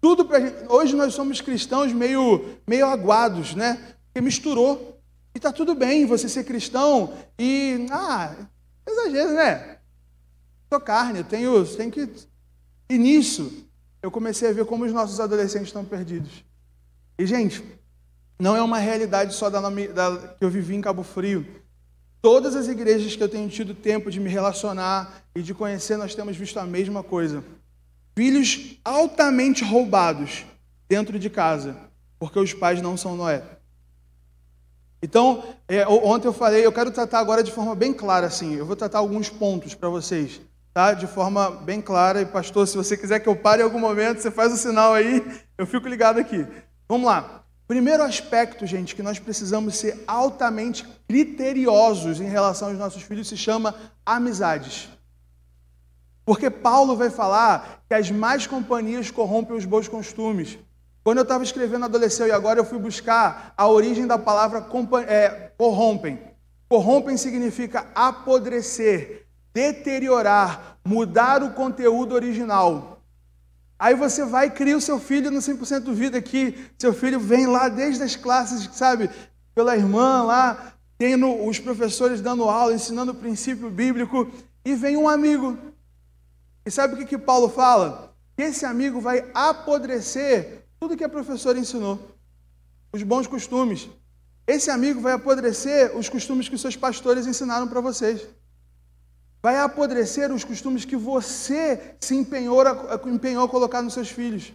Tudo 0.01 0.25
para 0.25 0.39
gente. 0.39 0.55
Hoje 0.69 0.95
nós 0.95 1.15
somos 1.15 1.41
cristãos 1.41 1.93
meio, 1.93 2.45
meio 2.65 2.87
aguados, 2.87 3.57
né? 3.57 3.97
Porque 4.07 4.21
misturou. 4.21 5.01
E 5.35 5.39
está 5.39 5.51
tudo 5.51 5.75
bem 5.75 6.07
você 6.07 6.29
ser 6.29 6.45
cristão 6.45 7.13
e. 7.37 7.87
Ah, 7.91 8.35
exagero, 8.87 9.33
né? 9.33 9.72
Sou 10.73 10.81
carne, 10.81 11.19
eu 11.19 11.25
tenho, 11.25 11.67
tenho 11.77 11.91
que. 11.91 12.09
E 12.89 12.97
nisso, 12.97 13.67
eu 14.03 14.11
comecei 14.11 14.49
a 14.49 14.53
ver 14.53 14.65
como 14.65 14.85
os 14.85 14.93
nossos 14.93 15.21
adolescentes 15.21 15.69
estão 15.69 15.85
perdidos. 15.85 16.45
E, 17.19 17.27
gente, 17.27 17.63
não 18.39 18.57
é 18.57 18.63
uma 18.63 18.79
realidade 18.79 19.35
só 19.35 19.51
da, 19.51 19.61
da, 19.61 20.29
que 20.39 20.45
eu 20.45 20.49
vivi 20.49 20.75
em 20.75 20.81
Cabo 20.81 21.03
Frio. 21.03 21.47
Todas 22.23 22.57
as 22.57 22.69
igrejas 22.69 23.15
que 23.15 23.23
eu 23.23 23.29
tenho 23.29 23.49
tido 23.51 23.75
tempo 23.75 24.11
de 24.11 24.19
me 24.19 24.31
relacionar 24.31 25.23
e 25.35 25.43
de 25.43 25.53
conhecer, 25.53 25.97
nós 25.97 26.15
temos 26.15 26.37
visto 26.37 26.59
a 26.59 26.65
mesma 26.65 27.03
coisa. 27.03 27.45
Filhos 28.17 28.79
altamente 28.85 29.65
roubados 29.65 30.47
dentro 30.89 31.19
de 31.19 31.29
casa, 31.29 31.77
porque 32.19 32.39
os 32.39 32.55
pais 32.55 32.81
não 32.81 32.97
são 32.97 33.17
Noé. 33.17 33.43
Então, 35.03 35.43
é, 35.67 35.87
ontem 35.87 36.29
eu 36.29 36.33
falei, 36.33 36.65
eu 36.65 36.73
quero 36.73 36.93
tratar 36.93 37.19
agora 37.19 37.43
de 37.43 37.51
forma 37.51 37.75
bem 37.75 37.93
clara, 37.93 38.29
assim. 38.29 38.55
Eu 38.55 38.65
vou 38.65 38.77
tratar 38.77 38.99
alguns 38.99 39.29
pontos 39.29 39.75
para 39.75 39.89
vocês, 39.89 40.41
tá? 40.73 40.95
De 40.95 41.07
forma 41.07 41.51
bem 41.51 41.81
clara. 41.81 42.21
E, 42.21 42.27
pastor, 42.27 42.67
se 42.67 42.77
você 42.77 42.97
quiser 42.97 43.21
que 43.21 43.29
eu 43.29 43.37
pare 43.37 43.63
em 43.63 43.65
algum 43.65 43.79
momento, 43.79 44.21
você 44.21 44.31
faz 44.31 44.53
o 44.53 44.57
sinal 44.57 44.95
aí, 44.95 45.23
eu 45.59 45.67
fico 45.67 45.89
ligado 45.89 46.19
aqui. 46.19 46.47
Vamos 46.89 47.07
lá. 47.07 47.43
Primeiro 47.67 48.03
aspecto, 48.03 48.67
gente, 48.67 48.95
que 48.95 49.03
nós 49.03 49.19
precisamos 49.19 49.77
ser 49.77 50.03
altamente 50.07 50.87
criteriosos 51.09 52.21
em 52.21 52.29
relação 52.29 52.69
aos 52.69 52.79
nossos 52.79 53.03
filhos 53.03 53.29
se 53.29 53.37
chama 53.37 53.75
amizades. 54.05 54.89
Porque 56.25 56.51
Paulo 56.51 56.97
vai 56.97 57.11
falar 57.11 57.83
que 57.89 57.95
as 57.95 58.11
más 58.11 58.47
companhias 58.47 59.11
corrompem 59.11 59.57
os 59.57 59.65
bons 59.65 59.89
costumes. 59.89 60.59
Quando 61.03 61.19
eu 61.19 61.23
estava 61.23 61.43
escrevendo 61.43 61.85
adolescente 61.85 62.29
e 62.29 62.33
agora 62.33 62.61
eu 62.61 62.65
fui 62.65 62.79
buscar 62.79 63.53
a 63.57 63.67
origem 63.67 64.07
da 64.07 64.19
palavra 64.19 64.65
é, 65.09 65.51
corrompem. 65.57 66.19
Corrompem 66.69 67.17
significa 67.17 67.87
apodrecer, 67.95 69.27
deteriorar, 69.53 70.79
mudar 70.85 71.43
o 71.43 71.53
conteúdo 71.53 72.15
original. 72.15 73.01
Aí 73.79 73.95
você 73.95 74.25
vai 74.25 74.47
e 74.47 74.51
cria 74.51 74.77
o 74.77 74.81
seu 74.81 75.01
filho 75.01 75.31
no 75.31 75.41
100% 75.41 75.93
vida 75.93 76.17
aqui. 76.17 76.71
Seu 76.79 76.95
filho 76.95 77.19
vem 77.19 77.47
lá 77.47 77.69
desde 77.69 78.03
as 78.03 78.15
classes, 78.15 78.69
sabe, 78.73 79.11
pela 79.55 79.77
irmã 79.77 80.23
lá, 80.23 80.75
tendo 80.97 81.45
os 81.47 81.59
professores 81.59 82.21
dando 82.21 82.45
aula, 82.45 82.75
ensinando 82.75 83.13
o 83.13 83.17
princípio 83.17 83.69
bíblico, 83.69 84.31
e 84.65 84.75
vem 84.75 84.97
um 84.97 85.09
amigo. 85.09 85.59
E 86.65 86.71
sabe 86.71 86.95
o 86.95 86.97
que, 86.97 87.07
que 87.07 87.19
Paulo 87.19 87.49
fala? 87.49 88.15
Que 88.37 88.45
esse 88.45 88.65
amigo 88.65 89.01
vai 89.01 89.29
apodrecer 89.35 90.65
tudo 90.79 90.97
que 90.97 91.05
a 91.05 91.09
professora 91.09 91.59
ensinou, 91.59 91.99
os 92.93 93.03
bons 93.03 93.27
costumes. 93.27 93.89
Esse 94.47 94.71
amigo 94.71 95.01
vai 95.01 95.13
apodrecer 95.13 95.97
os 95.97 96.09
costumes 96.09 96.49
que 96.49 96.59
seus 96.59 96.77
pastores 96.77 97.27
ensinaram 97.27 97.67
para 97.69 97.81
vocês. 97.81 98.27
Vai 99.43 99.59
apodrecer 99.59 100.33
os 100.33 100.45
costumes 100.45 100.85
que 100.85 100.97
você 100.97 101.97
se 102.01 102.15
empenhou 102.15 102.61
a, 102.61 103.01
empenhou 103.07 103.45
a 103.45 103.49
colocar 103.49 103.83
nos 103.83 103.93
seus 103.93 104.09
filhos. 104.09 104.53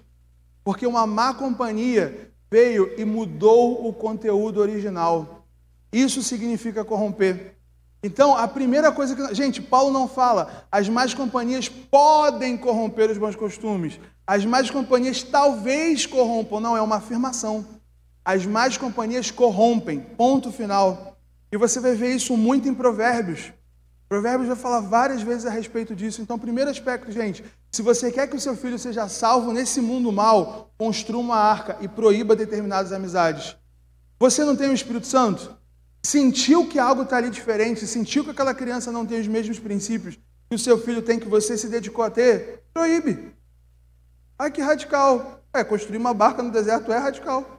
Porque 0.64 0.88
uma 0.88 1.06
má 1.06 1.34
companhia 1.34 2.32
veio 2.50 2.94
e 2.98 3.04
mudou 3.04 3.86
o 3.86 3.92
conteúdo 3.92 4.62
original. 4.62 5.46
Isso 5.92 6.24
significa 6.24 6.86
corromper. 6.86 7.58
Então, 8.02 8.38
a 8.38 8.48
primeira 8.48 8.90
coisa 8.92 9.14
que. 9.14 9.36
Gente, 9.36 9.62
Paulo 9.62 9.92
não 9.92 10.08
fala, 10.08 10.66
as 10.72 10.88
más 10.88 11.14
companhias 11.14 11.68
podem 11.68 12.56
corromper 12.56 13.12
os 13.12 13.18
bons 13.18 13.36
costumes. 13.36 14.00
As 14.26 14.46
más 14.46 14.70
companhias 14.70 15.22
talvez 15.22 16.06
corrompam, 16.06 16.62
não 16.62 16.78
é 16.78 16.82
uma 16.82 16.98
afirmação. 16.98 17.66
As 18.24 18.46
más 18.46 18.78
companhias 18.78 19.32
corrompem, 19.32 20.00
ponto 20.00 20.52
final. 20.52 21.18
E 21.52 21.58
você 21.58 21.80
vai 21.80 21.96
ver 21.96 22.16
isso 22.16 22.38
muito 22.38 22.70
em 22.70 22.74
Provérbios. 22.74 23.52
Provérbios 24.08 24.48
vai 24.48 24.56
falar 24.56 24.80
várias 24.80 25.22
vezes 25.22 25.46
a 25.46 25.50
respeito 25.50 25.96
disso. 25.96 26.22
Então, 26.22 26.40
primeiro 26.40 26.70
aspecto, 26.70 27.12
gente, 27.12 27.44
se 27.72 27.82
você 27.82 28.12
quer 28.12 28.28
que 28.28 28.36
o 28.36 28.40
seu 28.40 28.56
filho 28.56 28.80
seja 28.80 29.08
salvo 29.10 29.52
nesse 29.52 29.82
mundo 29.82 30.12
mal, 30.12 30.72
construa 30.78 31.20
uma 31.20 31.36
arca 31.36 31.78
e 31.82 31.88
proíba 31.88 32.36
determinadas 32.36 32.94
amizades. 32.94 33.56
Você 34.20 34.44
não 34.46 34.56
tem 34.56 34.70
o 34.70 34.74
Espírito 34.74 35.08
Santo? 35.08 35.56
Sentiu 36.02 36.68
que 36.68 36.80
algo 36.80 37.04
está 37.04 37.18
ali 37.18 37.30
diferente, 37.30 37.86
sentiu 37.86 38.24
que 38.24 38.32
aquela 38.32 38.54
criança 38.54 38.92
não 38.92 39.06
tem 39.06 39.20
os 39.20 39.28
mesmos 39.28 39.60
princípios 39.60 40.18
que 40.50 40.56
o 40.56 40.60
seu 40.60 40.80
filho 40.80 41.02
tem, 41.02 41.20
que 41.20 41.28
você 41.28 41.58
se 41.58 41.68
dedicou 41.68 42.06
a 42.06 42.10
ter? 42.10 42.64
Proíbe. 42.74 43.36
Ai, 44.40 44.50
que 44.50 44.62
radical. 44.62 45.42
É, 45.54 45.64
construir 45.64 45.98
uma 45.98 46.14
barca 46.14 46.42
no 46.42 46.52
deserto 46.52 46.92
é 46.92 46.98
radical. 46.98 47.57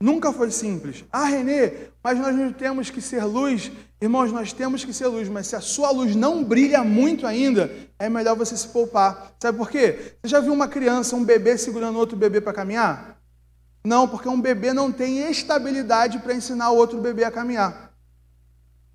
Nunca 0.00 0.32
foi 0.32 0.50
simples. 0.50 1.04
Ah, 1.10 1.24
Renê, 1.24 1.72
mas 2.02 2.18
nós 2.18 2.34
não 2.34 2.52
temos 2.52 2.88
que 2.88 3.00
ser 3.00 3.24
luz. 3.24 3.72
Irmãos, 4.00 4.30
nós 4.30 4.52
temos 4.52 4.84
que 4.84 4.92
ser 4.92 5.08
luz, 5.08 5.28
mas 5.28 5.48
se 5.48 5.56
a 5.56 5.60
sua 5.60 5.90
luz 5.90 6.14
não 6.14 6.44
brilha 6.44 6.84
muito 6.84 7.26
ainda, 7.26 7.70
é 7.98 8.08
melhor 8.08 8.36
você 8.36 8.56
se 8.56 8.68
poupar. 8.68 9.32
Sabe 9.40 9.58
por 9.58 9.68
quê? 9.68 10.14
Você 10.22 10.28
já 10.28 10.40
viu 10.40 10.52
uma 10.52 10.68
criança, 10.68 11.16
um 11.16 11.24
bebê 11.24 11.58
segurando 11.58 11.98
outro 11.98 12.16
bebê 12.16 12.40
para 12.40 12.52
caminhar? 12.52 13.18
Não, 13.84 14.06
porque 14.06 14.28
um 14.28 14.40
bebê 14.40 14.72
não 14.72 14.92
tem 14.92 15.28
estabilidade 15.30 16.20
para 16.20 16.34
ensinar 16.34 16.70
o 16.70 16.76
outro 16.76 17.00
bebê 17.00 17.24
a 17.24 17.30
caminhar. 17.30 17.92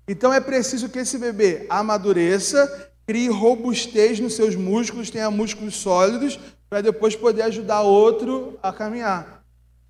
Então 0.08 0.32
é 0.32 0.40
preciso 0.40 0.88
que 0.88 0.98
esse 0.98 1.18
bebê 1.18 1.66
amadureça 1.68 2.92
crie 3.06 3.28
robustez 3.28 4.20
nos 4.20 4.34
seus 4.34 4.54
músculos, 4.54 5.10
tenha 5.10 5.30
músculos 5.30 5.76
sólidos, 5.76 6.38
para 6.70 6.80
depois 6.80 7.14
poder 7.14 7.42
ajudar 7.42 7.82
outro 7.82 8.58
a 8.62 8.72
caminhar. 8.72 9.33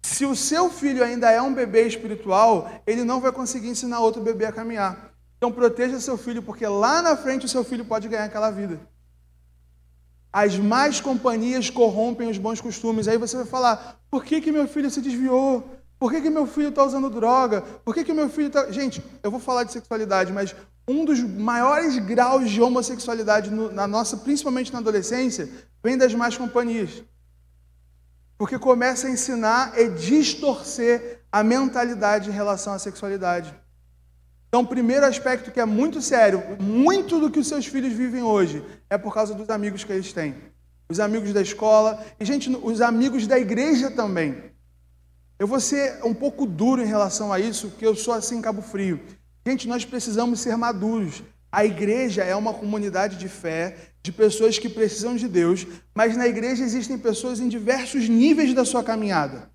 Se 0.05 0.27
o 0.27 0.37
seu 0.37 0.69
filho 0.69 1.03
ainda 1.03 1.31
é 1.31 1.41
um 1.41 1.55
bebê 1.55 1.87
espiritual, 1.87 2.71
ele 2.87 3.05
não 3.05 3.23
vai 3.23 3.33
conseguir 3.33 3.71
ensinar 3.71 4.01
outro 4.01 4.21
bebê 4.21 4.45
a 4.45 4.53
caminhar. 4.53 5.15
Então 5.39 5.51
proteja 5.51 5.99
seu 5.99 6.19
filho, 6.19 6.43
porque 6.43 6.67
lá 6.67 7.01
na 7.01 7.17
frente 7.17 7.47
o 7.47 7.49
seu 7.49 7.65
filho 7.65 7.87
pode 7.87 8.07
ganhar 8.07 8.25
aquela 8.25 8.51
vida. 8.51 8.79
As 10.31 10.59
más 10.59 11.01
companhias 11.01 11.71
corrompem 11.71 12.29
os 12.29 12.37
bons 12.37 12.61
costumes. 12.61 13.09
Aí 13.09 13.17
você 13.17 13.35
vai 13.35 13.47
falar: 13.47 13.99
por 14.11 14.23
que, 14.27 14.43
que 14.43 14.53
meu 14.53 14.69
filho 14.69 14.91
se 14.91 15.01
desviou? 15.01 15.67
Por 15.99 16.13
que, 16.13 16.21
que 16.21 16.29
meu 16.29 16.47
filho 16.47 16.69
está 16.69 16.85
usando 16.85 17.09
droga? 17.09 17.63
Por 17.63 17.95
que, 17.95 18.05
que 18.05 18.13
meu 18.13 18.29
filho 18.29 18.49
está. 18.49 18.71
Gente, 18.71 19.03
eu 19.23 19.31
vou 19.31 19.41
falar 19.41 19.65
de 19.65 19.73
sexualidade, 19.73 20.35
mas 20.35 20.55
um 20.87 21.07
dos 21.07 21.21
maiores 21.21 21.97
graus 21.97 22.51
de 22.51 22.61
homossexualidade 22.61 23.51
no, 23.51 23.73
na 23.73 23.87
nossa, 23.87 24.19
principalmente 24.19 24.71
na 24.71 24.81
adolescência, 24.81 25.49
vem 25.83 25.97
das 25.97 26.13
más 26.13 26.37
companhias. 26.37 27.03
Porque 28.37 28.59
começa 28.59 29.07
a 29.07 29.11
ensinar 29.11 29.79
e 29.79 29.89
distorcer 29.89 31.21
a 31.31 31.43
mentalidade 31.43 32.31
em 32.31 32.33
relação 32.33 32.73
à 32.73 32.79
sexualidade. 32.79 33.55
Então, 34.49 34.63
o 34.63 34.67
primeiro 34.67 35.05
aspecto 35.05 35.51
que 35.51 35.59
é 35.59 35.65
muito 35.65 36.01
sério, 36.01 36.41
muito 36.61 37.19
do 37.19 37.29
que 37.31 37.41
os 37.41 37.49
seus 37.49 37.67
filhos 37.67 37.93
vivem 37.93 38.23
hoje 38.23 38.65
é 38.89 38.97
por 38.97 39.13
causa 39.13 39.35
dos 39.35 39.51
amigos 39.51 39.83
que 39.83 39.93
eles 39.93 40.13
têm. 40.13 40.35
Os 40.89 41.01
amigos 41.01 41.33
da 41.33 41.43
escola 41.43 42.05
e, 42.21 42.25
gente, 42.25 42.49
os 42.63 42.81
amigos 42.81 43.27
da 43.27 43.39
igreja 43.39 43.91
também. 43.91 44.53
Eu 45.39 45.49
vou 45.49 45.59
ser 45.59 45.99
um 46.05 46.15
pouco 46.15 46.47
duro 46.47 46.81
em 46.81 46.87
relação 46.87 47.33
a 47.33 47.41
isso, 47.41 47.69
porque 47.71 47.85
eu 47.85 47.97
sou 47.97 48.15
assim, 48.15 48.41
Cabo 48.41 48.63
Frio. 48.63 49.01
Gente, 49.45 49.67
nós 49.67 49.85
precisamos 49.85 50.39
ser 50.39 50.57
maduros. 50.57 51.23
A 51.55 51.65
igreja 51.65 52.25
é 52.25 52.35
uma 52.35 52.53
comunidade 52.53 53.17
de 53.17 53.29
fé, 53.29 53.77
de 54.03 54.11
pessoas 54.11 54.59
que 54.59 54.69
precisam 54.69 55.15
de 55.15 55.29
Deus, 55.29 55.65
mas 55.95 56.17
na 56.17 56.27
igreja 56.27 56.65
existem 56.65 56.99
pessoas 56.99 57.39
em 57.39 57.49
diversos 57.49 58.09
níveis 58.09 58.53
da 58.53 58.65
sua 58.65 58.83
caminhada. 58.83 59.49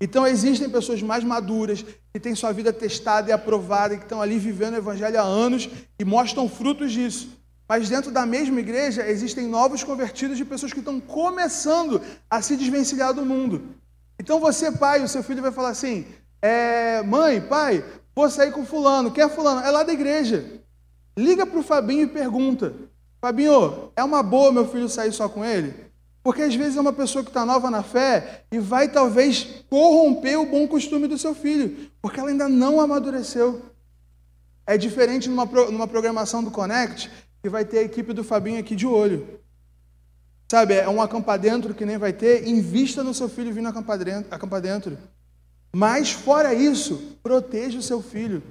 Então 0.00 0.26
existem 0.26 0.68
pessoas 0.68 1.00
mais 1.02 1.22
maduras, 1.22 1.84
que 2.12 2.18
têm 2.18 2.34
sua 2.34 2.50
vida 2.50 2.72
testada 2.72 3.30
e 3.30 3.32
aprovada, 3.32 3.96
que 3.96 4.02
estão 4.02 4.20
ali 4.20 4.40
vivendo 4.40 4.74
o 4.74 4.78
evangelho 4.78 5.20
há 5.20 5.22
anos 5.22 5.68
e 6.00 6.04
mostram 6.04 6.48
frutos 6.48 6.90
disso. 6.90 7.28
Mas 7.68 7.88
dentro 7.88 8.10
da 8.10 8.26
mesma 8.26 8.58
igreja 8.58 9.08
existem 9.08 9.46
novos 9.46 9.84
convertidos 9.84 10.36
de 10.36 10.44
pessoas 10.44 10.72
que 10.72 10.80
estão 10.80 10.98
começando 10.98 12.02
a 12.28 12.42
se 12.42 12.56
desvencilhar 12.56 13.14
do 13.14 13.24
mundo. 13.24 13.76
Então 14.18 14.40
você, 14.40 14.72
pai, 14.72 15.00
o 15.00 15.06
seu 15.06 15.22
filho 15.22 15.42
vai 15.42 15.52
falar 15.52 15.68
assim: 15.68 16.06
é, 16.42 17.02
mãe, 17.02 17.40
pai, 17.40 17.84
Vou 18.14 18.28
sair 18.28 18.52
com 18.52 18.66
fulano. 18.66 19.10
Quem 19.10 19.24
é 19.24 19.28
fulano? 19.28 19.60
É 19.60 19.70
lá 19.70 19.82
da 19.82 19.92
igreja. 19.92 20.59
Liga 21.20 21.44
para 21.44 21.58
o 21.58 21.62
Fabinho 21.62 22.04
e 22.04 22.06
pergunta. 22.06 22.72
Fabinho, 23.20 23.90
é 23.94 24.02
uma 24.02 24.22
boa 24.22 24.50
meu 24.50 24.66
filho 24.66 24.88
sair 24.88 25.12
só 25.12 25.28
com 25.28 25.44
ele? 25.44 25.74
Porque 26.22 26.40
às 26.40 26.54
vezes 26.54 26.78
é 26.78 26.80
uma 26.80 26.94
pessoa 26.94 27.22
que 27.22 27.28
está 27.28 27.44
nova 27.44 27.70
na 27.70 27.82
fé 27.82 28.44
e 28.50 28.58
vai 28.58 28.88
talvez 28.88 29.64
corromper 29.68 30.40
o 30.40 30.46
bom 30.46 30.66
costume 30.66 31.06
do 31.06 31.18
seu 31.18 31.34
filho, 31.34 31.90
porque 32.00 32.18
ela 32.18 32.30
ainda 32.30 32.48
não 32.48 32.80
amadureceu. 32.80 33.60
É 34.66 34.78
diferente 34.78 35.28
numa, 35.28 35.44
numa 35.44 35.86
programação 35.86 36.42
do 36.42 36.50
Connect, 36.50 37.10
que 37.42 37.50
vai 37.50 37.66
ter 37.66 37.80
a 37.80 37.82
equipe 37.82 38.14
do 38.14 38.24
Fabinho 38.24 38.58
aqui 38.58 38.74
de 38.74 38.86
olho. 38.86 39.40
Sabe, 40.50 40.74
é 40.74 40.88
um 40.88 41.02
acampar 41.02 41.38
dentro 41.38 41.74
que 41.74 41.84
nem 41.84 41.98
vai 41.98 42.14
ter, 42.14 42.48
invista 42.48 43.04
no 43.04 43.12
seu 43.12 43.28
filho 43.28 43.52
vindo 43.52 43.68
acampar 43.68 43.98
dentro. 43.98 44.34
Acampar 44.34 44.62
dentro. 44.62 44.96
Mas, 45.70 46.12
fora 46.12 46.54
isso, 46.54 47.18
proteja 47.22 47.78
o 47.78 47.82
seu 47.82 48.00
filho. 48.02 48.42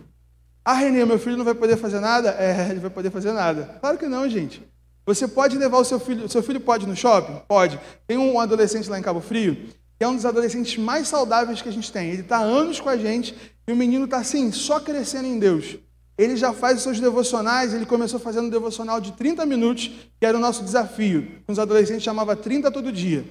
Ah, 0.69 0.73
Renê, 0.73 1.03
meu 1.03 1.17
filho 1.17 1.35
não 1.35 1.43
vai 1.43 1.55
poder 1.55 1.77
fazer 1.77 1.99
nada? 1.99 2.29
É, 2.29 2.67
ele 2.69 2.79
vai 2.79 2.91
poder 2.91 3.09
fazer 3.09 3.31
nada. 3.31 3.79
Claro 3.81 3.97
que 3.97 4.05
não, 4.05 4.29
gente. 4.29 4.61
Você 5.03 5.27
pode 5.27 5.57
levar 5.57 5.79
o 5.79 5.83
seu 5.83 5.99
filho. 5.99 6.29
Seu 6.29 6.43
filho 6.43 6.59
pode 6.59 6.85
ir 6.85 6.87
no 6.87 6.95
shopping? 6.95 7.41
Pode. 7.47 7.79
Tem 8.05 8.19
um 8.19 8.39
adolescente 8.39 8.87
lá 8.87 8.99
em 8.99 9.01
Cabo 9.01 9.19
Frio, 9.19 9.55
que 9.97 10.03
é 10.03 10.07
um 10.07 10.15
dos 10.15 10.27
adolescentes 10.27 10.77
mais 10.77 11.07
saudáveis 11.07 11.59
que 11.59 11.69
a 11.69 11.71
gente 11.71 11.91
tem. 11.91 12.11
Ele 12.11 12.21
está 12.21 12.37
anos 12.37 12.79
com 12.79 12.87
a 12.87 12.95
gente 12.95 13.35
e 13.67 13.71
o 13.71 13.75
menino 13.75 14.05
está 14.05 14.17
assim, 14.17 14.51
só 14.51 14.79
crescendo 14.79 15.27
em 15.27 15.39
Deus. 15.39 15.77
Ele 16.15 16.37
já 16.37 16.53
faz 16.53 16.77
os 16.77 16.83
seus 16.83 16.99
devocionais, 16.99 17.73
ele 17.73 17.87
começou 17.87 18.19
fazendo 18.19 18.45
um 18.45 18.51
devocional 18.51 19.01
de 19.01 19.13
30 19.13 19.47
minutos, 19.47 19.89
que 20.19 20.25
era 20.27 20.37
o 20.37 20.39
nosso 20.39 20.63
desafio. 20.63 21.41
Os 21.47 21.57
adolescentes 21.57 22.03
chamava 22.03 22.35
30 22.35 22.69
todo 22.69 22.91
dia. 22.91 23.25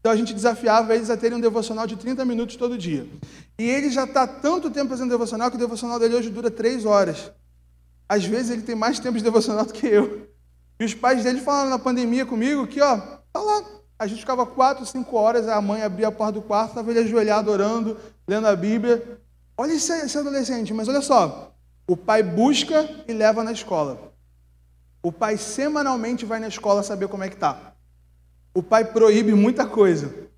Então 0.00 0.12
a 0.12 0.16
gente 0.16 0.32
desafiava 0.32 0.94
eles 0.94 1.10
a 1.10 1.16
terem 1.16 1.38
um 1.38 1.40
devocional 1.40 1.86
de 1.86 1.96
30 1.96 2.24
minutos 2.24 2.56
todo 2.56 2.78
dia. 2.78 3.06
E 3.58 3.68
ele 3.68 3.90
já 3.90 4.04
está 4.04 4.26
tanto 4.26 4.70
tempo 4.70 4.90
fazendo 4.90 5.10
devocional 5.10 5.50
que 5.50 5.56
o 5.56 5.60
devocional 5.60 5.98
dele 5.98 6.14
hoje 6.14 6.30
dura 6.30 6.50
três 6.50 6.84
horas. 6.84 7.32
Às 8.08 8.24
vezes 8.24 8.50
ele 8.50 8.62
tem 8.62 8.74
mais 8.74 8.98
tempo 8.98 9.18
de 9.18 9.24
devocional 9.24 9.66
do 9.66 9.72
que 9.72 9.86
eu. 9.86 10.28
E 10.80 10.84
os 10.84 10.94
pais 10.94 11.24
dele 11.24 11.40
falaram 11.40 11.70
na 11.70 11.78
pandemia 11.78 12.24
comigo 12.24 12.66
que, 12.66 12.80
ó, 12.80 12.96
tá 12.96 13.40
lá. 13.40 13.64
A 13.98 14.06
gente 14.06 14.20
ficava 14.20 14.46
quatro, 14.46 14.86
cinco 14.86 15.16
horas, 15.16 15.48
a 15.48 15.60
mãe 15.60 15.82
abria 15.82 16.06
a 16.06 16.12
porta 16.12 16.34
do 16.34 16.42
quarto, 16.42 16.70
estava 16.70 16.90
ele 16.90 17.00
ajoelhado, 17.00 17.50
orando, 17.50 17.96
lendo 18.28 18.46
a 18.46 18.54
Bíblia. 18.54 19.20
Olha 19.56 19.72
esse, 19.72 19.92
esse 19.92 20.16
adolescente, 20.16 20.72
mas 20.72 20.86
olha 20.86 21.02
só. 21.02 21.52
O 21.86 21.96
pai 21.96 22.22
busca 22.22 22.88
e 23.08 23.12
leva 23.12 23.42
na 23.42 23.50
escola. 23.50 24.12
O 25.02 25.10
pai 25.10 25.36
semanalmente 25.36 26.24
vai 26.24 26.38
na 26.38 26.46
escola 26.46 26.84
saber 26.84 27.08
como 27.08 27.24
é 27.24 27.28
que 27.28 27.36
tá. 27.36 27.67
O 28.54 28.62
pai 28.62 28.84
proíbe 28.84 29.32
muita 29.34 29.66
coisa. 29.66 30.28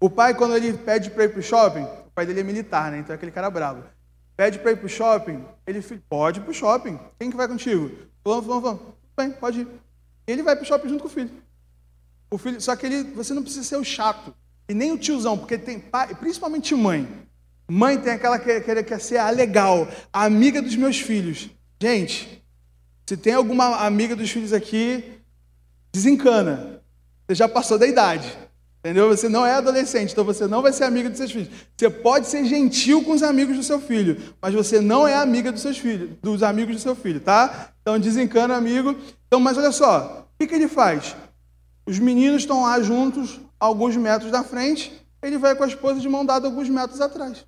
O 0.00 0.10
pai, 0.10 0.34
quando 0.34 0.56
ele 0.56 0.72
pede 0.72 1.10
para 1.10 1.24
ir 1.24 1.28
para 1.28 1.40
o 1.40 1.42
shopping, 1.42 1.82
o 1.82 2.10
pai 2.14 2.26
dele 2.26 2.40
é 2.40 2.42
militar, 2.42 2.90
né? 2.90 2.98
Então 2.98 3.12
é 3.12 3.16
aquele 3.16 3.30
cara 3.30 3.50
bravo. 3.50 3.84
Pede 4.36 4.58
para 4.58 4.72
ir 4.72 4.76
para 4.76 4.86
o 4.86 4.88
shopping, 4.88 5.44
ele 5.66 5.80
pode 6.08 6.40
ir 6.40 6.42
para 6.42 6.50
o 6.50 6.54
shopping. 6.54 6.98
Quem 7.18 7.30
que 7.30 7.36
vai 7.36 7.46
contigo? 7.46 7.90
Vamos, 8.24 8.46
vamos, 8.46 8.62
vamos. 8.62 8.80
Bem, 9.16 9.30
pode 9.30 9.60
ir. 9.60 9.68
Ele 10.26 10.42
vai 10.42 10.56
para 10.56 10.64
o 10.64 10.66
shopping 10.66 10.88
junto 10.88 11.02
com 11.02 11.08
o 11.08 11.10
filho. 11.10 11.30
O 12.30 12.38
filho, 12.38 12.60
só 12.60 12.74
que 12.74 12.86
ele, 12.86 13.04
você 13.14 13.34
não 13.34 13.42
precisa 13.42 13.64
ser 13.64 13.76
o 13.76 13.84
chato 13.84 14.34
e 14.68 14.74
nem 14.74 14.90
o 14.92 14.98
tiozão, 14.98 15.36
porque 15.38 15.58
tem 15.58 15.78
pai, 15.78 16.14
principalmente 16.14 16.74
mãe. 16.74 17.08
Mãe 17.68 17.98
tem 17.98 18.12
aquela 18.12 18.38
que 18.38 18.60
quer, 18.60 18.82
quer 18.82 19.00
ser 19.00 19.18
a 19.18 19.30
legal, 19.30 19.88
a 20.12 20.24
amiga 20.24 20.60
dos 20.60 20.74
meus 20.76 20.98
filhos. 20.98 21.50
Gente, 21.80 22.42
se 23.06 23.16
tem 23.16 23.34
alguma 23.34 23.84
amiga 23.84 24.16
dos 24.16 24.30
filhos 24.30 24.52
aqui, 24.52 25.20
desencana. 25.92 26.81
Você 27.26 27.34
já 27.34 27.48
passou 27.48 27.78
da 27.78 27.86
idade. 27.86 28.30
Entendeu? 28.84 29.08
Você 29.08 29.28
não 29.28 29.46
é 29.46 29.54
adolescente, 29.54 30.10
então 30.10 30.24
você 30.24 30.48
não 30.48 30.60
vai 30.60 30.72
ser 30.72 30.82
amiga 30.82 31.08
dos 31.08 31.16
seus 31.16 31.30
filhos. 31.30 31.48
Você 31.76 31.88
pode 31.88 32.26
ser 32.26 32.44
gentil 32.44 33.04
com 33.04 33.12
os 33.12 33.22
amigos 33.22 33.56
do 33.56 33.62
seu 33.62 33.80
filho, 33.80 34.20
mas 34.40 34.52
você 34.52 34.80
não 34.80 35.06
é 35.06 35.14
amiga 35.14 35.52
dos 35.52 35.62
seus 35.62 35.78
filhos, 35.78 36.10
dos 36.20 36.42
amigos 36.42 36.74
do 36.74 36.82
seu 36.82 36.96
filho, 36.96 37.20
tá? 37.20 37.70
Então 37.80 37.96
desencana, 37.96 38.56
amigo. 38.56 38.96
Então, 39.28 39.38
mas 39.38 39.56
olha 39.56 39.70
só, 39.70 40.26
o 40.34 40.38
que, 40.38 40.48
que 40.48 40.54
ele 40.56 40.66
faz? 40.66 41.14
Os 41.86 42.00
meninos 42.00 42.42
estão 42.42 42.62
lá 42.62 42.80
juntos, 42.80 43.40
alguns 43.58 43.96
metros 43.96 44.32
da 44.32 44.42
frente, 44.42 44.92
ele 45.22 45.38
vai 45.38 45.54
com 45.54 45.62
a 45.62 45.68
esposa 45.68 46.00
de 46.00 46.08
mão 46.08 46.26
dada 46.26 46.48
alguns 46.48 46.68
metros 46.68 47.00
atrás. 47.00 47.46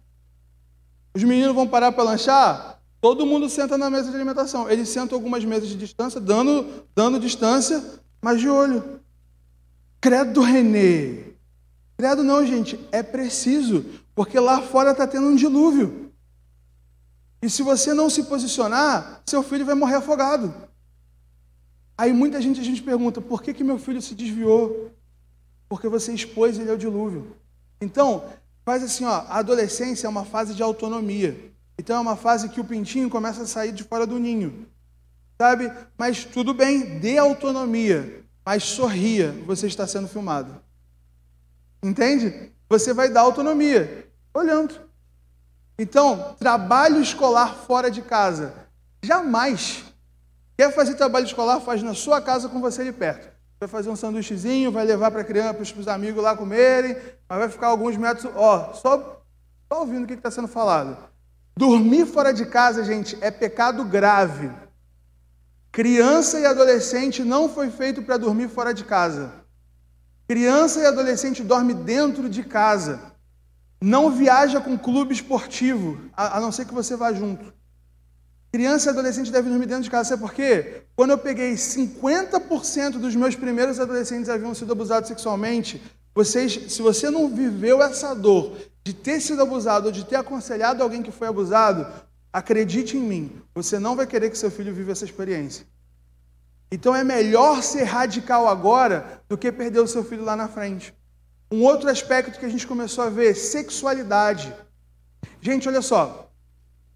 Os 1.13 1.25
meninos 1.25 1.53
vão 1.53 1.67
parar 1.67 1.91
para 1.91 2.05
lanchar, 2.05 2.81
todo 3.01 3.27
mundo 3.27 3.49
senta 3.49 3.77
na 3.77 3.91
mesa 3.91 4.09
de 4.09 4.15
alimentação. 4.15 4.71
Eles 4.71 4.89
sentam 4.89 5.19
algumas 5.19 5.45
mesas 5.45 5.69
de 5.69 5.75
distância, 5.75 6.21
dando, 6.21 6.85
dando 6.95 7.19
distância, 7.19 7.83
mas 8.23 8.41
de 8.41 8.49
olho. 8.49 9.01
Credo, 10.05 10.43
Renê. 10.43 11.33
Credo 11.97 12.23
não, 12.23 12.47
gente, 12.47 12.79
é 12.93 13.03
preciso, 13.03 13.87
porque 14.15 14.39
lá 14.39 14.61
fora 14.61 14.91
está 14.91 15.07
tendo 15.07 15.29
um 15.29 15.35
dilúvio. 15.35 16.13
E 17.41 17.49
se 17.49 17.63
você 17.63 17.95
não 17.95 18.11
se 18.11 18.25
posicionar, 18.25 19.23
seu 19.25 19.43
filho 19.43 19.65
vai 19.65 19.75
morrer 19.75 19.95
afogado. 19.95 20.53
Aí 21.97 22.13
muita 22.13 22.39
gente 22.43 22.61
a 22.61 22.63
gente 22.63 22.83
pergunta: 22.83 23.23
por 23.23 23.43
que, 23.43 23.55
que 23.55 23.65
meu 23.65 23.79
filho 23.79 24.03
se 24.03 24.15
desviou? 24.15 24.91
Porque 25.71 25.89
você 25.89 26.13
expôs 26.13 26.59
ele 26.59 26.71
ao 26.71 26.77
dilúvio. 26.77 27.35
Então, 27.81 28.27
faz 28.63 28.83
assim, 28.83 29.07
ó, 29.07 29.25
a 29.27 29.39
adolescência 29.39 30.07
é 30.07 30.11
uma 30.11 30.27
fase 30.27 30.55
de 30.55 30.63
autonomia. 30.63 31.51
Então 31.79 31.97
é 31.97 32.01
uma 32.01 32.15
fase 32.15 32.51
que 32.51 32.61
o 32.61 32.65
pintinho 32.65 33.09
começa 33.09 33.45
a 33.45 33.47
sair 33.47 33.73
de 33.73 33.83
fora 33.83 34.07
do 34.07 34.19
ninho. 34.19 34.67
Sabe? 35.39 35.73
Mas 35.97 36.27
tudo 36.27 36.53
bem, 36.53 36.99
dê 36.99 37.17
autonomia 37.17 38.23
mas 38.45 38.65
sorria, 38.65 39.33
você 39.47 39.67
está 39.67 39.87
sendo 39.87 40.09
filmado. 40.09 40.61
Entende? 41.83 42.53
Você 42.69 42.93
vai 42.93 43.09
dar 43.09 43.23
autonomia, 43.23 44.09
olhando. 44.33 44.75
Então, 45.79 46.37
trabalho 46.39 47.01
escolar 47.01 47.55
fora 47.55 47.91
de 47.91 48.03
casa. 48.03 48.55
Jamais. 49.03 49.85
Quer 50.57 50.73
fazer 50.73 50.95
trabalho 50.95 51.27
escolar? 51.27 51.61
Faz 51.61 51.83
na 51.83 51.95
sua 51.95 52.21
casa 52.21 52.49
com 52.49 52.61
você 52.61 52.83
ali 52.83 52.93
perto. 52.93 53.33
Vai 53.59 53.69
fazer 53.69 53.91
um 53.91 53.97
sanduíchezinho, 53.97 54.71
vai 54.71 54.85
levar 54.85 55.11
para 55.11 55.25
criança, 55.25 55.55
para 55.55 55.63
os 55.63 55.89
amigos 55.89 56.23
lá 56.23 56.37
comerem, 56.37 56.97
mas 57.29 57.39
vai 57.39 57.49
ficar 57.49 57.69
alguns 57.69 57.97
metros. 57.97 58.31
Ó, 58.37 58.73
só, 58.75 59.23
só 59.69 59.81
ouvindo 59.81 60.05
o 60.05 60.07
que 60.07 60.15
está 60.15 60.31
sendo 60.31 60.49
falado. 60.49 60.97
Dormir 61.57 62.07
fora 62.07 62.33
de 62.33 62.47
casa, 62.47 62.85
gente, 62.85 63.17
é 63.21 63.31
pecado 63.31 63.85
grave. 63.85 64.51
Criança 65.75 66.39
e 66.39 66.47
adolescente 66.47 67.25
não 67.25 67.49
foi 67.49 67.69
feito 67.69 68.01
para 68.01 68.17
dormir 68.17 68.49
fora 68.49 68.73
de 68.73 68.85
casa. 68.85 69.33
Criança 70.29 70.79
e 70.79 70.87
adolescente 70.87 71.43
dorme 71.43 71.75
dentro 71.75 72.29
de 72.29 72.45
casa. 72.45 73.01
Não 73.83 74.09
viaja 74.09 74.61
com 74.61 74.79
clube 74.79 75.13
esportivo, 75.13 75.99
a, 76.17 76.41
não 76.41 76.53
ser 76.53 76.65
que 76.65 76.73
você 76.73 76.95
vá 76.95 77.13
junto. 77.13 77.53
Criança 78.53 78.89
e 78.89 78.91
adolescente 78.91 79.33
devem 79.33 79.51
dormir 79.51 79.67
dentro 79.67 79.83
de 79.83 79.91
casa. 79.91 80.11
Sabe 80.11 80.23
por 80.23 80.33
quê? 80.33 80.85
Quando 80.95 81.11
eu 81.11 81.19
peguei 81.19 81.55
50% 81.55 82.93
dos 82.93 83.17
meus 83.17 83.35
primeiros 83.35 83.81
adolescentes 83.81 84.29
haviam 84.29 84.55
sido 84.55 84.71
abusados 84.71 85.09
sexualmente, 85.09 85.83
vocês, 86.15 86.73
se 86.73 86.83
você 86.83 87.11
não 87.11 87.29
viveu 87.29 87.83
essa 87.83 88.15
dor 88.15 88.57
de 88.85 88.95
ter 88.95 89.19
sido 89.19 89.43
abusado 89.43 89.87
ou 89.87 89.93
de 89.93 90.05
ter 90.05 90.15
aconselhado 90.15 90.85
alguém 90.85 91.03
que 91.03 91.11
foi 91.11 91.27
abusado, 91.27 91.85
Acredite 92.35 92.97
em 92.97 93.01
mim, 93.01 93.43
você 93.55 93.79
não 93.79 93.95
vai 93.95 94.09
querer 94.09 94.29
que 94.29 94.37
seu 94.37 94.51
filho 94.51 94.75
viva 94.75 94.91
essa 94.91 95.05
experiência. 95.05 95.65
Então 96.69 96.93
é 96.93 97.05
melhor 97.05 97.63
ser 97.63 97.85
radical 97.85 98.49
agora 98.49 99.23
do 99.29 99.39
que 99.39 99.53
perder 99.53 99.79
o 99.79 99.87
seu 99.87 100.03
filho 100.03 100.25
lá 100.25 100.35
na 100.35 100.49
frente. 100.49 100.93
Um 101.49 101.63
outro 101.63 101.89
aspecto 101.89 102.41
que 102.41 102.45
a 102.45 102.49
gente 102.49 102.67
começou 102.67 103.05
a 103.05 103.09
ver, 103.09 103.37
sexualidade. 103.37 104.53
Gente, 105.41 105.69
olha 105.69 105.81
só. 105.81 106.29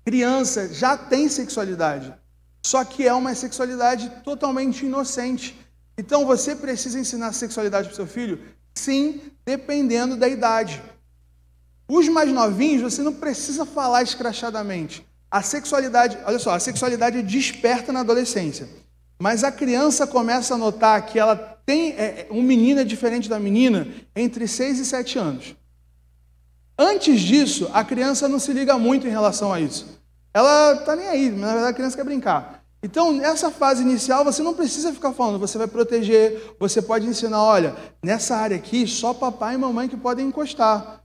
Criança 0.04 0.74
já 0.74 0.96
tem 0.96 1.28
sexualidade, 1.28 2.12
só 2.66 2.84
que 2.84 3.06
é 3.06 3.14
uma 3.14 3.32
sexualidade 3.32 4.10
totalmente 4.24 4.86
inocente. 4.86 5.56
Então 5.96 6.26
você 6.26 6.56
precisa 6.56 6.98
ensinar 6.98 7.32
sexualidade 7.32 7.86
para 7.86 7.94
seu 7.94 8.08
filho? 8.08 8.40
Sim, 8.74 9.30
dependendo 9.46 10.16
da 10.16 10.26
idade. 10.26 10.82
Os 11.86 12.08
mais 12.08 12.28
novinhos, 12.32 12.82
você 12.82 13.02
não 13.04 13.14
precisa 13.14 13.64
falar 13.64 14.02
escrachadamente. 14.02 15.07
A 15.30 15.42
sexualidade, 15.42 16.18
olha 16.24 16.38
só, 16.38 16.54
a 16.54 16.60
sexualidade 16.60 17.22
desperta 17.22 17.92
na 17.92 18.00
adolescência. 18.00 18.68
Mas 19.18 19.44
a 19.44 19.52
criança 19.52 20.06
começa 20.06 20.54
a 20.54 20.58
notar 20.58 21.04
que 21.06 21.18
ela 21.18 21.36
tem 21.66 21.90
é, 21.92 22.26
é 22.28 22.28
um 22.30 22.42
menino 22.42 22.80
é 22.80 22.84
diferente 22.84 23.28
da 23.28 23.38
menina 23.38 23.86
entre 24.16 24.48
6 24.48 24.78
e 24.78 24.86
7 24.86 25.18
anos. 25.18 25.56
Antes 26.78 27.20
disso, 27.20 27.68
a 27.74 27.84
criança 27.84 28.28
não 28.28 28.38
se 28.38 28.52
liga 28.52 28.78
muito 28.78 29.06
em 29.06 29.10
relação 29.10 29.52
a 29.52 29.60
isso. 29.60 30.00
Ela 30.32 30.74
está 30.74 30.94
nem 30.94 31.08
aí, 31.08 31.30
na 31.30 31.48
verdade 31.48 31.70
a 31.70 31.74
criança 31.74 31.96
quer 31.96 32.04
brincar. 32.04 32.58
Então, 32.80 33.12
nessa 33.12 33.50
fase 33.50 33.82
inicial, 33.82 34.24
você 34.24 34.40
não 34.40 34.54
precisa 34.54 34.92
ficar 34.92 35.12
falando, 35.12 35.40
você 35.40 35.58
vai 35.58 35.66
proteger, 35.66 36.54
você 36.60 36.80
pode 36.80 37.08
ensinar, 37.08 37.42
olha, 37.42 37.74
nessa 38.00 38.36
área 38.36 38.56
aqui, 38.56 38.86
só 38.86 39.12
papai 39.12 39.54
e 39.54 39.58
mamãe 39.58 39.88
que 39.88 39.96
podem 39.96 40.28
encostar. 40.28 41.02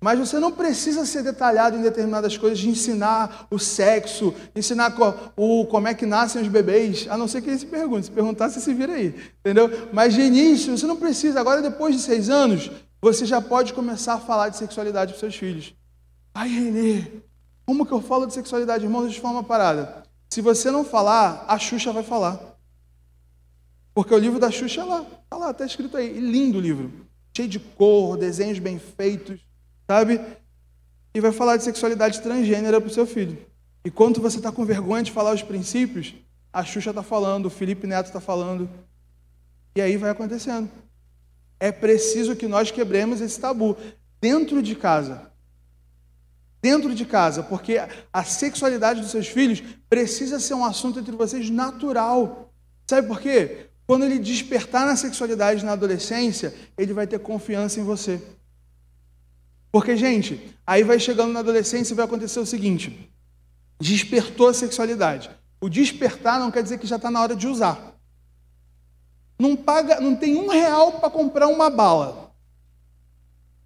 Mas 0.00 0.18
você 0.18 0.38
não 0.38 0.52
precisa 0.52 1.06
ser 1.06 1.22
detalhado 1.22 1.76
em 1.76 1.82
determinadas 1.82 2.36
coisas, 2.36 2.58
de 2.58 2.68
ensinar 2.68 3.46
o 3.50 3.58
sexo, 3.58 4.34
ensinar 4.54 4.94
o, 5.36 5.64
como 5.66 5.88
é 5.88 5.94
que 5.94 6.04
nascem 6.04 6.42
os 6.42 6.48
bebês, 6.48 7.06
a 7.08 7.16
não 7.16 7.26
ser 7.26 7.40
que 7.40 7.48
ele 7.48 7.58
se 7.58 7.66
pergunte. 7.66 8.06
Se 8.06 8.12
perguntar, 8.12 8.50
você 8.50 8.60
se 8.60 8.74
vira 8.74 8.92
aí. 8.92 9.14
Entendeu? 9.40 9.88
Mas 9.92 10.14
de 10.14 10.20
início, 10.20 10.76
você 10.76 10.86
não 10.86 10.96
precisa. 10.96 11.40
Agora, 11.40 11.62
depois 11.62 11.94
de 11.94 12.02
seis 12.02 12.28
anos, 12.28 12.70
você 13.00 13.24
já 13.24 13.40
pode 13.40 13.72
começar 13.72 14.14
a 14.14 14.20
falar 14.20 14.50
de 14.50 14.58
sexualidade 14.58 15.12
para 15.12 15.20
seus 15.20 15.34
filhos. 15.34 15.74
Ai, 16.34 16.48
Renê, 16.48 17.04
como 17.64 17.86
que 17.86 17.92
eu 17.92 18.02
falo 18.02 18.26
de 18.26 18.34
sexualidade? 18.34 18.84
Irmão, 18.84 19.02
deixa 19.02 19.16
eu 19.16 19.22
falar 19.22 19.34
uma 19.34 19.44
parada. 19.44 20.02
Se 20.28 20.42
você 20.42 20.70
não 20.70 20.84
falar, 20.84 21.46
a 21.48 21.58
Xuxa 21.58 21.90
vai 21.92 22.02
falar. 22.02 22.38
Porque 23.94 24.14
o 24.14 24.18
livro 24.18 24.38
da 24.38 24.50
Xuxa 24.50 24.82
é 24.82 24.84
lá. 24.84 25.06
Está 25.24 25.36
lá, 25.38 25.50
está 25.52 25.64
escrito 25.64 25.96
aí. 25.96 26.20
Lindo 26.20 26.58
o 26.58 26.60
livro. 26.60 26.92
Cheio 27.34 27.48
de 27.48 27.58
cor, 27.58 28.18
desenhos 28.18 28.58
bem 28.58 28.78
feitos 28.78 29.45
sabe? 29.86 30.20
E 31.14 31.20
vai 31.20 31.32
falar 31.32 31.56
de 31.56 31.64
sexualidade 31.64 32.20
transgênera 32.20 32.80
para 32.80 32.90
o 32.90 32.92
seu 32.92 33.06
filho. 33.06 33.38
E 33.84 33.90
quando 33.90 34.20
você 34.20 34.38
está 34.38 34.50
com 34.50 34.64
vergonha 34.64 35.02
de 35.02 35.12
falar 35.12 35.32
os 35.32 35.42
princípios, 35.42 36.14
a 36.52 36.64
Xuxa 36.64 36.90
está 36.90 37.02
falando, 37.02 37.46
o 37.46 37.50
Felipe 37.50 37.86
Neto 37.86 38.06
está 38.06 38.20
falando. 38.20 38.68
E 39.74 39.80
aí 39.80 39.96
vai 39.96 40.10
acontecendo. 40.10 40.68
É 41.60 41.70
preciso 41.70 42.34
que 42.34 42.46
nós 42.46 42.70
quebremos 42.70 43.20
esse 43.20 43.40
tabu 43.40 43.76
dentro 44.20 44.62
de 44.62 44.74
casa. 44.74 45.30
Dentro 46.60 46.94
de 46.94 47.04
casa, 47.04 47.42
porque 47.42 47.80
a 48.12 48.24
sexualidade 48.24 49.00
dos 49.00 49.10
seus 49.10 49.28
filhos 49.28 49.62
precisa 49.88 50.40
ser 50.40 50.54
um 50.54 50.64
assunto 50.64 50.98
entre 50.98 51.14
vocês 51.14 51.48
natural. 51.48 52.52
Sabe 52.86 53.06
por 53.06 53.20
quê? 53.20 53.68
Quando 53.86 54.04
ele 54.04 54.18
despertar 54.18 54.84
na 54.84 54.96
sexualidade 54.96 55.64
na 55.64 55.72
adolescência, 55.72 56.52
ele 56.76 56.92
vai 56.92 57.06
ter 57.06 57.20
confiança 57.20 57.78
em 57.78 57.84
você. 57.84 58.20
Porque, 59.76 59.94
gente, 59.94 60.56
aí 60.66 60.82
vai 60.82 60.98
chegando 60.98 61.34
na 61.34 61.40
adolescência 61.40 61.92
e 61.92 61.94
vai 61.94 62.06
acontecer 62.06 62.40
o 62.40 62.46
seguinte: 62.46 63.12
despertou 63.78 64.48
a 64.48 64.54
sexualidade. 64.54 65.30
O 65.60 65.68
despertar 65.68 66.40
não 66.40 66.50
quer 66.50 66.62
dizer 66.62 66.78
que 66.78 66.86
já 66.86 66.96
está 66.96 67.10
na 67.10 67.20
hora 67.20 67.36
de 67.36 67.46
usar. 67.46 67.94
Não 69.38 69.54
paga, 69.54 70.00
não 70.00 70.16
tem 70.16 70.34
um 70.34 70.48
real 70.48 70.92
para 70.92 71.10
comprar 71.10 71.48
uma 71.48 71.68
bala. 71.68 72.32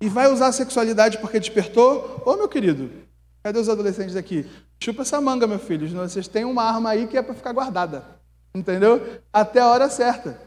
e 0.01 0.09
vai 0.09 0.27
usar 0.27 0.49
a 0.49 0.53
sexualidade 0.53 1.19
porque 1.19 1.39
despertou. 1.39 2.25
Ô 2.27 2.35
meu 2.35 2.49
querido, 2.49 2.91
cadê 3.41 3.61
os 3.61 3.69
adolescentes 3.69 4.17
aqui? 4.17 4.45
Chupa 4.83 5.03
essa 5.03 5.21
manga, 5.21 5.47
meu 5.47 5.61
filho. 5.61 5.89
Vocês 5.91 6.27
têm 6.27 6.45
uma 6.45 6.65
arma 6.65 6.91
aí 6.91 7.07
que 7.07 7.17
é 7.17 7.23
para 7.23 7.37
ficar 7.37 7.53
guardada. 7.53 8.05
Entendeu? 8.53 9.01
Até 9.33 9.61
a 9.61 9.69
hora 9.69 9.89
certa. 9.89 10.41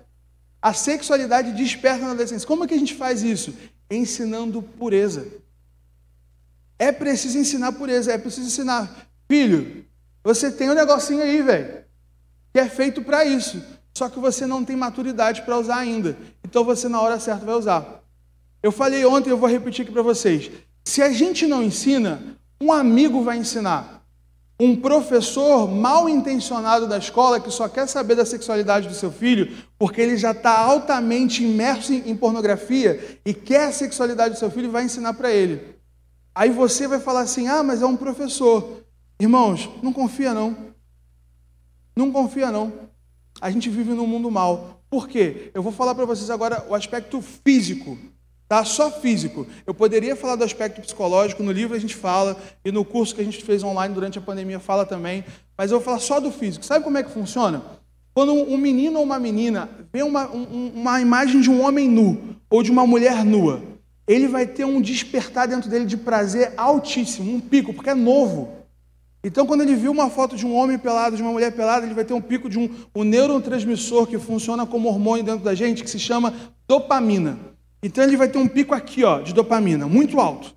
A 0.62 0.74
sexualidade 0.74 1.54
desperta 1.54 2.04
na 2.04 2.12
adolescência. 2.12 2.46
Como 2.46 2.66
é 2.66 2.68
que 2.68 2.74
a 2.74 2.78
gente 2.78 2.96
faz 2.96 3.24
isso? 3.24 3.54
Ensinando 3.90 4.62
pureza. 4.62 5.42
É 6.84 6.92
preciso 6.92 7.38
ensinar 7.38 7.72
pureza, 7.72 8.12
é 8.12 8.18
preciso 8.18 8.48
ensinar. 8.48 9.08
Filho, 9.30 9.86
você 10.22 10.52
tem 10.52 10.70
um 10.70 10.74
negocinho 10.74 11.24
aí, 11.24 11.42
velho, 11.42 11.86
que 12.52 12.60
é 12.60 12.68
feito 12.68 13.02
para 13.02 13.24
isso. 13.24 13.64
Só 13.98 14.10
que 14.10 14.20
você 14.20 14.46
não 14.46 14.66
tem 14.66 14.76
maturidade 14.76 15.44
para 15.44 15.58
usar 15.58 15.78
ainda. 15.78 16.18
Então 16.44 16.66
você, 16.66 16.90
na 16.90 17.00
hora 17.00 17.22
certa, 17.22 17.46
vai 17.46 17.56
usar. 17.56 18.04
Eu 18.62 18.70
falei 18.70 19.06
ontem, 19.06 19.30
eu 19.30 19.38
vou 19.38 19.48
repetir 19.48 19.84
aqui 19.84 19.94
para 19.94 20.02
vocês. 20.02 20.52
Se 20.84 21.02
a 21.02 21.10
gente 21.10 21.48
não 21.48 21.64
ensina, 21.64 22.22
um 22.60 22.74
amigo 22.74 23.24
vai 23.24 23.38
ensinar. 23.38 24.04
Um 24.60 24.76
professor 24.76 25.72
mal 25.72 26.10
intencionado 26.10 26.86
da 26.86 26.98
escola 26.98 27.40
que 27.40 27.50
só 27.50 27.70
quer 27.70 27.88
saber 27.88 28.16
da 28.16 28.26
sexualidade 28.26 28.90
do 28.90 28.94
seu 28.94 29.10
filho, 29.10 29.56
porque 29.80 30.02
ele 30.02 30.18
já 30.18 30.32
está 30.32 30.60
altamente 30.60 31.46
imerso 31.46 31.94
em 31.94 32.16
pornografia 32.18 33.20
e 33.26 33.34
quer 33.34 33.70
a 33.70 33.72
sexualidade 33.72 34.34
do 34.34 34.40
seu 34.40 34.52
filho, 34.52 34.70
vai 34.70 34.84
ensinar 34.84 35.14
para 35.14 35.32
ele. 35.32 35.73
Aí 36.34 36.50
você 36.50 36.88
vai 36.88 37.00
falar 37.00 37.22
assim: 37.22 37.48
ah, 37.48 37.64
mas 37.64 37.82
é 37.82 37.86
um 37.86 37.98
professor. 37.98 38.84
Irmãos, 39.20 39.70
não 39.82 39.94
confia 39.94 40.34
não. 40.34 40.56
Não 41.96 42.12
confia 42.12 42.52
não. 42.52 42.74
A 43.40 43.52
gente 43.52 43.70
vive 43.70 43.94
num 43.94 44.08
mundo 44.08 44.30
mal. 44.32 44.82
Por 44.90 45.08
quê? 45.08 45.52
Eu 45.54 45.64
vou 45.64 45.72
falar 45.72 45.96
para 45.96 46.06
vocês 46.06 46.30
agora 46.30 46.66
o 46.70 46.76
aspecto 46.76 47.22
físico 47.22 47.98
Tá? 48.54 48.64
Só 48.64 48.92
físico. 48.92 49.48
Eu 49.66 49.74
poderia 49.74 50.16
falar 50.16 50.36
do 50.36 50.44
aspecto 50.44 50.80
psicológico, 50.80 51.42
no 51.42 51.52
livro 51.52 51.76
a 51.76 51.80
gente 51.80 51.96
fala, 51.96 52.38
e 52.64 52.72
no 52.72 52.86
curso 52.86 53.16
que 53.16 53.22
a 53.22 53.24
gente 53.24 53.44
fez 53.44 53.64
online 53.64 53.96
durante 53.96 54.20
a 54.20 54.22
pandemia 54.22 54.60
fala 54.60 54.86
também, 54.86 55.26
mas 55.58 55.72
eu 55.72 55.80
vou 55.80 55.86
falar 55.86 56.00
só 56.00 56.20
do 56.20 56.32
físico. 56.32 56.64
Sabe 56.64 56.84
como 56.84 56.96
é 57.00 57.02
que 57.02 57.10
funciona? 57.10 57.64
Quando 58.14 58.32
um 58.32 58.56
menino 58.56 59.00
ou 59.00 59.06
uma 59.06 59.18
menina 59.18 59.68
vê 59.92 60.04
uma, 60.04 60.30
um, 60.30 60.72
uma 60.76 61.02
imagem 61.02 61.42
de 61.42 61.50
um 61.50 61.64
homem 61.64 61.90
nu 61.90 62.36
ou 62.48 62.62
de 62.62 62.70
uma 62.70 62.86
mulher 62.86 63.26
nua, 63.26 63.60
ele 64.08 64.28
vai 64.28 64.46
ter 64.46 64.66
um 64.66 64.82
despertar 64.82 65.48
dentro 65.48 65.70
dele 65.70 65.86
de 65.86 65.98
prazer 65.98 66.54
altíssimo, 66.58 67.34
um 67.34 67.40
pico, 67.40 67.74
porque 67.74 67.90
é 67.90 67.96
novo. 67.96 68.50
Então, 69.24 69.46
quando 69.46 69.62
ele 69.62 69.76
viu 69.76 69.92
uma 69.92 70.10
foto 70.10 70.36
de 70.36 70.46
um 70.46 70.54
homem 70.54 70.78
pelado, 70.78 71.16
de 71.16 71.22
uma 71.22 71.32
mulher 71.32 71.54
pelada, 71.54 71.86
ele 71.86 71.96
vai 71.96 72.04
ter 72.04 72.14
um 72.14 72.20
pico 72.20 72.50
de 72.50 72.60
um, 72.60 72.70
um 72.94 73.04
neurotransmissor 73.04 74.06
que 74.06 74.20
funciona 74.20 74.66
como 74.66 74.90
hormônio 74.90 75.24
dentro 75.24 75.46
da 75.46 75.56
gente, 75.56 75.82
que 75.82 75.90
se 75.90 75.98
chama 75.98 76.34
dopamina. 76.68 77.40
Então 77.82 78.04
ele 78.04 78.18
vai 78.18 78.28
ter 78.28 78.38
um 78.38 78.48
pico 78.48 78.76
aqui, 78.76 79.04
ó, 79.06 79.22
de 79.22 79.34
dopamina, 79.34 79.88
muito 79.88 80.20
alto. 80.20 80.54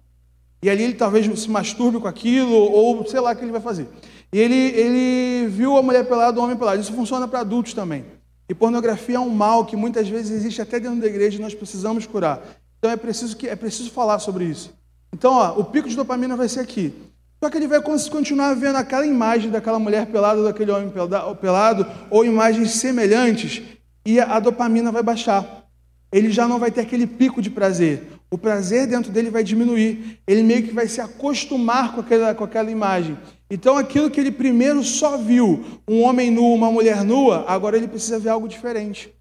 E 0.61 0.69
ali 0.69 0.83
ele 0.83 0.95
talvez 0.95 1.27
se 1.39 1.49
masturbe 1.49 2.01
com 2.01 2.09
aquilo, 2.09 2.53
ou 2.53 3.07
sei 3.07 3.21
lá 3.21 3.33
o 3.33 3.37
que 3.37 3.45
ele 3.45 3.53
vai 3.53 3.61
fazer. 3.61 3.87
E 4.33 4.39
ele, 4.41 4.55
ele 4.55 5.47
viu 5.49 5.77
a 5.77 5.83
mulher 5.83 6.05
pelada, 6.09 6.41
o 6.41 6.43
homem 6.43 6.57
pelado. 6.57 6.81
Isso 6.81 6.93
funciona 6.93 7.29
para 7.29 7.41
adultos 7.41 7.73
também. 7.73 8.05
E 8.49 8.55
pornografia 8.55 9.17
é 9.17 9.21
um 9.21 9.31
mal 9.31 9.65
que 9.65 9.77
muitas 9.77 10.09
vezes 10.09 10.31
existe 10.31 10.61
até 10.61 10.81
dentro 10.81 11.01
da 11.01 11.07
igreja 11.07 11.39
e 11.39 11.41
nós 11.41 11.55
precisamos 11.55 12.05
curar. 12.07 12.43
Então 12.87 12.95
é 12.95 12.97
preciso, 12.97 13.37
que, 13.37 13.49
é 13.49 13.57
preciso 13.57 13.91
falar 13.91 14.21
sobre 14.21 14.45
isso. 14.45 14.73
Então, 15.13 15.33
ó, 15.33 15.59
o 15.59 15.65
pico 15.65 15.89
de 15.89 15.97
dopamina 15.97 16.37
vai 16.37 16.49
ser 16.49 16.61
aqui. 16.61 16.95
Só 17.43 17.51
que 17.51 17.57
ele 17.57 17.67
vai 17.67 17.83
continuar 17.83 18.55
vendo 18.55 18.77
aquela 18.77 19.05
imagem 19.05 19.51
daquela 19.51 19.81
mulher 19.81 20.07
pelada, 20.07 20.45
daquele 20.45 20.71
homem 20.71 20.93
pelado, 21.41 21.85
ou 22.09 22.25
imagens 22.25 22.71
semelhantes, 22.71 23.61
e 24.05 24.21
a 24.21 24.39
dopamina 24.39 24.93
vai 24.93 25.03
baixar 25.03 25.67
ele 26.13 26.31
já 26.31 26.47
não 26.47 26.59
vai 26.59 26.71
ter 26.71 26.81
aquele 26.81 27.07
pico 27.07 27.43
de 27.43 27.51
prazer. 27.51 28.05
O 28.31 28.39
prazer 28.39 28.87
dentro 28.87 29.13
dele 29.13 29.31
vai 29.31 29.45
diminuir. 29.45 30.19
Ele 30.27 30.43
meio 30.43 30.63
que 30.63 30.73
vai 30.73 30.89
se 30.89 31.01
acostumar 31.01 31.95
com 31.95 32.01
aquela, 32.01 32.35
com 32.35 32.45
aquela 32.45 32.71
imagem. 32.71 33.19
Então, 33.51 33.77
aquilo 33.77 34.11
que 34.11 34.19
ele 34.19 34.33
primeiro 34.33 34.83
só 34.83 35.17
viu, 35.17 35.65
um 35.87 36.03
homem 36.03 36.31
nu, 36.31 36.55
uma 36.55 36.71
mulher 36.71 37.05
nua, 37.05 37.45
agora 37.47 37.77
ele 37.77 37.87
precisa 37.87 38.19
ver 38.19 38.31
algo 38.31 38.49
diferente. 38.49 39.13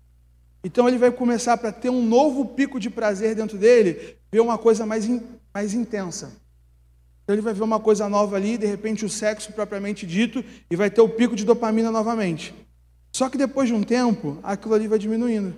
Então, 0.65 0.87
ele 0.87 0.97
vai 0.97 1.11
começar 1.11 1.55
para 1.57 1.71
ter 1.71 1.91
um 1.91 2.03
novo 2.03 2.43
pico 2.43 2.79
de 2.79 2.89
prazer 2.89 3.35
dentro 3.35 3.55
dele, 3.55 4.17
ver 4.31 4.39
uma 4.39 4.57
coisa 4.57 4.83
mais, 4.83 5.05
in, 5.05 5.21
mais 5.53 5.75
intensa. 5.75 6.31
Então, 7.23 7.35
ele 7.35 7.41
vai 7.43 7.53
ver 7.53 7.61
uma 7.61 7.79
coisa 7.79 8.09
nova 8.09 8.35
ali, 8.35 8.57
de 8.57 8.65
repente, 8.65 9.05
o 9.05 9.09
sexo 9.09 9.53
propriamente 9.53 10.07
dito, 10.07 10.43
e 10.67 10.75
vai 10.75 10.89
ter 10.89 11.01
o 11.01 11.07
pico 11.07 11.35
de 11.35 11.45
dopamina 11.45 11.91
novamente. 11.91 12.51
Só 13.15 13.29
que 13.29 13.37
depois 13.37 13.67
de 13.67 13.75
um 13.75 13.83
tempo, 13.83 14.39
aquilo 14.41 14.73
ali 14.73 14.87
vai 14.87 14.97
diminuindo. 14.97 15.55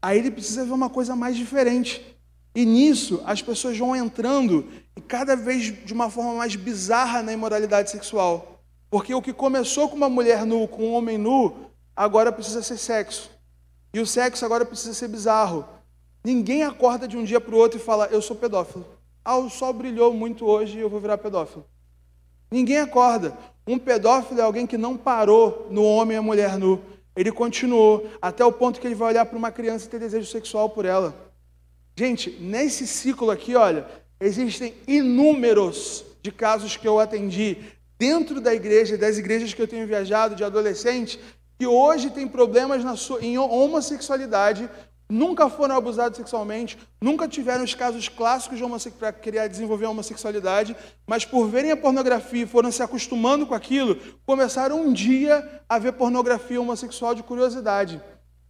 Aí 0.00 0.20
ele 0.20 0.30
precisa 0.30 0.64
ver 0.64 0.72
uma 0.72 0.88
coisa 0.88 1.14
mais 1.14 1.36
diferente. 1.36 2.16
E 2.54 2.64
nisso, 2.64 3.22
as 3.26 3.42
pessoas 3.42 3.76
vão 3.76 3.94
entrando 3.94 4.66
e 4.96 5.02
cada 5.02 5.36
vez 5.36 5.64
de 5.84 5.92
uma 5.92 6.08
forma 6.08 6.32
mais 6.32 6.56
bizarra 6.56 7.22
na 7.22 7.30
imoralidade 7.30 7.90
sexual. 7.90 8.62
Porque 8.88 9.14
o 9.14 9.20
que 9.20 9.34
começou 9.34 9.90
com 9.90 9.96
uma 9.96 10.08
mulher 10.08 10.46
nu, 10.46 10.66
com 10.66 10.84
um 10.84 10.94
homem 10.94 11.18
nu, 11.18 11.54
agora 11.94 12.32
precisa 12.32 12.62
ser 12.62 12.78
sexo. 12.78 13.35
E 13.96 13.98
o 13.98 14.04
sexo 14.04 14.44
agora 14.44 14.62
precisa 14.66 14.92
ser 14.92 15.08
bizarro. 15.08 15.64
Ninguém 16.22 16.62
acorda 16.62 17.08
de 17.08 17.16
um 17.16 17.24
dia 17.24 17.40
para 17.40 17.54
o 17.54 17.56
outro 17.56 17.78
e 17.78 17.82
fala: 17.82 18.04
Eu 18.12 18.20
sou 18.20 18.36
pedófilo. 18.36 18.84
Ah, 19.24 19.38
o 19.38 19.48
sol 19.48 19.72
brilhou 19.72 20.12
muito 20.12 20.44
hoje 20.44 20.76
e 20.76 20.82
eu 20.82 20.90
vou 20.90 21.00
virar 21.00 21.16
pedófilo. 21.16 21.64
Ninguém 22.50 22.76
acorda. 22.76 23.34
Um 23.66 23.78
pedófilo 23.78 24.38
é 24.38 24.42
alguém 24.42 24.66
que 24.66 24.76
não 24.76 24.98
parou 24.98 25.66
no 25.70 25.82
homem 25.82 26.14
e 26.14 26.18
a 26.18 26.22
mulher 26.22 26.58
nu. 26.58 26.78
Ele 27.16 27.32
continuou 27.32 28.06
até 28.20 28.44
o 28.44 28.52
ponto 28.52 28.78
que 28.78 28.86
ele 28.86 28.94
vai 28.94 29.08
olhar 29.08 29.24
para 29.24 29.38
uma 29.38 29.50
criança 29.50 29.86
e 29.86 29.88
ter 29.88 29.98
desejo 29.98 30.30
sexual 30.30 30.68
por 30.68 30.84
ela. 30.84 31.16
Gente, 31.96 32.28
nesse 32.38 32.86
ciclo 32.86 33.30
aqui, 33.30 33.56
olha, 33.56 33.86
existem 34.20 34.74
inúmeros 34.86 36.04
de 36.20 36.30
casos 36.30 36.76
que 36.76 36.86
eu 36.86 37.00
atendi 37.00 37.56
dentro 37.98 38.42
da 38.42 38.54
igreja, 38.54 38.98
das 38.98 39.16
igrejas 39.16 39.54
que 39.54 39.62
eu 39.62 39.66
tenho 39.66 39.86
viajado, 39.86 40.34
de 40.34 40.44
adolescentes, 40.44 41.18
que 41.58 41.66
hoje 41.66 42.10
têm 42.10 42.28
problemas 42.28 42.84
na 42.84 42.96
sua, 42.96 43.24
em 43.24 43.38
homossexualidade 43.38 44.68
nunca 45.08 45.48
foram 45.48 45.76
abusados 45.76 46.16
sexualmente, 46.16 46.76
nunca 47.00 47.28
tiveram 47.28 47.64
os 47.64 47.74
casos 47.74 48.08
clássicos 48.08 48.58
de 48.58 48.90
para 48.90 49.12
querer 49.12 49.48
desenvolver 49.48 49.86
a 49.86 49.90
homossexualidade, 49.90 50.76
mas 51.06 51.24
por 51.24 51.46
verem 51.48 51.70
a 51.70 51.76
pornografia 51.76 52.42
e 52.42 52.46
foram 52.46 52.72
se 52.72 52.82
acostumando 52.82 53.46
com 53.46 53.54
aquilo, 53.54 53.96
começaram 54.26 54.80
um 54.80 54.92
dia 54.92 55.62
a 55.68 55.78
ver 55.78 55.92
pornografia 55.92 56.60
homossexual 56.60 57.14
de 57.14 57.22
curiosidade. 57.22 58.00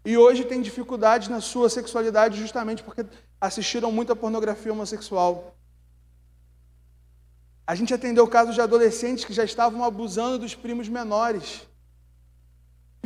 E 0.05 0.17
hoje 0.17 0.45
tem 0.45 0.63
dificuldade 0.63 1.31
na 1.31 1.41
sua 1.41 1.69
sexualidade 1.69 2.41
justamente 2.41 2.83
porque 2.83 3.05
assistiram 3.41 3.93
muito 3.93 4.13
a 4.13 4.17
pornografia 4.17 4.73
homossexual. 4.73 5.57
A 7.67 7.75
gente 7.75 7.93
atendeu 7.93 8.27
casos 8.29 8.55
de 8.55 8.61
adolescentes 8.61 9.25
que 9.25 9.33
já 9.33 9.43
estavam 9.43 9.83
abusando 9.83 10.39
dos 10.39 10.55
primos 10.55 10.89
menores, 10.89 11.67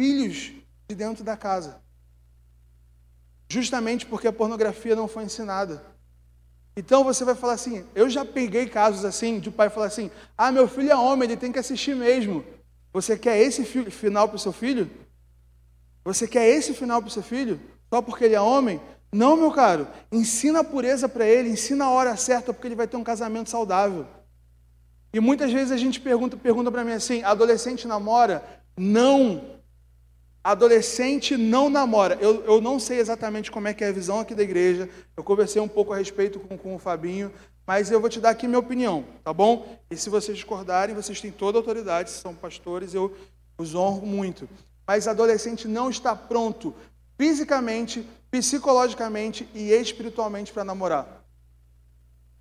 filhos 0.00 0.52
de 0.88 0.94
dentro 0.94 1.22
da 1.22 1.36
casa 1.36 1.80
justamente 3.50 4.06
porque 4.06 4.28
a 4.28 4.32
pornografia 4.32 4.94
não 4.96 5.08
foi 5.08 5.24
ensinada. 5.24 5.84
Então 6.76 7.02
você 7.02 7.24
vai 7.24 7.34
falar 7.34 7.54
assim: 7.54 7.84
eu 7.94 8.08
já 8.08 8.24
peguei 8.24 8.66
casos 8.66 9.04
assim, 9.04 9.40
de 9.40 9.50
pai 9.50 9.68
falar 9.68 9.86
assim: 9.86 10.10
ah, 10.38 10.52
meu 10.52 10.68
filho 10.68 10.90
é 10.90 10.96
homem, 10.96 11.28
ele 11.28 11.36
tem 11.36 11.52
que 11.52 11.58
assistir 11.58 11.94
mesmo. 11.96 12.44
Você 12.92 13.18
quer 13.18 13.38
esse 13.38 13.64
final 13.64 14.28
para 14.28 14.36
o 14.36 14.38
seu 14.38 14.52
filho? 14.52 14.88
Você 16.04 16.26
quer 16.26 16.48
esse 16.48 16.72
final 16.72 17.02
para 17.02 17.08
o 17.08 17.10
seu 17.10 17.22
filho? 17.22 17.60
Só 17.92 18.00
porque 18.00 18.24
ele 18.24 18.36
é 18.36 18.40
homem? 18.40 18.80
Não, 19.12 19.36
meu 19.36 19.50
caro. 19.50 19.86
Ensina 20.10 20.60
a 20.60 20.64
pureza 20.64 21.08
para 21.08 21.26
ele, 21.26 21.50
ensina 21.50 21.84
a 21.86 21.90
hora 21.90 22.16
certa, 22.16 22.54
porque 22.54 22.68
ele 22.68 22.76
vai 22.76 22.86
ter 22.86 22.96
um 22.96 23.04
casamento 23.04 23.50
saudável. 23.50 24.06
E 25.12 25.18
muitas 25.18 25.52
vezes 25.52 25.72
a 25.72 25.76
gente 25.76 26.00
pergunta, 26.00 26.36
pergunta 26.36 26.70
para 26.70 26.84
mim 26.84 26.92
assim: 26.92 27.22
adolescente 27.24 27.88
namora? 27.88 28.62
Não. 28.76 29.59
Adolescente 30.42 31.36
não 31.36 31.68
namora. 31.68 32.16
Eu, 32.20 32.44
eu 32.44 32.60
não 32.60 32.80
sei 32.80 32.98
exatamente 32.98 33.50
como 33.50 33.68
é 33.68 33.74
que 33.74 33.84
é 33.84 33.88
a 33.88 33.92
visão 33.92 34.20
aqui 34.20 34.34
da 34.34 34.42
igreja. 34.42 34.88
Eu 35.16 35.22
conversei 35.22 35.60
um 35.60 35.68
pouco 35.68 35.92
a 35.92 35.98
respeito 35.98 36.40
com, 36.40 36.56
com 36.56 36.74
o 36.74 36.78
Fabinho, 36.78 37.30
mas 37.66 37.90
eu 37.90 38.00
vou 38.00 38.08
te 38.08 38.20
dar 38.20 38.30
aqui 38.30 38.48
minha 38.48 38.58
opinião, 38.58 39.04
tá 39.22 39.32
bom? 39.32 39.78
E 39.90 39.96
se 39.96 40.08
vocês 40.08 40.36
discordarem, 40.36 40.94
vocês 40.94 41.20
têm 41.20 41.30
toda 41.30 41.58
a 41.58 41.60
autoridade, 41.60 42.10
são 42.10 42.34
pastores, 42.34 42.94
eu 42.94 43.14
os 43.58 43.74
honro 43.74 44.06
muito. 44.06 44.48
Mas 44.86 45.06
adolescente 45.06 45.68
não 45.68 45.90
está 45.90 46.16
pronto 46.16 46.74
fisicamente, 47.18 48.08
psicologicamente 48.30 49.46
e 49.54 49.70
espiritualmente 49.72 50.52
para 50.52 50.64
namorar. 50.64 51.22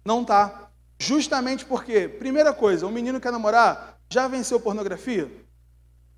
Não 0.05 0.23
tá. 0.23 0.69
Justamente 0.97 1.65
porque, 1.65 2.07
primeira 2.07 2.53
coisa, 2.53 2.87
o 2.87 2.91
menino 2.91 3.19
quer 3.19 3.31
namorar, 3.31 3.99
já 4.09 4.27
venceu 4.27 4.59
pornografia? 4.59 5.29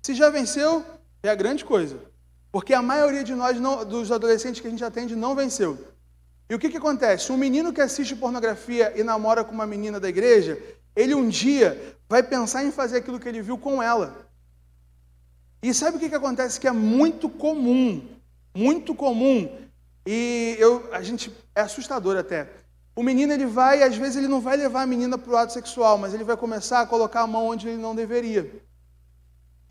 Se 0.00 0.14
já 0.14 0.30
venceu, 0.30 0.84
é 1.22 1.30
a 1.30 1.34
grande 1.34 1.64
coisa. 1.64 1.98
Porque 2.50 2.74
a 2.74 2.82
maioria 2.82 3.24
de 3.24 3.34
nós, 3.34 3.58
não, 3.58 3.84
dos 3.84 4.12
adolescentes 4.12 4.60
que 4.60 4.66
a 4.66 4.70
gente 4.70 4.84
atende, 4.84 5.16
não 5.16 5.34
venceu. 5.34 5.78
E 6.50 6.54
o 6.54 6.58
que, 6.58 6.68
que 6.68 6.76
acontece? 6.76 7.32
Um 7.32 7.36
menino 7.36 7.72
que 7.72 7.80
assiste 7.80 8.14
pornografia 8.14 8.92
e 8.94 9.02
namora 9.02 9.42
com 9.42 9.54
uma 9.54 9.66
menina 9.66 9.98
da 9.98 10.08
igreja, 10.08 10.60
ele 10.94 11.14
um 11.14 11.28
dia 11.28 11.96
vai 12.08 12.22
pensar 12.22 12.62
em 12.64 12.70
fazer 12.70 12.98
aquilo 12.98 13.18
que 13.18 13.28
ele 13.28 13.40
viu 13.40 13.56
com 13.56 13.82
ela. 13.82 14.28
E 15.62 15.72
sabe 15.72 15.96
o 15.96 16.00
que, 16.00 16.08
que 16.08 16.14
acontece? 16.14 16.60
Que 16.60 16.68
é 16.68 16.72
muito 16.72 17.30
comum, 17.30 18.06
muito 18.54 18.94
comum, 18.94 19.48
e 20.04 20.56
eu, 20.58 20.92
a 20.92 21.00
gente 21.02 21.32
é 21.54 21.60
assustador 21.60 22.16
até. 22.16 22.48
O 22.94 23.02
menino 23.02 23.32
ele 23.32 23.46
vai, 23.46 23.82
às 23.82 23.96
vezes 23.96 24.16
ele 24.16 24.28
não 24.28 24.40
vai 24.40 24.56
levar 24.56 24.82
a 24.82 24.86
menina 24.86 25.16
para 25.16 25.32
o 25.32 25.36
ato 25.36 25.52
sexual, 25.52 25.96
mas 25.96 26.12
ele 26.12 26.24
vai 26.24 26.36
começar 26.36 26.80
a 26.80 26.86
colocar 26.86 27.22
a 27.22 27.26
mão 27.26 27.46
onde 27.46 27.68
ele 27.68 27.80
não 27.80 27.94
deveria. 27.94 28.50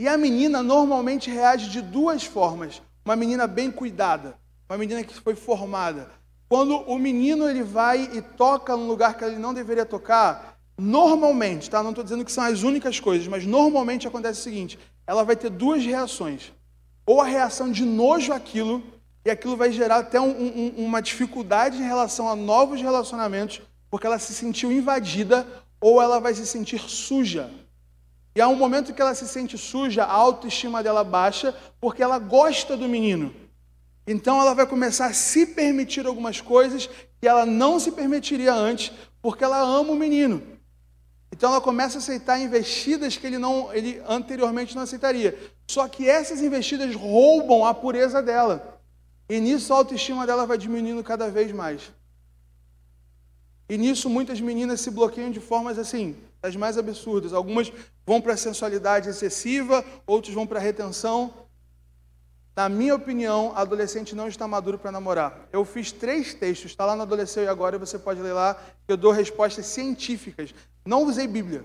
E 0.02 0.08
a 0.08 0.18
menina 0.18 0.64
normalmente 0.64 1.30
reage 1.30 1.70
de 1.70 1.80
duas 1.80 2.24
formas. 2.24 2.82
Uma 3.06 3.16
menina 3.16 3.46
bem 3.46 3.70
cuidada, 3.70 4.36
uma 4.68 4.76
menina 4.76 5.04
que 5.04 5.14
foi 5.14 5.36
formada. 5.36 6.10
Quando 6.50 6.76
o 6.76 6.98
menino 6.98 7.48
ele 7.48 7.62
vai 7.62 8.10
e 8.12 8.20
toca 8.20 8.76
num 8.76 8.88
lugar 8.88 9.16
que 9.16 9.24
ele 9.24 9.36
não 9.36 9.54
deveria 9.54 9.86
tocar, 9.86 10.58
normalmente, 10.76 11.70
tá? 11.70 11.84
Não 11.84 11.92
estou 11.92 12.04
dizendo 12.04 12.26
que 12.26 12.32
são 12.32 12.44
as 12.44 12.64
únicas 12.64 13.00
coisas, 13.00 13.28
mas 13.28 13.46
normalmente 13.46 14.08
acontece 14.08 14.40
o 14.40 14.44
seguinte: 14.44 14.80
ela 15.06 15.24
vai 15.24 15.36
ter 15.36 15.52
duas 15.52 15.86
reações. 15.86 16.52
Ou 17.06 17.22
a 17.22 17.26
reação 17.26 17.72
de 17.72 17.86
nojo 17.86 18.34
àquilo, 18.34 18.82
e 19.24 19.30
aquilo 19.30 19.56
vai 19.56 19.72
gerar 19.72 19.98
até 19.98 20.20
um, 20.20 20.32
um, 20.32 20.74
uma 20.78 21.00
dificuldade 21.00 21.78
em 21.78 21.86
relação 21.86 22.28
a 22.28 22.36
novos 22.36 22.82
relacionamentos, 22.82 23.62
porque 23.88 24.08
ela 24.08 24.18
se 24.18 24.34
sentiu 24.34 24.72
invadida, 24.72 25.46
ou 25.80 26.02
ela 26.02 26.20
vai 26.20 26.34
se 26.34 26.48
sentir 26.48 26.80
suja. 26.80 27.52
E 28.36 28.42
há 28.42 28.48
um 28.48 28.56
momento 28.56 28.94
que 28.94 29.02
ela 29.02 29.14
se 29.14 29.28
sente 29.28 29.58
suja, 29.58 30.04
a 30.04 30.12
autoestima 30.12 30.82
dela 30.82 31.04
baixa, 31.04 31.54
porque 31.80 32.02
ela 32.02 32.18
gosta 32.18 32.78
do 32.78 32.88
menino. 32.88 33.34
Então 34.08 34.40
ela 34.40 34.54
vai 34.54 34.66
começar 34.66 35.08
a 35.08 35.14
se 35.14 35.46
permitir 35.46 36.06
algumas 36.06 36.40
coisas 36.42 36.90
que 37.20 37.28
ela 37.28 37.46
não 37.46 37.80
se 37.80 37.92
permitiria 37.92 38.54
antes, 38.54 38.92
porque 39.22 39.44
ela 39.44 39.60
ama 39.60 39.92
o 39.92 39.96
menino. 39.96 40.42
Então 41.32 41.50
ela 41.50 41.62
começa 41.62 41.98
a 41.98 42.00
aceitar 42.00 42.40
investidas 42.40 43.18
que 43.18 43.26
ele 43.26 43.38
não, 43.38 43.74
ele 43.74 44.02
anteriormente 44.08 44.76
não 44.76 44.84
aceitaria. 44.84 45.38
Só 45.68 45.88
que 45.88 46.10
essas 46.10 46.42
investidas 46.42 46.94
roubam 46.96 47.66
a 47.66 47.74
pureza 47.74 48.22
dela. 48.22 48.80
E 49.30 49.40
nisso 49.40 49.74
a 49.74 49.78
autoestima 49.78 50.26
dela 50.26 50.46
vai 50.46 50.58
diminuindo 50.58 51.04
cada 51.04 51.30
vez 51.30 51.52
mais. 51.52 51.92
E 53.70 53.78
nisso 53.78 54.10
muitas 54.10 54.42
meninas 54.42 54.82
se 54.82 54.92
bloqueiam 54.92 55.32
de 55.32 55.40
formas 55.40 55.80
assim, 55.80 56.18
as 56.42 56.56
mais 56.56 56.78
absurdas. 56.78 57.34
Algumas 57.34 57.72
vão 58.06 58.22
para 58.22 58.34
a 58.34 58.38
sensualidade 58.38 59.10
excessiva, 59.10 59.84
outros 60.06 60.34
vão 60.34 60.48
para 60.48 60.60
a 60.60 60.62
retenção. 60.62 61.34
Na 62.56 62.68
minha 62.68 62.96
opinião, 62.96 63.54
adolescente 63.56 64.14
não 64.14 64.28
está 64.28 64.48
maduro 64.48 64.78
para 64.78 64.92
namorar. 64.92 65.48
Eu 65.54 65.64
fiz 65.64 65.92
três 65.92 66.34
textos, 66.34 66.72
está 66.72 66.86
lá 66.86 66.96
no 66.96 67.04
Adolescente 67.04 67.46
e 67.46 67.48
Agora, 67.48 67.80
você 67.80 67.98
pode 67.98 68.22
ler 68.22 68.34
lá, 68.34 68.62
eu 68.88 68.98
dou 68.98 69.12
respostas 69.12 69.66
científicas. 69.68 70.54
Não 70.86 71.04
usei 71.04 71.28
Bíblia. 71.28 71.64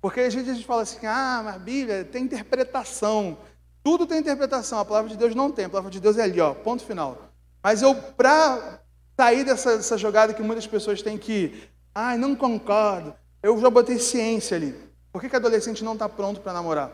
Porque 0.00 0.20
às 0.20 0.32
vezes 0.32 0.48
a 0.48 0.54
gente 0.54 0.66
fala 0.66 0.82
assim, 0.82 1.04
ah, 1.06 1.42
mas 1.44 1.60
Bíblia 1.60 2.04
tem 2.04 2.24
interpretação. 2.24 3.36
Tudo 3.82 4.06
tem 4.06 4.18
interpretação, 4.18 4.78
a 4.78 4.84
palavra 4.84 5.10
de 5.10 5.16
Deus 5.16 5.34
não 5.34 5.50
tem. 5.50 5.64
A 5.64 5.68
palavra 5.68 5.90
de 5.90 6.00
Deus 6.00 6.16
é 6.16 6.22
ali, 6.22 6.40
ó, 6.40 6.54
ponto 6.54 6.84
final. 6.84 7.30
Mas 7.62 7.82
eu, 7.82 7.94
para 7.94 8.80
sair 9.16 9.44
dessa, 9.44 9.76
dessa 9.76 9.98
jogada 9.98 10.32
que 10.32 10.42
muitas 10.42 10.66
pessoas 10.66 11.02
têm 11.02 11.18
que, 11.18 11.68
ai, 11.94 12.14
ah, 12.14 12.18
não 12.18 12.34
concordo, 12.34 13.14
eu 13.42 13.58
já 13.60 13.70
botei 13.70 13.98
ciência 13.98 14.56
ali. 14.56 14.74
Por 15.12 15.20
que, 15.20 15.28
que 15.28 15.36
adolescente 15.36 15.82
não 15.82 15.94
está 15.94 16.08
pronto 16.08 16.40
para 16.40 16.52
namorar? 16.52 16.90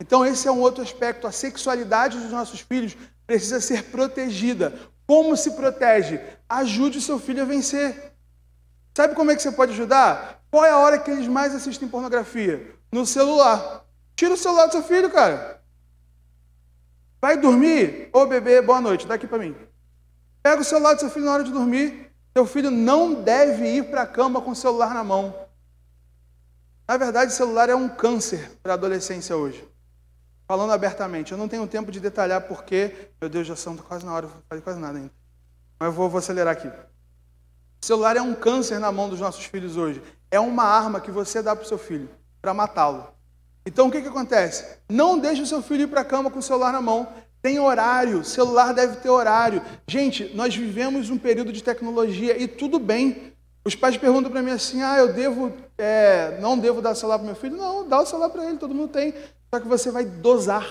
Então, 0.00 0.24
esse 0.24 0.46
é 0.46 0.52
um 0.52 0.60
outro 0.60 0.82
aspecto. 0.82 1.26
A 1.26 1.32
sexualidade 1.32 2.18
dos 2.18 2.30
nossos 2.30 2.60
filhos 2.60 2.96
precisa 3.26 3.60
ser 3.60 3.84
protegida. 3.84 4.78
Como 5.06 5.36
se 5.36 5.52
protege? 5.52 6.20
Ajude 6.48 6.98
o 6.98 7.02
seu 7.02 7.18
filho 7.18 7.42
a 7.42 7.46
vencer. 7.46 8.12
Sabe 8.94 9.14
como 9.14 9.30
é 9.30 9.36
que 9.36 9.42
você 9.42 9.52
pode 9.52 9.72
ajudar? 9.72 10.42
Qual 10.50 10.64
é 10.64 10.70
a 10.70 10.78
hora 10.78 10.98
que 10.98 11.10
eles 11.10 11.28
mais 11.28 11.54
assistem 11.54 11.88
pornografia? 11.88 12.74
No 12.90 13.04
celular. 13.04 13.84
Tira 14.14 14.34
o 14.34 14.36
celular 14.38 14.66
do 14.66 14.72
seu 14.72 14.82
filho, 14.82 15.10
cara. 15.10 15.60
Vai 17.20 17.36
dormir? 17.36 18.08
Ô 18.12 18.24
bebê, 18.26 18.62
boa 18.62 18.80
noite, 18.80 19.06
dá 19.06 19.14
aqui 19.14 19.26
para 19.26 19.38
mim. 19.38 19.54
Pega 20.42 20.62
o 20.62 20.64
celular 20.64 20.94
do 20.94 21.00
seu 21.00 21.10
filho 21.10 21.26
na 21.26 21.34
hora 21.34 21.44
de 21.44 21.52
dormir. 21.52 22.10
Seu 22.32 22.46
filho 22.46 22.70
não 22.70 23.14
deve 23.14 23.66
ir 23.66 23.90
para 23.90 24.02
a 24.02 24.06
cama 24.06 24.40
com 24.40 24.52
o 24.52 24.56
celular 24.56 24.94
na 24.94 25.02
mão. 25.02 25.45
Na 26.88 26.96
verdade, 26.96 27.32
celular 27.32 27.68
é 27.68 27.74
um 27.74 27.88
câncer 27.88 28.52
para 28.62 28.72
a 28.72 28.74
adolescência 28.74 29.36
hoje. 29.36 29.66
Falando 30.46 30.72
abertamente, 30.72 31.32
eu 31.32 31.38
não 31.38 31.48
tenho 31.48 31.66
tempo 31.66 31.90
de 31.90 31.98
detalhar 31.98 32.42
porque, 32.42 33.10
meu 33.20 33.28
Deus, 33.28 33.46
já 33.46 33.56
são 33.56 33.76
quase 33.76 34.06
na 34.06 34.14
hora, 34.14 34.28
não 34.50 34.60
quase 34.60 34.78
nada 34.78 34.98
ainda. 34.98 35.10
Mas 35.78 35.88
eu 35.88 35.92
vou, 35.92 36.08
vou 36.08 36.18
acelerar 36.18 36.52
aqui. 36.52 36.68
O 36.68 37.84
celular 37.84 38.16
é 38.16 38.22
um 38.22 38.34
câncer 38.34 38.78
na 38.78 38.92
mão 38.92 39.08
dos 39.08 39.18
nossos 39.18 39.44
filhos 39.44 39.76
hoje. 39.76 40.00
É 40.30 40.38
uma 40.38 40.62
arma 40.62 41.00
que 41.00 41.10
você 41.10 41.42
dá 41.42 41.56
para 41.56 41.64
o 41.64 41.68
seu 41.68 41.78
filho 41.78 42.08
para 42.40 42.54
matá-lo. 42.54 43.08
Então 43.66 43.88
o 43.88 43.90
que, 43.90 44.00
que 44.00 44.08
acontece? 44.08 44.64
Não 44.88 45.18
deixe 45.18 45.42
o 45.42 45.46
seu 45.46 45.60
filho 45.60 45.82
ir 45.82 45.86
para 45.88 46.02
a 46.02 46.04
cama 46.04 46.30
com 46.30 46.38
o 46.38 46.42
celular 46.42 46.72
na 46.72 46.80
mão. 46.80 47.08
Tem 47.42 47.58
horário, 47.58 48.24
celular 48.24 48.72
deve 48.72 48.96
ter 48.96 49.08
horário. 49.08 49.60
Gente, 49.88 50.32
nós 50.34 50.54
vivemos 50.54 51.10
um 51.10 51.18
período 51.18 51.52
de 51.52 51.62
tecnologia 51.62 52.40
e 52.40 52.46
tudo 52.46 52.78
bem. 52.78 53.35
Os 53.66 53.74
pais 53.74 53.96
perguntam 53.96 54.30
para 54.30 54.42
mim 54.42 54.52
assim: 54.52 54.80
ah, 54.80 54.96
eu 54.96 55.12
devo, 55.12 55.52
é, 55.76 56.38
não 56.40 56.56
devo 56.56 56.80
dar 56.80 56.94
celular 56.94 57.18
para 57.18 57.26
meu 57.26 57.34
filho? 57.34 57.56
Não, 57.56 57.88
dá 57.88 58.00
o 58.00 58.06
celular 58.06 58.28
para 58.28 58.44
ele, 58.44 58.58
todo 58.58 58.72
mundo 58.72 58.92
tem. 58.92 59.12
Só 59.52 59.58
que 59.58 59.66
você 59.66 59.90
vai 59.90 60.04
dosar. 60.04 60.64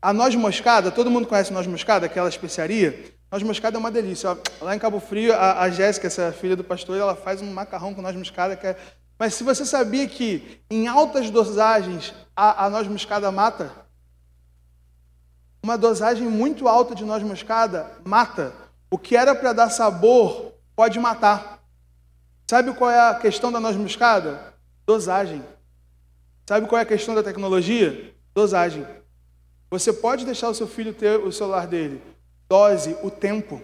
A 0.00 0.12
noz 0.12 0.36
moscada, 0.36 0.92
todo 0.92 1.10
mundo 1.10 1.26
conhece 1.26 1.52
noz 1.52 1.66
moscada, 1.66 2.06
aquela 2.06 2.28
especiaria? 2.28 3.16
Noz 3.28 3.42
moscada 3.42 3.76
é 3.76 3.80
uma 3.80 3.90
delícia. 3.90 4.38
Lá 4.60 4.76
em 4.76 4.78
Cabo 4.78 5.00
Frio, 5.00 5.34
a, 5.34 5.62
a 5.62 5.68
Jéssica, 5.70 6.06
essa 6.06 6.30
filha 6.30 6.54
do 6.54 6.62
pastor, 6.62 6.96
ela 6.96 7.16
faz 7.16 7.42
um 7.42 7.52
macarrão 7.52 7.92
com 7.92 8.00
noz 8.00 8.14
moscada 8.14 8.54
que 8.54 8.68
é... 8.68 8.76
Mas 9.18 9.34
se 9.34 9.42
você 9.42 9.66
sabia 9.66 10.06
que 10.06 10.60
em 10.70 10.86
altas 10.86 11.28
dosagens 11.28 12.14
a, 12.36 12.66
a 12.66 12.70
noz 12.70 12.86
moscada 12.86 13.32
mata, 13.32 13.72
uma 15.60 15.76
dosagem 15.76 16.28
muito 16.28 16.68
alta 16.68 16.94
de 16.94 17.04
noz 17.04 17.20
moscada 17.24 17.90
mata. 18.04 18.52
O 18.88 18.96
que 18.96 19.16
era 19.16 19.34
para 19.34 19.52
dar 19.52 19.70
sabor 19.70 20.52
pode 20.76 21.00
matar. 21.00 21.53
Sabe 22.46 22.74
qual 22.74 22.90
é 22.90 23.10
a 23.10 23.14
questão 23.14 23.50
da 23.50 23.58
noz 23.58 23.76
moscada? 23.76 24.54
Dosagem. 24.86 25.42
Sabe 26.46 26.66
qual 26.66 26.78
é 26.78 26.82
a 26.82 26.86
questão 26.86 27.14
da 27.14 27.22
tecnologia? 27.22 28.14
Dosagem. 28.34 28.86
Você 29.70 29.92
pode 29.92 30.24
deixar 30.24 30.48
o 30.50 30.54
seu 30.54 30.68
filho 30.68 30.92
ter 30.92 31.18
o 31.18 31.32
celular 31.32 31.66
dele, 31.66 32.00
Dose 32.48 32.96
o 33.02 33.10
tempo. 33.10 33.60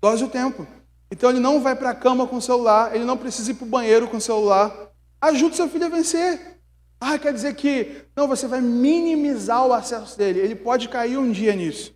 Dose 0.00 0.24
o 0.24 0.28
tempo. 0.28 0.66
Então 1.10 1.30
ele 1.30 1.40
não 1.40 1.60
vai 1.60 1.74
para 1.74 1.90
a 1.90 1.94
cama 1.94 2.26
com 2.26 2.36
o 2.36 2.42
celular, 2.42 2.94
ele 2.94 3.04
não 3.04 3.16
precisa 3.16 3.50
ir 3.50 3.54
para 3.54 3.66
o 3.66 3.68
banheiro 3.68 4.08
com 4.08 4.16
o 4.16 4.20
celular. 4.20 4.72
Ajude 5.20 5.56
seu 5.56 5.68
filho 5.68 5.86
a 5.86 5.88
vencer. 5.88 6.60
Ah, 7.00 7.18
quer 7.18 7.32
dizer 7.32 7.54
que 7.54 8.04
não, 8.16 8.28
você 8.28 8.46
vai 8.46 8.60
minimizar 8.60 9.66
o 9.66 9.72
acesso 9.72 10.16
dele. 10.16 10.40
Ele 10.40 10.54
pode 10.54 10.88
cair 10.88 11.18
um 11.18 11.30
dia 11.30 11.54
nisso. 11.54 11.93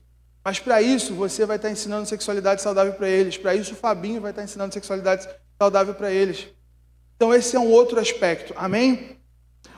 Mas 0.48 0.58
para 0.58 0.80
isso 0.80 1.14
você 1.14 1.44
vai 1.44 1.56
estar 1.56 1.70
ensinando 1.70 2.08
sexualidade 2.08 2.62
saudável 2.62 2.94
para 2.94 3.06
eles. 3.06 3.36
Para 3.36 3.54
isso 3.54 3.74
o 3.74 3.76
Fabinho 3.76 4.18
vai 4.18 4.30
estar 4.30 4.42
ensinando 4.42 4.72
sexualidade 4.72 5.28
saudável 5.58 5.92
para 5.92 6.10
eles. 6.10 6.48
Então 7.16 7.34
esse 7.34 7.54
é 7.54 7.60
um 7.60 7.70
outro 7.70 8.00
aspecto. 8.00 8.54
Amém? 8.56 9.18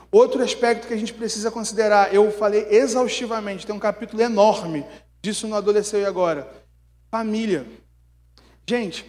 Outro 0.09 0.41
aspecto 0.41 0.87
que 0.87 0.93
a 0.93 0.97
gente 0.97 1.13
precisa 1.13 1.51
considerar, 1.51 2.15
eu 2.15 2.31
falei 2.31 2.67
exaustivamente, 2.69 3.65
tem 3.65 3.75
um 3.75 3.79
capítulo 3.79 4.21
enorme 4.21 4.85
disso 5.21 5.45
no 5.45 5.57
Adolesceu 5.57 5.99
e 5.99 6.05
Agora. 6.05 6.49
Família. 7.09 7.65
Gente, 8.65 9.05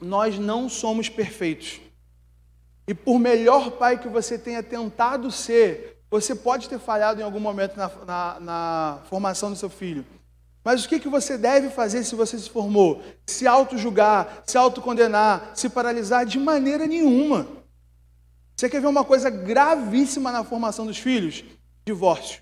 nós 0.00 0.38
não 0.38 0.66
somos 0.66 1.10
perfeitos. 1.10 1.78
E 2.88 2.94
por 2.94 3.18
melhor 3.18 3.72
pai 3.72 3.98
que 3.98 4.08
você 4.08 4.38
tenha 4.38 4.62
tentado 4.62 5.30
ser, 5.30 6.00
você 6.10 6.34
pode 6.34 6.70
ter 6.70 6.78
falhado 6.78 7.20
em 7.20 7.24
algum 7.24 7.38
momento 7.38 7.76
na, 7.76 7.90
na, 8.06 8.40
na 8.40 8.98
formação 9.10 9.50
do 9.50 9.56
seu 9.56 9.68
filho. 9.68 10.06
Mas 10.70 10.84
o 10.84 10.88
que, 10.88 11.00
que 11.00 11.08
você 11.08 11.36
deve 11.36 11.68
fazer 11.68 12.04
se 12.04 12.14
você 12.14 12.38
se 12.38 12.48
formou? 12.48 13.02
Se 13.26 13.44
auto-julgar, 13.44 14.44
se 14.46 14.56
autocondenar, 14.56 15.50
se 15.52 15.68
paralisar? 15.68 16.24
De 16.24 16.38
maneira 16.38 16.86
nenhuma. 16.86 17.48
Você 18.56 18.68
quer 18.68 18.80
ver 18.80 18.86
uma 18.86 19.04
coisa 19.04 19.28
gravíssima 19.30 20.30
na 20.30 20.44
formação 20.44 20.86
dos 20.86 20.96
filhos? 20.96 21.42
Divórcio. 21.84 22.40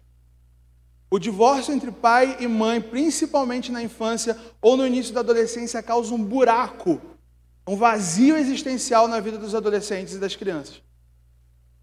O 1.11 1.19
divórcio 1.19 1.73
entre 1.73 1.91
pai 1.91 2.37
e 2.39 2.47
mãe, 2.47 2.83
principalmente 2.83 3.73
na 3.73 3.83
infância 3.83 4.37
ou 4.61 4.77
no 4.77 4.87
início 4.87 5.15
da 5.15 5.21
adolescência, 5.21 5.83
causa 5.83 6.15
um 6.15 6.23
buraco, 6.23 7.01
um 7.67 7.77
vazio 7.77 8.37
existencial 8.37 9.09
na 9.09 9.21
vida 9.21 9.39
dos 9.39 9.55
adolescentes 9.55 10.17
e 10.17 10.19
das 10.19 10.37
crianças. 10.37 10.83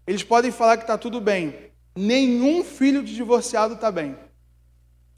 Eles 0.06 0.22
podem 0.22 0.52
falar 0.52 0.76
que 0.76 0.84
está 0.84 0.96
tudo 0.96 1.20
bem. 1.20 1.72
Nenhum 1.96 2.62
filho 2.62 3.02
de 3.02 3.16
divorciado 3.16 3.74
está 3.74 3.90
bem. 3.90 4.16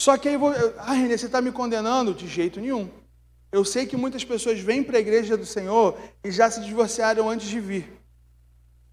Só 0.01 0.17
que 0.17 0.29
aí, 0.29 0.37
vou, 0.37 0.53
ah, 0.77 0.93
Renê, 0.93 1.17
você 1.17 1.25
está 1.25 1.41
me 1.41 1.51
condenando? 1.51 2.13
De 2.13 2.27
jeito 2.27 2.59
nenhum. 2.59 2.89
Eu 3.51 3.65
sei 3.65 3.85
que 3.85 3.97
muitas 3.97 4.23
pessoas 4.23 4.59
vêm 4.59 4.83
para 4.83 4.97
a 4.97 5.01
igreja 5.01 5.35
do 5.35 5.45
Senhor 5.45 5.97
e 6.23 6.31
já 6.31 6.49
se 6.49 6.61
divorciaram 6.61 7.29
antes 7.29 7.47
de 7.47 7.59
vir. 7.59 7.91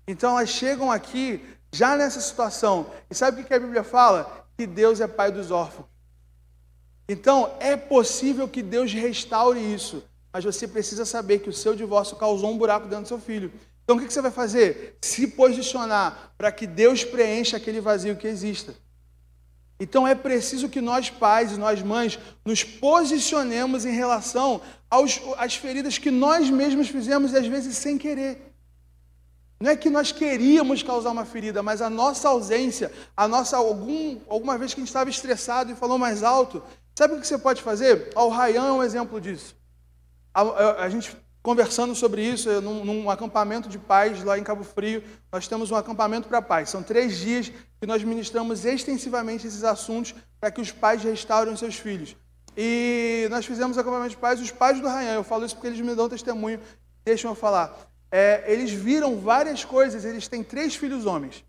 Então 0.09 0.31
elas 0.31 0.49
chegam 0.51 0.91
aqui 0.91 1.41
já 1.73 1.97
nessa 1.97 2.21
situação. 2.21 2.87
E 3.11 3.15
sabe 3.15 3.43
o 3.43 3.45
que 3.45 3.55
a 3.55 3.61
Bíblia 3.61 3.85
fala? 3.85 4.47
que 4.57 4.67
Deus 4.67 5.01
é 5.01 5.07
pai 5.07 5.31
dos 5.31 5.51
órfãos. 5.51 5.87
Então, 7.09 7.55
é 7.61 7.77
possível 7.77 8.49
que 8.49 8.63
Deus 8.63 8.93
restaure 8.93 9.61
isso, 9.61 10.03
mas 10.33 10.45
você 10.45 10.67
precisa 10.67 11.05
saber 11.05 11.39
que 11.41 11.51
o 11.51 11.53
seu 11.53 11.77
divórcio 11.77 12.17
causou 12.17 12.51
um 12.51 12.59
buraco 12.59 12.89
dentro 12.89 13.05
do 13.05 13.09
seu 13.09 13.21
filho. 13.21 13.53
Então, 13.85 13.97
o 13.97 14.01
que 14.01 14.13
você 14.13 14.23
vai 14.23 14.31
fazer? 14.31 14.97
Se 15.01 15.29
posicionar 15.29 16.33
para 16.37 16.51
que 16.51 16.67
Deus 16.67 17.05
preencha 17.05 17.57
aquele 17.57 17.81
vazio 17.81 18.17
que 18.17 18.27
exista. 18.27 18.75
Então 19.79 20.09
é 20.09 20.15
preciso 20.15 20.69
que 20.69 20.81
nós 20.81 21.11
pais 21.11 21.53
e 21.53 21.59
nós 21.59 21.83
mães 21.83 22.19
nos 22.45 22.65
posicionemos 22.65 23.85
em 23.85 23.93
relação 23.93 24.61
aos, 24.89 25.21
às 25.37 25.55
feridas 25.55 25.99
que 25.99 26.11
nós 26.11 26.49
mesmos 26.49 26.89
fizemos 26.89 27.33
e 27.33 27.37
às 27.37 27.47
vezes 27.47 27.77
sem 27.77 27.99
querer. 27.99 28.55
Não 29.61 29.71
é 29.71 29.77
que 29.77 29.89
nós 29.89 30.13
queríamos 30.13 30.83
causar 30.83 31.11
uma 31.11 31.25
ferida, 31.25 31.63
mas 31.63 31.81
a 31.81 31.89
nossa 31.89 32.29
ausência, 32.29 32.93
a 33.17 33.27
nossa 33.27 33.57
algum, 33.57 34.19
alguma 34.29 34.59
vez 34.59 34.73
que 34.75 34.81
a 34.81 34.83
gente 34.83 34.89
estava 34.89 35.09
estressado 35.09 35.73
e 35.73 35.75
falou 35.75 35.99
mais 35.99 36.23
alto, 36.23 36.63
sabe 36.95 37.15
o 37.15 37.21
que 37.21 37.27
você 37.27 37.39
pode 37.39 37.63
fazer? 37.63 38.11
O 38.15 38.29
Rayan 38.29 38.67
é 38.69 38.73
um 38.73 38.83
exemplo 38.83 39.21
disso. 39.21 39.57
A, 40.33 40.43
a, 40.43 40.85
a 40.85 40.89
gente 40.91 41.17
conversando 41.47 41.95
sobre 41.95 42.25
isso 42.25 42.61
num, 42.61 42.85
num, 42.85 43.09
acampamento 43.09 43.69
de 43.69 43.79
pais 43.79 44.21
lá 44.25 44.37
em 44.37 44.43
Cabo 44.43 44.65
Frio. 44.65 45.01
Nós 45.31 45.47
temos 45.47 45.71
um 45.71 45.77
acampamento 45.77 46.27
para 46.27 46.43
pais. 46.43 46.69
São 46.69 46.83
três 46.83 47.19
dias 47.19 47.53
que 47.81 47.87
nós 47.87 48.03
ministramos 48.03 48.65
extensivamente 48.65 49.47
esses 49.47 49.63
assuntos 49.63 50.13
para 50.41 50.51
que 50.51 50.61
os 50.61 50.73
pais 50.73 51.05
restaurem 51.05 51.55
seus 51.55 51.77
filhos. 51.77 52.17
E 52.57 53.29
nós 53.31 53.47
fizemos 53.47 53.79
acampamento 53.79 54.11
de 54.11 54.17
pais, 54.17 54.41
os 54.41 54.51
pais 54.51 54.81
do 54.81 54.89
Rayan. 54.89 55.15
Eu 55.15 55.23
falo 55.23 55.47
isso 55.47 55.55
porque 55.55 55.69
eles 55.69 55.81
me 55.81 55.95
dão 55.95 56.09
testemunho, 56.09 56.59
deixam 57.05 57.31
eu 57.31 57.37
falar. 57.37 57.79
É, 58.11 58.43
eles 58.53 58.73
viram 58.73 59.17
várias 59.17 59.65
coisas, 59.65 60.05
eles 60.05 60.27
têm 60.27 60.43
três 60.43 60.75
filhos 60.75 61.07
homens. 61.07 61.45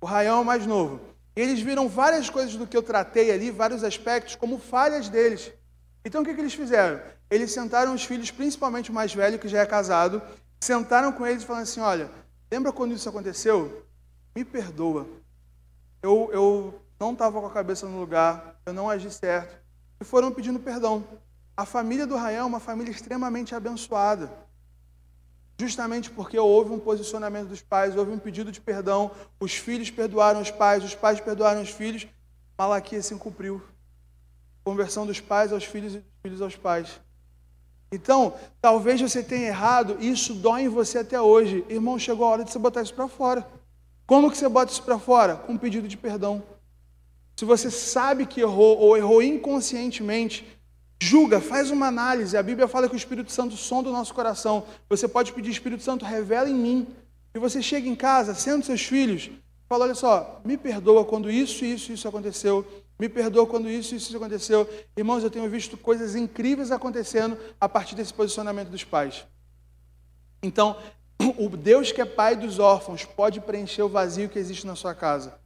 O 0.00 0.06
Rayan 0.06 0.36
é 0.36 0.40
o 0.40 0.44
mais 0.44 0.64
novo. 0.64 1.00
Eles 1.34 1.58
viram 1.58 1.88
várias 1.88 2.30
coisas 2.30 2.54
do 2.54 2.64
que 2.64 2.76
eu 2.76 2.82
tratei 2.82 3.32
ali, 3.32 3.50
vários 3.50 3.82
aspectos, 3.82 4.36
como 4.36 4.56
falhas 4.56 5.08
deles. 5.08 5.50
Então 6.06 6.22
o 6.22 6.24
que, 6.24 6.32
que 6.32 6.40
eles 6.40 6.54
fizeram? 6.54 7.00
Eles 7.28 7.50
sentaram 7.50 7.92
os 7.92 8.04
filhos, 8.04 8.30
principalmente 8.30 8.92
o 8.92 8.94
mais 8.94 9.12
velho, 9.12 9.40
que 9.40 9.48
já 9.48 9.62
é 9.62 9.66
casado, 9.66 10.22
sentaram 10.60 11.10
com 11.10 11.26
eles 11.26 11.42
e 11.42 11.46
falaram 11.46 11.64
assim: 11.64 11.80
Olha, 11.80 12.08
lembra 12.48 12.72
quando 12.72 12.94
isso 12.94 13.08
aconteceu? 13.08 13.84
Me 14.32 14.44
perdoa. 14.44 15.04
Eu, 16.00 16.30
eu 16.32 16.80
não 17.00 17.12
estava 17.12 17.40
com 17.40 17.46
a 17.48 17.50
cabeça 17.50 17.88
no 17.88 17.98
lugar, 17.98 18.54
eu 18.64 18.72
não 18.72 18.88
agi 18.88 19.10
certo. 19.10 19.60
E 20.00 20.04
foram 20.04 20.30
pedindo 20.30 20.60
perdão. 20.60 21.02
A 21.56 21.66
família 21.66 22.06
do 22.06 22.14
Rayan 22.14 22.42
é 22.42 22.44
uma 22.44 22.60
família 22.60 22.92
extremamente 22.92 23.52
abençoada. 23.52 24.30
Justamente 25.58 26.08
porque 26.08 26.38
houve 26.38 26.70
um 26.70 26.78
posicionamento 26.78 27.48
dos 27.48 27.62
pais, 27.62 27.96
houve 27.96 28.12
um 28.12 28.18
pedido 28.18 28.52
de 28.52 28.60
perdão, 28.60 29.10
os 29.40 29.54
filhos 29.54 29.90
perdoaram 29.90 30.40
os 30.40 30.52
pais, 30.52 30.84
os 30.84 30.94
pais 30.94 31.18
perdoaram 31.18 31.62
os 31.62 31.70
filhos, 31.70 32.06
Malaquias 32.56 33.06
se 33.06 33.14
cumpriu 33.16 33.60
conversão 34.66 35.06
dos 35.06 35.20
pais 35.20 35.52
aos 35.52 35.62
filhos 35.62 35.94
e 35.94 35.98
dos 35.98 36.06
filhos 36.24 36.42
aos 36.42 36.56
pais. 36.56 37.00
Então, 37.92 38.34
talvez 38.60 39.00
você 39.00 39.22
tenha 39.22 39.46
errado 39.46 39.96
e 40.00 40.10
isso 40.10 40.34
dói 40.34 40.62
em 40.62 40.68
você 40.68 40.98
até 40.98 41.20
hoje. 41.20 41.64
Irmão, 41.68 41.96
chegou 42.00 42.26
a 42.26 42.30
hora 42.30 42.44
de 42.44 42.50
você 42.50 42.58
botar 42.58 42.82
isso 42.82 42.92
para 42.92 43.06
fora. 43.06 43.46
Como 44.04 44.28
que 44.28 44.36
você 44.36 44.48
bota 44.48 44.72
isso 44.72 44.82
para 44.82 44.98
fora? 44.98 45.36
Com 45.36 45.52
um 45.52 45.56
pedido 45.56 45.86
de 45.86 45.96
perdão. 45.96 46.42
Se 47.36 47.44
você 47.44 47.70
sabe 47.70 48.26
que 48.26 48.40
errou 48.40 48.76
ou 48.78 48.96
errou 48.96 49.22
inconscientemente, 49.22 50.44
julga, 51.00 51.40
faz 51.40 51.70
uma 51.70 51.86
análise. 51.86 52.36
A 52.36 52.42
Bíblia 52.42 52.66
fala 52.66 52.88
que 52.88 52.96
o 52.96 52.96
Espírito 52.96 53.30
Santo 53.30 53.56
sonda 53.56 53.88
o 53.88 53.92
nosso 53.92 54.12
coração. 54.12 54.64
Você 54.90 55.06
pode 55.06 55.32
pedir, 55.32 55.52
Espírito 55.52 55.84
Santo, 55.84 56.04
revela 56.04 56.50
em 56.50 56.54
mim. 56.54 56.88
E 57.32 57.38
você 57.38 57.62
chega 57.62 57.88
em 57.88 57.94
casa, 57.94 58.34
sendo 58.34 58.64
seus 58.64 58.82
filhos, 58.82 59.30
fala, 59.68 59.84
olha 59.84 59.94
só, 59.94 60.40
me 60.44 60.56
perdoa 60.56 61.04
quando 61.04 61.30
isso, 61.30 61.64
isso, 61.64 61.92
isso 61.92 62.08
aconteceu. 62.08 62.66
Me 62.98 63.08
perdoa 63.08 63.46
quando 63.46 63.68
isso 63.68 63.94
isso 63.94 64.16
aconteceu. 64.16 64.68
Irmãos, 64.96 65.22
eu 65.22 65.30
tenho 65.30 65.48
visto 65.50 65.76
coisas 65.76 66.14
incríveis 66.14 66.70
acontecendo 66.72 67.36
a 67.60 67.68
partir 67.68 67.94
desse 67.94 68.12
posicionamento 68.12 68.68
dos 68.68 68.84
pais. 68.84 69.26
Então, 70.42 70.76
o 71.38 71.48
Deus 71.50 71.92
que 71.92 72.00
é 72.00 72.04
pai 72.04 72.36
dos 72.36 72.58
órfãos 72.58 73.04
pode 73.04 73.40
preencher 73.40 73.82
o 73.82 73.88
vazio 73.88 74.28
que 74.28 74.38
existe 74.38 74.66
na 74.66 74.74
sua 74.74 74.94
casa. 74.94 75.38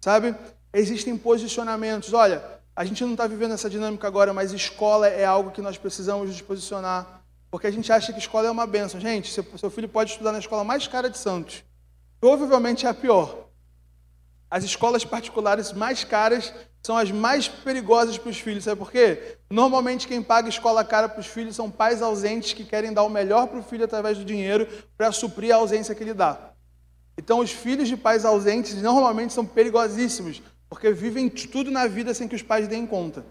Sabe? 0.00 0.34
Existem 0.72 1.16
posicionamentos. 1.16 2.12
Olha, 2.12 2.44
a 2.76 2.84
gente 2.84 3.02
não 3.04 3.12
está 3.12 3.26
vivendo 3.26 3.54
essa 3.54 3.68
dinâmica 3.68 4.06
agora, 4.06 4.32
mas 4.32 4.52
escola 4.52 5.08
é 5.08 5.24
algo 5.24 5.50
que 5.50 5.60
nós 5.60 5.76
precisamos 5.76 6.28
nos 6.28 6.40
posicionar. 6.40 7.24
Porque 7.50 7.66
a 7.66 7.70
gente 7.70 7.90
acha 7.90 8.12
que 8.12 8.18
escola 8.18 8.46
é 8.46 8.50
uma 8.50 8.66
benção. 8.66 9.00
Gente, 9.00 9.32
seu 9.32 9.70
filho 9.70 9.88
pode 9.88 10.12
estudar 10.12 10.32
na 10.32 10.38
escola 10.38 10.62
mais 10.62 10.86
cara 10.86 11.10
de 11.10 11.18
Santos. 11.18 11.64
Provavelmente 12.20 12.86
é 12.86 12.88
a 12.88 12.94
pior. 12.94 13.48
As 14.50 14.64
escolas 14.64 15.04
particulares 15.04 15.72
mais 15.72 16.04
caras 16.04 16.52
são 16.82 16.96
as 16.96 17.10
mais 17.10 17.48
perigosas 17.48 18.16
para 18.16 18.30
os 18.30 18.38
filhos. 18.38 18.64
Sabe 18.64 18.78
por 18.78 18.90
quê? 18.90 19.36
Normalmente 19.50 20.06
quem 20.06 20.22
paga 20.22 20.48
escola 20.48 20.84
cara 20.84 21.08
para 21.08 21.20
os 21.20 21.26
filhos 21.26 21.56
são 21.56 21.70
pais 21.70 22.02
ausentes 22.02 22.52
que 22.52 22.64
querem 22.64 22.92
dar 22.92 23.02
o 23.02 23.10
melhor 23.10 23.46
para 23.48 23.58
o 23.58 23.62
filho 23.62 23.84
através 23.84 24.18
do 24.18 24.24
dinheiro 24.24 24.66
para 24.96 25.12
suprir 25.12 25.52
a 25.52 25.56
ausência 25.56 25.94
que 25.94 26.02
ele 26.02 26.14
dá. 26.14 26.52
Então 27.16 27.40
os 27.40 27.50
filhos 27.50 27.88
de 27.88 27.96
pais 27.96 28.24
ausentes 28.24 28.80
normalmente 28.80 29.32
são 29.32 29.44
perigosíssimos, 29.44 30.40
porque 30.68 30.92
vivem 30.92 31.28
tudo 31.28 31.70
na 31.70 31.86
vida 31.86 32.14
sem 32.14 32.28
que 32.28 32.36
os 32.36 32.42
pais 32.42 32.68
deem 32.68 32.86
conta. 32.86 33.24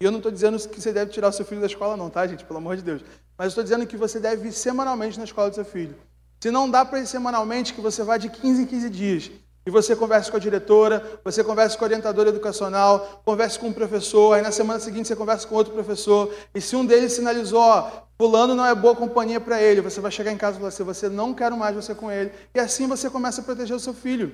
E 0.00 0.04
eu 0.04 0.10
não 0.10 0.18
estou 0.18 0.30
dizendo 0.30 0.58
que 0.68 0.80
você 0.80 0.92
deve 0.92 1.10
tirar 1.10 1.28
o 1.28 1.32
seu 1.32 1.44
filho 1.44 1.60
da 1.60 1.66
escola, 1.66 1.96
não, 1.96 2.10
tá, 2.10 2.26
gente? 2.26 2.44
Pelo 2.44 2.58
amor 2.58 2.76
de 2.76 2.82
Deus. 2.82 3.02
Mas 3.36 3.48
estou 3.48 3.64
dizendo 3.64 3.86
que 3.86 3.96
você 3.96 4.20
deve 4.20 4.48
ir 4.48 4.52
semanalmente 4.52 5.18
na 5.18 5.24
escola 5.24 5.48
do 5.50 5.54
seu 5.54 5.64
filho. 5.64 5.96
Se 6.38 6.50
não 6.50 6.70
dá 6.70 6.84
para 6.84 7.00
ir 7.00 7.06
semanalmente, 7.06 7.72
que 7.72 7.80
você 7.80 8.02
vá 8.02 8.18
de 8.18 8.28
15 8.28 8.62
em 8.62 8.66
15 8.66 8.90
dias. 8.90 9.30
E 9.66 9.70
você 9.70 9.96
conversa 9.96 10.30
com 10.30 10.36
a 10.36 10.40
diretora, 10.40 11.20
você 11.24 11.42
conversa 11.42 11.76
com 11.76 11.84
a 11.84 11.88
orientadora 11.88 12.28
educacional, 12.28 13.20
conversa 13.24 13.58
com 13.58 13.66
um 13.66 13.72
professor, 13.72 14.34
aí 14.34 14.40
na 14.40 14.52
semana 14.52 14.78
seguinte 14.78 15.08
você 15.08 15.16
conversa 15.16 15.44
com 15.48 15.56
outro 15.56 15.72
professor, 15.72 16.32
e 16.54 16.60
se 16.60 16.76
um 16.76 16.86
deles 16.86 17.12
sinalizou, 17.12 17.58
ó, 17.58 17.90
fulano 18.16 18.54
não 18.54 18.64
é 18.64 18.72
boa 18.76 18.94
companhia 18.94 19.40
para 19.40 19.60
ele, 19.60 19.80
você 19.80 20.00
vai 20.00 20.12
chegar 20.12 20.30
em 20.30 20.36
casa 20.36 20.56
e 20.56 20.58
falar 20.58 20.68
assim, 20.68 20.84
você 20.84 21.08
não 21.08 21.34
quero 21.34 21.56
mais 21.56 21.74
você 21.74 21.96
com 21.96 22.08
ele, 22.12 22.30
e 22.54 22.60
assim 22.60 22.86
você 22.86 23.10
começa 23.10 23.40
a 23.40 23.44
proteger 23.44 23.74
o 23.74 23.80
seu 23.80 23.92
filho. 23.92 24.32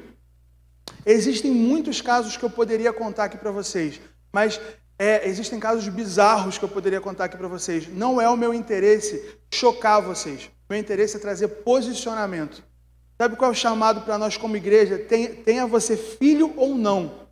Existem 1.06 1.50
muitos 1.50 2.02
casos 2.02 2.36
que 2.36 2.44
eu 2.44 2.50
poderia 2.50 2.92
contar 2.92 3.24
aqui 3.24 3.38
para 3.38 3.50
vocês, 3.50 4.02
mas 4.30 4.60
é, 4.98 5.26
existem 5.26 5.58
casos 5.58 5.88
bizarros 5.88 6.58
que 6.58 6.64
eu 6.64 6.68
poderia 6.68 7.00
contar 7.00 7.24
aqui 7.24 7.38
para 7.38 7.48
vocês. 7.48 7.88
Não 7.88 8.20
é 8.20 8.28
o 8.28 8.36
meu 8.36 8.52
interesse 8.52 9.34
chocar 9.50 10.02
vocês. 10.02 10.50
Meu 10.68 10.78
interesse 10.78 11.16
é 11.16 11.18
trazer 11.18 11.48
posicionamento. 11.48 12.62
Sabe 13.22 13.36
qual 13.36 13.52
é 13.52 13.54
o 13.54 13.56
chamado 13.56 14.00
para 14.00 14.18
nós 14.18 14.36
como 14.36 14.56
igreja? 14.56 14.98
Tenha 14.98 15.64
você 15.64 15.96
filho 15.96 16.52
ou 16.56 16.74
não. 16.74 17.28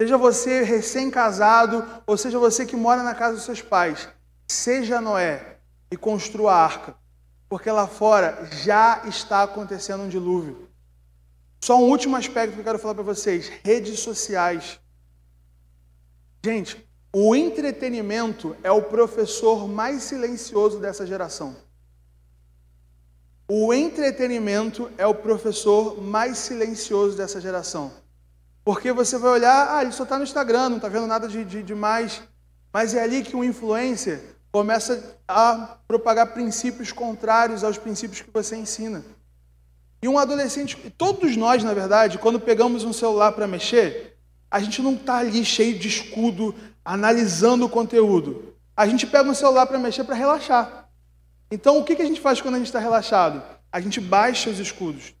Seja 0.00 0.16
você 0.16 0.62
recém-casado, 0.62 1.86
ou 2.06 2.16
seja 2.16 2.38
você 2.38 2.64
que 2.64 2.74
mora 2.74 3.02
na 3.02 3.14
casa 3.14 3.34
dos 3.34 3.44
seus 3.44 3.60
pais. 3.60 4.08
Seja 4.48 5.02
Noé 5.02 5.58
e 5.90 5.98
construa 5.98 6.54
a 6.54 6.64
arca. 6.64 6.94
Porque 7.46 7.70
lá 7.70 7.86
fora 7.86 8.48
já 8.64 9.02
está 9.06 9.42
acontecendo 9.42 10.04
um 10.04 10.08
dilúvio. 10.08 10.66
Só 11.62 11.76
um 11.78 11.90
último 11.90 12.16
aspecto 12.16 12.54
que 12.54 12.60
eu 12.60 12.64
quero 12.64 12.78
falar 12.78 12.94
para 12.94 13.04
vocês: 13.04 13.52
redes 13.62 14.00
sociais. 14.00 14.80
Gente, 16.42 16.88
o 17.12 17.36
entretenimento 17.36 18.56
é 18.62 18.70
o 18.70 18.84
professor 18.84 19.68
mais 19.68 20.04
silencioso 20.04 20.78
dessa 20.78 21.06
geração. 21.06 21.54
O 23.54 23.74
entretenimento 23.74 24.90
é 24.96 25.06
o 25.06 25.14
professor 25.14 26.00
mais 26.00 26.38
silencioso 26.38 27.18
dessa 27.18 27.38
geração. 27.38 27.92
Porque 28.64 28.90
você 28.94 29.18
vai 29.18 29.32
olhar, 29.32 29.76
ah, 29.76 29.82
ele 29.82 29.92
só 29.92 30.04
está 30.04 30.16
no 30.16 30.24
Instagram, 30.24 30.70
não 30.70 30.76
está 30.78 30.88
vendo 30.88 31.06
nada 31.06 31.28
de, 31.28 31.44
de, 31.44 31.62
de. 31.62 31.74
Mas 31.74 32.22
é 32.94 33.02
ali 33.02 33.22
que 33.22 33.36
um 33.36 33.44
influencer 33.44 34.22
começa 34.50 35.18
a 35.28 35.76
propagar 35.86 36.32
princípios 36.32 36.92
contrários 36.92 37.62
aos 37.62 37.76
princípios 37.76 38.22
que 38.22 38.30
você 38.30 38.56
ensina. 38.56 39.04
E 40.00 40.08
um 40.08 40.18
adolescente, 40.18 40.74
todos 40.96 41.36
nós, 41.36 41.62
na 41.62 41.74
verdade, 41.74 42.16
quando 42.16 42.40
pegamos 42.40 42.84
um 42.84 42.92
celular 42.94 43.32
para 43.32 43.46
mexer, 43.46 44.16
a 44.50 44.60
gente 44.60 44.80
não 44.80 44.94
está 44.94 45.18
ali 45.18 45.44
cheio 45.44 45.78
de 45.78 45.88
escudo, 45.88 46.54
analisando 46.82 47.66
o 47.66 47.68
conteúdo. 47.68 48.54
A 48.74 48.86
gente 48.86 49.06
pega 49.06 49.28
um 49.28 49.34
celular 49.34 49.66
para 49.66 49.78
mexer 49.78 50.04
para 50.04 50.14
relaxar. 50.14 50.81
Então, 51.52 51.78
o 51.78 51.84
que 51.84 51.92
a 52.00 52.06
gente 52.06 52.18
faz 52.18 52.40
quando 52.40 52.54
a 52.54 52.56
gente 52.56 52.68
está 52.68 52.78
relaxado? 52.78 53.42
A 53.70 53.78
gente 53.78 54.00
baixa 54.00 54.48
os 54.48 54.58
escudos, 54.58 55.14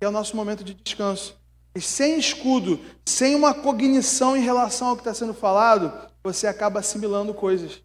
é 0.00 0.08
o 0.08 0.10
nosso 0.10 0.34
momento 0.34 0.64
de 0.64 0.74
descanso. 0.74 1.40
E 1.72 1.80
sem 1.80 2.18
escudo, 2.18 2.80
sem 3.06 3.36
uma 3.36 3.54
cognição 3.54 4.36
em 4.36 4.40
relação 4.40 4.88
ao 4.88 4.96
que 4.96 5.02
está 5.02 5.14
sendo 5.14 5.32
falado, 5.32 5.92
você 6.20 6.48
acaba 6.48 6.80
assimilando 6.80 7.32
coisas. 7.32 7.80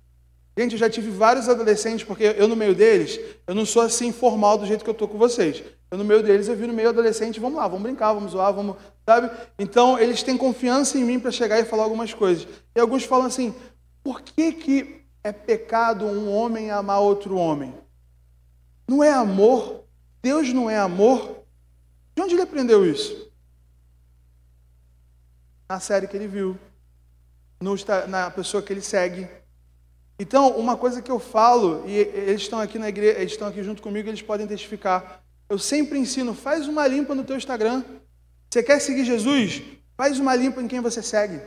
Gente, 0.58 0.72
eu 0.72 0.80
já 0.80 0.90
tive 0.90 1.12
vários 1.12 1.48
adolescentes, 1.48 2.04
porque 2.04 2.24
eu 2.24 2.48
no 2.48 2.56
meio 2.56 2.74
deles, 2.74 3.20
eu 3.46 3.54
não 3.54 3.64
sou 3.64 3.84
assim 3.84 4.12
formal 4.12 4.58
do 4.58 4.66
jeito 4.66 4.84
que 4.84 4.90
eu 4.90 4.94
estou 4.94 5.08
com 5.08 5.20
vocês. 5.20 5.64
Eu 5.92 6.00
no 6.00 6.04
meio 6.04 6.24
deles, 6.24 6.48
eu 6.48 6.56
vi 6.56 6.66
no 6.66 6.74
meio 6.74 6.90
adolescente, 6.90 7.40
vamos 7.40 7.60
lá, 7.60 7.68
vamos 7.68 7.84
brincar, 7.84 8.12
vamos 8.14 8.32
zoar, 8.32 8.52
vamos, 8.54 8.76
sabe? 9.08 9.30
Então, 9.60 10.00
eles 10.00 10.24
têm 10.24 10.36
confiança 10.36 10.98
em 10.98 11.04
mim 11.04 11.20
para 11.20 11.30
chegar 11.30 11.60
e 11.60 11.66
falar 11.66 11.84
algumas 11.84 12.12
coisas. 12.12 12.48
E 12.76 12.80
alguns 12.80 13.04
falam 13.04 13.28
assim, 13.28 13.54
por 14.04 14.22
que 14.22 14.52
que 14.52 15.05
é 15.26 15.32
pecado 15.32 16.06
um 16.06 16.32
homem 16.32 16.70
amar 16.70 17.00
outro 17.00 17.36
homem? 17.36 17.74
Não 18.88 19.04
é 19.04 19.12
amor? 19.12 19.84
Deus 20.22 20.54
não 20.54 20.70
é 20.70 20.78
amor? 20.78 21.44
De 22.16 22.22
onde 22.22 22.36
ele 22.36 22.44
aprendeu 22.44 22.86
isso? 22.86 23.32
Na 25.68 25.80
série 25.80 26.08
que 26.08 26.16
ele 26.16 26.28
viu, 26.28 26.56
no, 27.60 27.74
na 28.08 28.30
pessoa 28.30 28.62
que 28.62 28.72
ele 28.72 28.82
segue. 28.82 29.28
Então, 30.20 30.56
uma 30.60 30.78
coisa 30.78 31.02
que 31.02 31.10
eu 31.10 31.18
falo, 31.18 31.84
e 31.88 31.98
eles 31.98 32.44
estão 32.44 32.60
aqui 32.60 32.78
na 32.78 32.90
igreja, 32.90 33.18
eles 33.18 33.32
estão 33.32 33.48
aqui 33.48 33.64
junto 33.64 33.82
comigo, 33.82 34.08
eles 34.08 34.22
podem 34.22 34.46
testificar. 34.46 35.24
Eu 35.50 35.58
sempre 35.58 35.98
ensino, 35.98 36.36
faz 36.36 36.68
uma 36.68 36.86
limpa 36.86 37.16
no 37.16 37.24
teu 37.24 37.36
Instagram. 37.36 37.84
Você 38.48 38.62
quer 38.62 38.80
seguir 38.80 39.04
Jesus? 39.04 39.64
Faz 39.98 40.20
uma 40.20 40.36
limpa 40.36 40.62
em 40.62 40.68
quem 40.68 40.82
você 40.82 41.02
segue. 41.02 41.42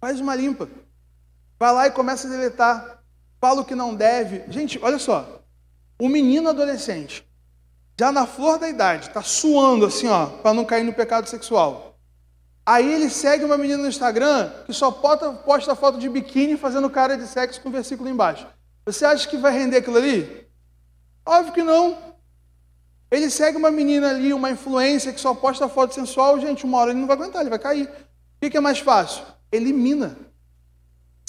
Faz 0.00 0.20
uma 0.20 0.36
limpa. 0.36 0.68
Vai 1.60 1.74
lá 1.74 1.86
e 1.86 1.90
começa 1.90 2.26
a 2.26 2.30
deletar. 2.30 3.02
Fala 3.38 3.60
o 3.60 3.64
que 3.66 3.74
não 3.74 3.94
deve. 3.94 4.50
Gente, 4.50 4.80
olha 4.82 4.98
só. 4.98 5.42
O 6.00 6.08
menino 6.08 6.48
adolescente, 6.48 7.28
já 7.98 8.10
na 8.10 8.26
flor 8.26 8.58
da 8.58 8.66
idade, 8.66 9.08
está 9.08 9.20
suando 9.20 9.84
assim, 9.84 10.08
ó, 10.08 10.24
para 10.24 10.54
não 10.54 10.64
cair 10.64 10.84
no 10.84 10.94
pecado 10.94 11.28
sexual. 11.28 11.98
Aí 12.64 12.90
ele 12.90 13.10
segue 13.10 13.44
uma 13.44 13.58
menina 13.58 13.82
no 13.82 13.88
Instagram 13.88 14.50
que 14.64 14.72
só 14.72 14.90
posta, 14.90 15.32
posta 15.32 15.74
foto 15.74 15.98
de 15.98 16.08
biquíni 16.08 16.56
fazendo 16.56 16.88
cara 16.88 17.18
de 17.18 17.26
sexo 17.26 17.60
com 17.60 17.70
versículo 17.70 18.08
embaixo. 18.08 18.46
Você 18.86 19.04
acha 19.04 19.28
que 19.28 19.36
vai 19.36 19.52
render 19.52 19.78
aquilo 19.78 19.98
ali? 19.98 20.48
Óbvio 21.26 21.52
que 21.52 21.62
não. 21.62 21.98
Ele 23.10 23.28
segue 23.28 23.58
uma 23.58 23.70
menina 23.70 24.08
ali, 24.08 24.32
uma 24.32 24.50
influência 24.50 25.12
que 25.12 25.20
só 25.20 25.34
posta 25.34 25.68
foto 25.68 25.94
sensual, 25.94 26.40
gente, 26.40 26.64
uma 26.64 26.78
hora 26.78 26.92
ele 26.92 27.00
não 27.00 27.06
vai 27.06 27.16
aguentar, 27.16 27.42
ele 27.42 27.50
vai 27.50 27.58
cair. 27.58 27.90
O 28.42 28.48
que 28.48 28.56
é 28.56 28.60
mais 28.60 28.78
fácil? 28.78 29.24
Elimina. 29.52 30.29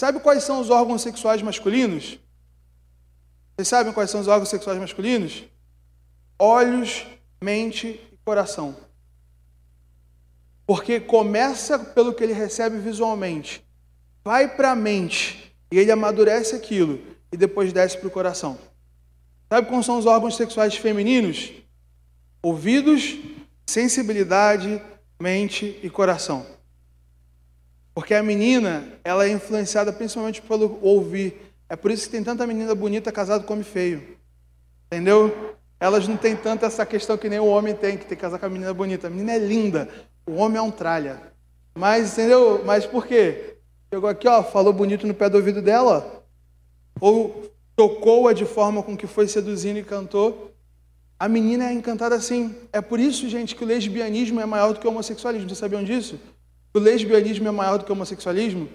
Sabe 0.01 0.19
quais 0.19 0.43
são 0.43 0.59
os 0.59 0.71
órgãos 0.71 1.03
sexuais 1.03 1.43
masculinos? 1.43 2.17
Vocês 3.55 3.67
sabem 3.67 3.93
quais 3.93 4.09
são 4.09 4.19
os 4.19 4.27
órgãos 4.27 4.49
sexuais 4.49 4.79
masculinos? 4.79 5.43
Olhos, 6.39 7.05
mente 7.39 8.01
e 8.11 8.17
coração. 8.25 8.75
Porque 10.65 10.99
começa 10.99 11.77
pelo 11.77 12.15
que 12.15 12.23
ele 12.23 12.33
recebe 12.33 12.79
visualmente, 12.79 13.63
vai 14.23 14.47
para 14.47 14.71
a 14.71 14.75
mente 14.75 15.55
e 15.71 15.77
ele 15.77 15.91
amadurece 15.91 16.55
aquilo 16.55 16.99
e 17.31 17.37
depois 17.37 17.71
desce 17.71 17.99
para 17.99 18.07
o 18.07 18.11
coração. 18.11 18.57
Sabe 19.47 19.67
quais 19.67 19.85
são 19.85 19.99
os 19.99 20.07
órgãos 20.07 20.35
sexuais 20.35 20.75
femininos? 20.75 21.51
Ouvidos, 22.41 23.19
sensibilidade, 23.67 24.81
mente 25.19 25.79
e 25.83 25.91
coração. 25.91 26.43
Porque 27.93 28.13
a 28.13 28.23
menina, 28.23 28.85
ela 29.03 29.25
é 29.25 29.29
influenciada 29.29 29.91
principalmente 29.91 30.41
pelo 30.41 30.79
ouvir. 30.81 31.53
É 31.67 31.75
por 31.75 31.91
isso 31.91 32.05
que 32.05 32.11
tem 32.11 32.23
tanta 32.23 32.47
menina 32.47 32.73
bonita 32.73 33.11
casada 33.11 33.43
com 33.43 33.53
homem 33.53 33.65
feio. 33.65 34.17
Entendeu? 34.87 35.55
Elas 35.79 36.07
não 36.07 36.15
têm 36.15 36.35
tanto 36.35 36.65
essa 36.65 36.85
questão 36.85 37.17
que 37.17 37.27
nem 37.27 37.39
o 37.39 37.47
homem 37.47 37.73
tem, 37.73 37.97
que 37.97 38.05
tem 38.05 38.17
que 38.17 38.21
casar 38.21 38.39
com 38.39 38.45
a 38.45 38.49
menina 38.49 38.73
bonita. 38.73 39.07
A 39.07 39.09
menina 39.09 39.33
é 39.33 39.39
linda, 39.39 39.89
o 40.25 40.33
homem 40.35 40.57
é 40.57 40.61
um 40.61 40.71
tralha. 40.71 41.21
Mas, 41.73 42.13
entendeu? 42.13 42.61
Mas 42.65 42.85
por 42.85 43.05
quê? 43.05 43.55
Chegou 43.93 44.09
aqui, 44.09 44.27
ó, 44.27 44.43
falou 44.43 44.71
bonito 44.71 45.07
no 45.07 45.13
pé 45.13 45.29
do 45.29 45.37
ouvido 45.37 45.61
dela, 45.61 46.23
ou 46.99 47.51
tocou-a 47.75 48.31
de 48.31 48.45
forma 48.45 48.83
com 48.83 48.95
que 48.95 49.07
foi 49.07 49.27
seduzindo 49.27 49.79
e 49.79 49.83
cantou. 49.83 50.53
A 51.19 51.27
menina 51.27 51.69
é 51.69 51.73
encantada 51.73 52.15
assim. 52.15 52.55
É 52.71 52.79
por 52.81 52.99
isso, 52.99 53.27
gente, 53.27 53.55
que 53.55 53.63
o 53.63 53.67
lesbianismo 53.67 54.39
é 54.39 54.45
maior 54.45 54.73
do 54.73 54.79
que 54.79 54.87
o 54.87 54.89
homossexualismo. 54.89 55.47
Vocês 55.47 55.59
sabiam 55.59 55.83
disso? 55.83 56.19
O 56.73 56.79
lesbianismo 56.79 57.47
é 57.47 57.51
maior 57.51 57.77
do 57.77 57.85
que 57.85 57.91
o 57.91 57.95
homossexualismo? 57.95 58.69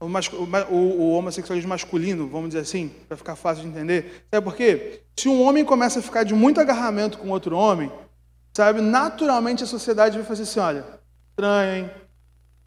O, 0.00 0.06
o, 0.06 0.74
o 0.74 1.12
homossexualismo 1.12 1.68
masculino, 1.68 2.26
vamos 2.28 2.48
dizer 2.48 2.60
assim, 2.60 2.90
para 3.06 3.16
ficar 3.16 3.36
fácil 3.36 3.64
de 3.64 3.68
entender. 3.68 4.24
Sabe 4.30 4.44
por 4.44 4.56
quê? 4.56 5.02
Se 5.16 5.28
um 5.28 5.42
homem 5.42 5.64
começa 5.64 5.98
a 5.98 6.02
ficar 6.02 6.24
de 6.24 6.34
muito 6.34 6.60
agarramento 6.60 7.18
com 7.18 7.28
outro 7.28 7.54
homem, 7.56 7.92
sabe, 8.54 8.80
naturalmente 8.80 9.62
a 9.62 9.66
sociedade 9.66 10.16
vai 10.16 10.26
fazer 10.26 10.44
assim: 10.44 10.60
olha, 10.60 10.86
estranho, 11.30 11.84
hein? 11.84 11.90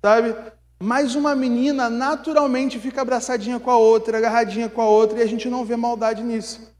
Sabe? 0.04 0.36
Mas 0.80 1.16
uma 1.16 1.34
menina 1.34 1.89
naturalmente 1.89 2.78
fica 2.78 3.01
abraçadinha 3.01 3.60
com 3.60 3.72
a 3.72 3.78
outra, 3.78 4.18
agarradinha 4.18 4.70
com 4.70 4.82
a 4.82 4.88
outra, 4.88 5.20
e 5.20 5.22
a 5.24 5.26
gente 5.26 5.49
não 5.49 5.66
vê 5.66 5.76
maldade 5.76 6.22
nisso. 6.22 6.72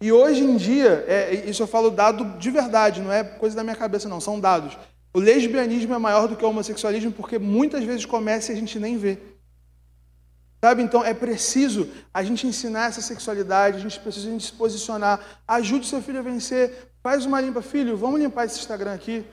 E 0.00 0.10
hoje 0.10 0.42
em 0.42 0.56
dia, 0.56 1.04
é, 1.06 1.34
isso 1.46 1.62
eu 1.62 1.66
falo 1.66 1.90
dado 1.90 2.24
de 2.38 2.50
verdade, 2.50 3.02
não 3.02 3.12
é 3.12 3.22
coisa 3.22 3.54
da 3.54 3.62
minha 3.62 3.76
cabeça, 3.76 4.08
não, 4.08 4.18
são 4.18 4.40
dados. 4.40 4.76
O 5.12 5.18
lesbianismo 5.18 5.94
é 5.94 5.98
maior 5.98 6.28
do 6.28 6.36
que 6.36 6.44
o 6.44 6.48
homossexualismo 6.48 7.10
porque 7.12 7.38
muitas 7.38 7.82
vezes 7.84 8.06
começa 8.06 8.52
e 8.52 8.54
a 8.54 8.58
gente 8.58 8.78
nem 8.78 8.96
vê. 8.96 9.18
Sabe? 10.62 10.82
Então 10.82 11.04
é 11.04 11.14
preciso 11.14 11.88
a 12.12 12.22
gente 12.22 12.46
ensinar 12.46 12.88
essa 12.88 13.00
sexualidade, 13.00 13.78
a 13.78 13.80
gente 13.80 13.98
precisa 13.98 14.28
a 14.28 14.32
gente 14.32 14.46
se 14.46 14.52
posicionar. 14.52 15.20
Ajude 15.48 15.86
seu 15.86 16.00
filho 16.02 16.20
a 16.20 16.22
vencer. 16.22 16.92
Faz 17.02 17.24
uma 17.24 17.40
limpa. 17.40 17.62
Filho, 17.62 17.96
vamos 17.96 18.20
limpar 18.20 18.44
esse 18.44 18.58
Instagram 18.58 18.94
aqui. 18.94 19.24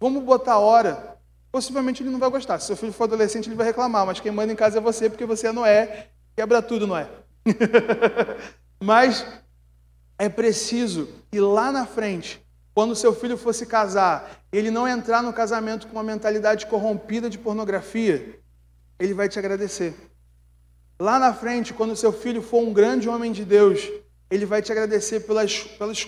Vamos 0.00 0.22
botar 0.22 0.58
hora. 0.58 1.18
Possivelmente 1.50 2.02
ele 2.02 2.10
não 2.10 2.18
vai 2.18 2.30
gostar. 2.30 2.58
Se 2.60 2.66
seu 2.66 2.76
filho 2.76 2.92
for 2.92 3.04
adolescente, 3.04 3.48
ele 3.48 3.56
vai 3.56 3.66
reclamar. 3.66 4.06
Mas 4.06 4.20
quem 4.20 4.30
manda 4.30 4.52
em 4.52 4.56
casa 4.56 4.78
é 4.78 4.80
você, 4.80 5.10
porque 5.10 5.26
você 5.26 5.50
não 5.50 5.66
é. 5.66 6.06
Quebra 6.36 6.62
tudo, 6.62 6.86
não 6.86 6.96
é? 6.96 7.08
mas 8.80 9.26
é 10.16 10.28
preciso 10.28 11.08
ir 11.32 11.40
lá 11.40 11.72
na 11.72 11.84
frente 11.84 12.40
quando 12.78 12.94
seu 12.94 13.12
filho 13.12 13.36
fosse 13.36 13.66
casar, 13.66 14.40
ele 14.52 14.70
não 14.70 14.86
entrar 14.86 15.20
no 15.20 15.32
casamento 15.32 15.88
com 15.88 15.94
uma 15.94 16.02
mentalidade 16.04 16.64
corrompida 16.66 17.28
de 17.28 17.36
pornografia, 17.36 18.38
ele 19.00 19.12
vai 19.12 19.28
te 19.28 19.36
agradecer. 19.36 19.96
Lá 20.96 21.18
na 21.18 21.34
frente, 21.34 21.74
quando 21.74 21.96
seu 21.96 22.12
filho 22.12 22.40
for 22.40 22.62
um 22.62 22.72
grande 22.72 23.08
homem 23.08 23.32
de 23.32 23.44
Deus, 23.44 23.80
ele 24.30 24.46
vai 24.46 24.62
te 24.62 24.70
agradecer 24.70 25.26
pelas, 25.26 25.58
pelos 25.58 26.06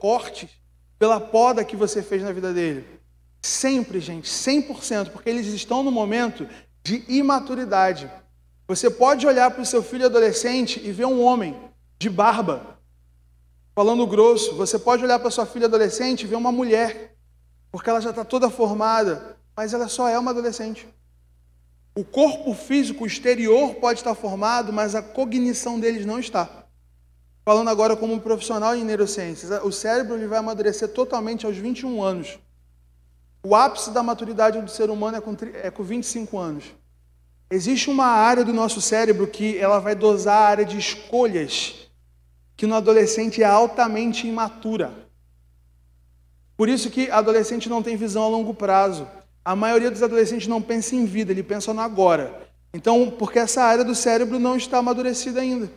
cortes, 0.00 0.50
pela 0.98 1.20
poda 1.20 1.62
que 1.62 1.76
você 1.76 2.02
fez 2.02 2.24
na 2.24 2.32
vida 2.32 2.52
dele. 2.52 2.84
Sempre, 3.40 4.00
gente, 4.00 4.28
100%, 4.28 5.10
porque 5.10 5.30
eles 5.30 5.46
estão 5.46 5.84
no 5.84 5.92
momento 5.92 6.44
de 6.82 7.04
imaturidade. 7.06 8.10
Você 8.66 8.90
pode 8.90 9.28
olhar 9.28 9.48
para 9.52 9.62
o 9.62 9.64
seu 9.64 9.80
filho 9.80 10.06
adolescente 10.06 10.80
e 10.82 10.90
ver 10.90 11.04
um 11.04 11.22
homem 11.22 11.56
de 12.00 12.10
barba, 12.10 12.79
Falando 13.80 14.06
grosso, 14.06 14.56
você 14.56 14.78
pode 14.78 15.02
olhar 15.02 15.18
para 15.18 15.30
sua 15.30 15.46
filha 15.46 15.64
adolescente 15.64 16.24
e 16.24 16.26
ver 16.26 16.36
uma 16.36 16.52
mulher, 16.52 17.16
porque 17.72 17.88
ela 17.88 17.98
já 17.98 18.10
está 18.10 18.22
toda 18.22 18.50
formada, 18.50 19.38
mas 19.56 19.72
ela 19.72 19.88
só 19.88 20.06
é 20.06 20.18
uma 20.18 20.32
adolescente. 20.32 20.86
O 21.96 22.04
corpo 22.04 22.52
físico, 22.52 23.06
exterior 23.06 23.76
pode 23.76 24.00
estar 24.00 24.14
formado, 24.14 24.70
mas 24.70 24.94
a 24.94 25.00
cognição 25.00 25.80
deles 25.80 26.04
não 26.04 26.18
está. 26.18 26.66
Falando 27.42 27.70
agora 27.70 27.96
como 27.96 28.12
um 28.12 28.18
profissional 28.18 28.76
em 28.76 28.84
neurociências, 28.84 29.50
o 29.64 29.72
cérebro 29.72 30.14
ele 30.14 30.26
vai 30.26 30.40
amadurecer 30.40 30.88
totalmente 30.88 31.46
aos 31.46 31.56
21 31.56 32.02
anos. 32.02 32.38
O 33.42 33.54
ápice 33.54 33.92
da 33.92 34.02
maturidade 34.02 34.60
do 34.60 34.70
ser 34.70 34.90
humano 34.90 35.16
é 35.16 35.20
com, 35.22 35.34
é 35.54 35.70
com 35.70 35.82
25 35.82 36.36
anos. 36.36 36.64
Existe 37.50 37.88
uma 37.88 38.08
área 38.08 38.44
do 38.44 38.52
nosso 38.52 38.78
cérebro 38.82 39.26
que 39.26 39.56
ela 39.56 39.78
vai 39.78 39.94
dosar 39.94 40.36
a 40.36 40.48
área 40.48 40.64
de 40.66 40.76
escolhas 40.76 41.89
que 42.60 42.66
no 42.66 42.74
adolescente 42.74 43.42
é 43.42 43.46
altamente 43.46 44.28
imatura. 44.28 44.92
Por 46.58 46.68
isso 46.68 46.90
que 46.90 47.10
adolescente 47.10 47.70
não 47.70 47.82
tem 47.82 47.96
visão 47.96 48.22
a 48.22 48.28
longo 48.28 48.52
prazo. 48.52 49.08
A 49.42 49.56
maioria 49.56 49.90
dos 49.90 50.02
adolescentes 50.02 50.46
não 50.46 50.60
pensa 50.60 50.94
em 50.94 51.06
vida, 51.06 51.32
ele 51.32 51.42
pensa 51.42 51.72
no 51.72 51.80
agora. 51.80 52.38
Então, 52.74 53.10
porque 53.18 53.38
essa 53.38 53.62
área 53.62 53.82
do 53.82 53.94
cérebro 53.94 54.38
não 54.38 54.58
está 54.58 54.76
amadurecida 54.76 55.40
ainda. 55.40 55.72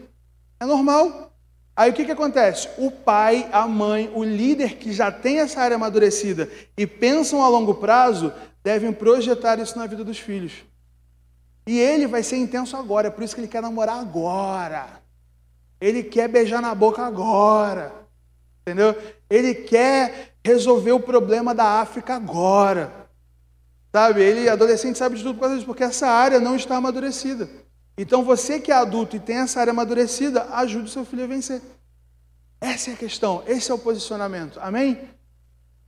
É 0.60 0.66
normal. 0.66 1.32
Aí 1.74 1.90
o 1.90 1.94
que, 1.94 2.04
que 2.04 2.12
acontece? 2.12 2.68
O 2.78 2.92
pai, 2.92 3.48
a 3.54 3.66
mãe, 3.66 4.12
o 4.14 4.22
líder 4.22 4.76
que 4.76 4.92
já 4.92 5.10
tem 5.10 5.40
essa 5.40 5.62
área 5.62 5.76
amadurecida 5.76 6.50
e 6.76 6.86
pensam 6.86 7.42
a 7.42 7.48
longo 7.48 7.76
prazo, 7.76 8.34
devem 8.62 8.92
projetar 8.92 9.58
isso 9.58 9.80
na 9.80 9.88
vida 9.88 10.04
dos 10.04 10.20
filhos. 10.20 10.66
E 11.66 11.80
ele 11.80 12.08
vai 12.08 12.24
ser 12.24 12.36
intenso 12.36 12.76
agora, 12.76 13.08
é 13.08 13.10
por 13.10 13.24
isso 13.24 13.34
que 13.34 13.40
ele 13.40 13.48
quer 13.48 13.62
namorar 13.62 14.02
agora. 14.02 15.02
Ele 15.84 16.02
quer 16.02 16.30
beijar 16.30 16.62
na 16.62 16.74
boca 16.74 17.02
agora. 17.02 17.94
Entendeu? 18.62 18.96
Ele 19.30 19.54
quer 19.54 20.34
resolver 20.42 20.94
o 20.94 21.00
problema 21.00 21.54
da 21.54 21.82
África 21.82 22.16
agora. 22.16 22.90
Sabe? 23.92 24.22
Ele, 24.22 24.48
adolescente, 24.48 24.98
sabe 24.98 25.18
de 25.18 25.24
tudo 25.24 25.36
por 25.36 25.42
causa 25.42 25.56
disso, 25.56 25.66
porque 25.66 25.84
essa 25.84 26.08
área 26.08 26.40
não 26.40 26.56
está 26.56 26.78
amadurecida. 26.78 27.50
Então, 27.98 28.24
você 28.24 28.62
que 28.62 28.72
é 28.72 28.76
adulto 28.76 29.18
e 29.18 29.20
tem 29.20 29.40
essa 29.40 29.60
área 29.60 29.72
amadurecida, 29.72 30.48
ajude 30.54 30.90
seu 30.90 31.04
filho 31.04 31.26
a 31.26 31.28
vencer. 31.28 31.62
Essa 32.62 32.92
é 32.92 32.94
a 32.94 32.98
questão, 32.98 33.44
esse 33.46 33.70
é 33.70 33.74
o 33.74 33.78
posicionamento. 33.78 34.60
Amém? 34.62 35.02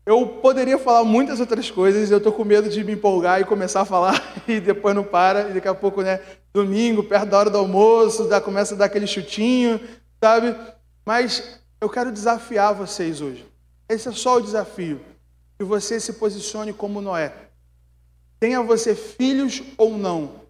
Eu 0.05 0.27
poderia 0.27 0.77
falar 0.77 1.05
muitas 1.05 1.39
outras 1.39 1.71
coisas, 1.71 2.11
eu 2.11 2.17
estou 2.17 2.33
com 2.33 2.43
medo 2.43 2.69
de 2.69 2.83
me 2.83 2.91
empolgar 2.91 3.39
e 3.39 3.45
começar 3.45 3.81
a 3.81 3.85
falar 3.85 4.21
e 4.45 4.59
depois 4.59 4.93
não 4.93 5.05
para, 5.05 5.49
e 5.49 5.53
daqui 5.53 5.69
a 5.69 5.73
pouco, 5.73 6.01
né, 6.01 6.19
domingo, 6.55 7.03
perto 7.03 7.29
da 7.29 7.37
hora 7.37 7.49
do 7.49 7.57
almoço, 7.57 8.29
dá, 8.29 8.39
começa 8.39 8.73
a 8.73 8.77
dar 8.77 8.85
aquele 8.85 9.05
chutinho, 9.05 9.77
sabe? 10.23 10.55
Mas 11.05 11.59
eu 11.81 11.89
quero 11.89 12.13
desafiar 12.13 12.73
vocês 12.73 13.19
hoje. 13.19 13.45
Esse 13.89 14.07
é 14.07 14.11
só 14.13 14.37
o 14.37 14.41
desafio. 14.41 15.01
Que 15.59 15.65
você 15.65 15.99
se 15.99 16.13
posicione 16.13 16.71
como 16.71 17.01
Noé. 17.01 17.33
Tenha 18.39 18.61
você 18.63 18.95
filhos 18.95 19.61
ou 19.77 19.97
não. 19.97 20.45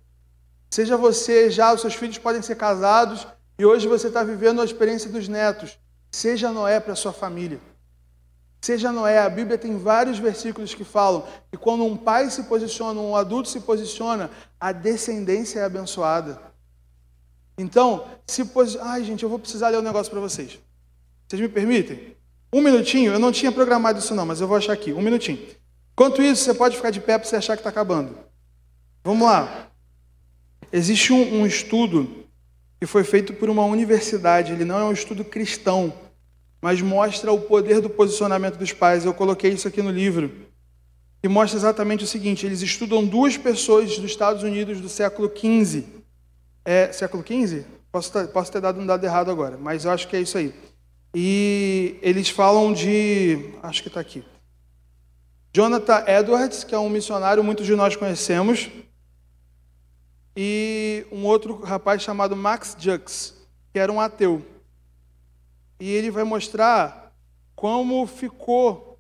Seja 0.69 0.95
você 0.95 1.49
já, 1.49 1.73
os 1.73 1.81
seus 1.81 1.95
filhos 1.95 2.19
podem 2.19 2.41
ser 2.41 2.55
casados 2.55 3.27
e 3.57 3.65
hoje 3.65 3.87
você 3.87 4.07
está 4.07 4.23
vivendo 4.23 4.61
a 4.61 4.65
experiência 4.65 5.09
dos 5.09 5.27
netos. 5.27 5.77
Seja 6.11 6.51
Noé 6.51 6.79
para 6.79 6.95
sua 6.95 7.13
família. 7.13 7.59
Seja 8.61 8.91
Noé, 8.91 9.19
a 9.19 9.29
Bíblia 9.29 9.59
tem 9.59 9.77
vários 9.77 10.17
versículos 10.17 10.73
que 10.73 10.83
falam 10.83 11.23
que 11.51 11.57
quando 11.57 11.83
um 11.83 11.95
pai 11.95 12.31
se 12.31 12.43
posiciona, 12.43 12.99
um 12.99 13.15
adulto 13.15 13.47
se 13.47 13.59
posiciona, 13.59 14.31
a 14.65 14.71
descendência 14.71 15.59
é 15.59 15.63
abençoada. 15.63 16.41
Então, 17.55 18.07
se 18.25 18.43
posiciona. 18.45 18.89
Ai, 18.89 19.03
gente, 19.03 19.21
eu 19.21 19.29
vou 19.29 19.37
precisar 19.37 19.69
ler 19.69 19.77
um 19.77 19.83
negócio 19.83 20.11
para 20.11 20.19
vocês. 20.19 20.59
Vocês 21.27 21.39
me 21.39 21.47
permitem? 21.47 22.17
Um 22.51 22.61
minutinho, 22.61 23.13
eu 23.13 23.19
não 23.19 23.31
tinha 23.31 23.51
programado 23.51 23.99
isso 23.99 24.15
não, 24.15 24.25
mas 24.25 24.41
eu 24.41 24.47
vou 24.47 24.57
achar 24.57 24.73
aqui, 24.73 24.91
um 24.91 25.03
minutinho. 25.03 25.37
Enquanto 25.93 26.19
isso, 26.19 26.43
você 26.43 26.53
pode 26.55 26.75
ficar 26.77 26.89
de 26.89 26.99
pé 26.99 27.19
para 27.19 27.27
você 27.27 27.35
achar 27.35 27.55
que 27.55 27.59
está 27.59 27.69
acabando. 27.69 28.17
Vamos 29.03 29.27
lá. 29.27 29.69
Existe 30.73 31.13
um, 31.13 31.41
um 31.41 31.45
estudo 31.45 32.25
que 32.79 32.87
foi 32.87 33.03
feito 33.03 33.35
por 33.35 33.51
uma 33.51 33.65
universidade, 33.65 34.51
ele 34.51 34.65
não 34.65 34.79
é 34.79 34.83
um 34.83 34.93
estudo 34.93 35.23
cristão, 35.23 35.93
mas 36.59 36.81
mostra 36.81 37.31
o 37.31 37.39
poder 37.39 37.81
do 37.81 37.89
posicionamento 37.91 38.57
dos 38.57 38.73
pais. 38.73 39.05
Eu 39.05 39.13
coloquei 39.13 39.51
isso 39.51 39.67
aqui 39.67 39.83
no 39.83 39.91
livro. 39.91 40.31
E 41.25 41.27
mostra 41.27 41.57
exatamente 41.57 42.03
o 42.03 42.07
seguinte: 42.07 42.45
eles 42.45 42.61
estudam 42.61 43.03
duas 43.03 43.35
pessoas 43.35 43.97
dos 43.97 44.11
Estados 44.11 44.43
Unidos 44.43 44.79
do 44.79 44.87
século 44.87 45.27
XV. 45.27 45.83
É, 46.63 46.93
século 46.93 47.23
XV? 47.25 47.65
Posso, 47.91 48.27
posso 48.27 48.51
ter 48.51 48.61
dado 48.61 48.79
um 48.79 48.85
dado 48.85 49.03
errado 49.03 49.31
agora, 49.31 49.57
mas 49.57 49.85
eu 49.85 49.91
acho 49.91 50.07
que 50.07 50.15
é 50.15 50.21
isso 50.21 50.37
aí. 50.37 50.53
E 51.15 51.97
eles 52.03 52.29
falam 52.29 52.71
de. 52.71 53.55
Acho 53.63 53.81
que 53.81 53.87
está 53.87 53.99
aqui. 53.99 54.23
Jonathan 55.51 56.03
Edwards, 56.07 56.63
que 56.63 56.75
é 56.75 56.77
um 56.77 56.89
missionário, 56.91 57.43
muitos 57.43 57.65
de 57.65 57.75
nós 57.75 57.95
conhecemos, 57.95 58.69
e 60.37 61.07
um 61.11 61.25
outro 61.25 61.59
rapaz 61.59 62.03
chamado 62.03 62.35
Max 62.35 62.77
Jux, 62.79 63.33
que 63.73 63.79
era 63.79 63.91
um 63.91 63.99
ateu. 63.99 64.45
E 65.79 65.89
ele 65.89 66.11
vai 66.11 66.23
mostrar 66.23 67.11
como 67.55 68.05
ficou 68.05 68.94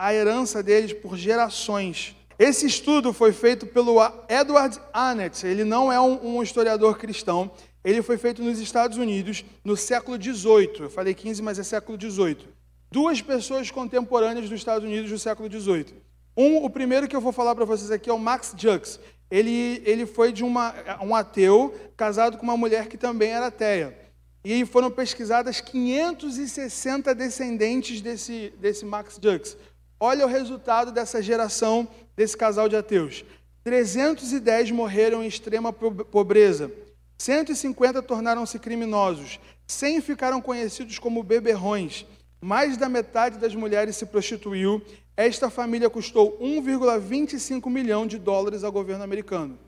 a 0.00 0.14
herança 0.14 0.62
deles 0.62 0.94
por 0.94 1.14
gerações. 1.14 2.16
Esse 2.38 2.64
estudo 2.64 3.12
foi 3.12 3.32
feito 3.32 3.66
pelo 3.66 3.98
Edward 4.30 4.80
Annett, 4.94 5.46
ele 5.46 5.62
não 5.62 5.92
é 5.92 6.00
um, 6.00 6.36
um 6.36 6.42
historiador 6.42 6.96
cristão, 6.96 7.50
ele 7.84 8.00
foi 8.00 8.16
feito 8.16 8.42
nos 8.42 8.58
Estados 8.58 8.96
Unidos 8.96 9.44
no 9.62 9.76
século 9.76 10.16
XVIII. 10.20 10.80
Eu 10.80 10.90
falei 10.90 11.12
15, 11.12 11.42
mas 11.42 11.58
é 11.58 11.62
século 11.62 12.00
XVIII. 12.00 12.48
Duas 12.90 13.20
pessoas 13.20 13.70
contemporâneas 13.70 14.48
dos 14.48 14.58
Estados 14.58 14.88
Unidos 14.88 15.10
do 15.10 15.18
século 15.18 15.50
XVIII. 15.50 15.94
Um, 16.34 16.64
o 16.64 16.70
primeiro 16.70 17.06
que 17.06 17.14
eu 17.14 17.20
vou 17.20 17.32
falar 17.32 17.54
para 17.54 17.66
vocês 17.66 17.90
aqui 17.90 18.08
é 18.08 18.12
o 18.12 18.18
Max 18.18 18.54
Jux. 18.56 18.98
Ele, 19.30 19.82
ele 19.84 20.06
foi 20.06 20.32
de 20.32 20.42
uma, 20.42 20.74
um 21.02 21.14
ateu 21.14 21.74
casado 21.94 22.38
com 22.38 22.44
uma 22.44 22.56
mulher 22.56 22.88
que 22.88 22.96
também 22.96 23.32
era 23.32 23.48
ateia. 23.48 23.94
E 24.42 24.64
foram 24.64 24.90
pesquisadas 24.90 25.60
560 25.60 27.14
descendentes 27.14 28.00
desse, 28.00 28.52
desse 28.58 28.86
Max 28.86 29.20
Jux. 29.22 29.58
Olha 30.02 30.24
o 30.24 30.28
resultado 30.28 30.90
dessa 30.90 31.22
geração, 31.22 31.86
desse 32.16 32.34
casal 32.34 32.70
de 32.70 32.76
ateus. 32.76 33.22
310 33.62 34.70
morreram 34.70 35.22
em 35.22 35.26
extrema 35.26 35.72
pobreza. 35.72 36.72
150 37.18 38.00
tornaram-se 38.00 38.58
criminosos, 38.58 39.38
100 39.66 40.00
ficaram 40.00 40.40
conhecidos 40.40 40.98
como 40.98 41.22
beberrões, 41.22 42.06
mais 42.40 42.78
da 42.78 42.88
metade 42.88 43.36
das 43.36 43.54
mulheres 43.54 43.96
se 43.96 44.06
prostituiu. 44.06 44.80
Esta 45.14 45.50
família 45.50 45.90
custou 45.90 46.38
1,25 46.40 47.68
milhão 47.68 48.06
de 48.06 48.16
dólares 48.16 48.64
ao 48.64 48.72
governo 48.72 49.04
americano. 49.04 49.58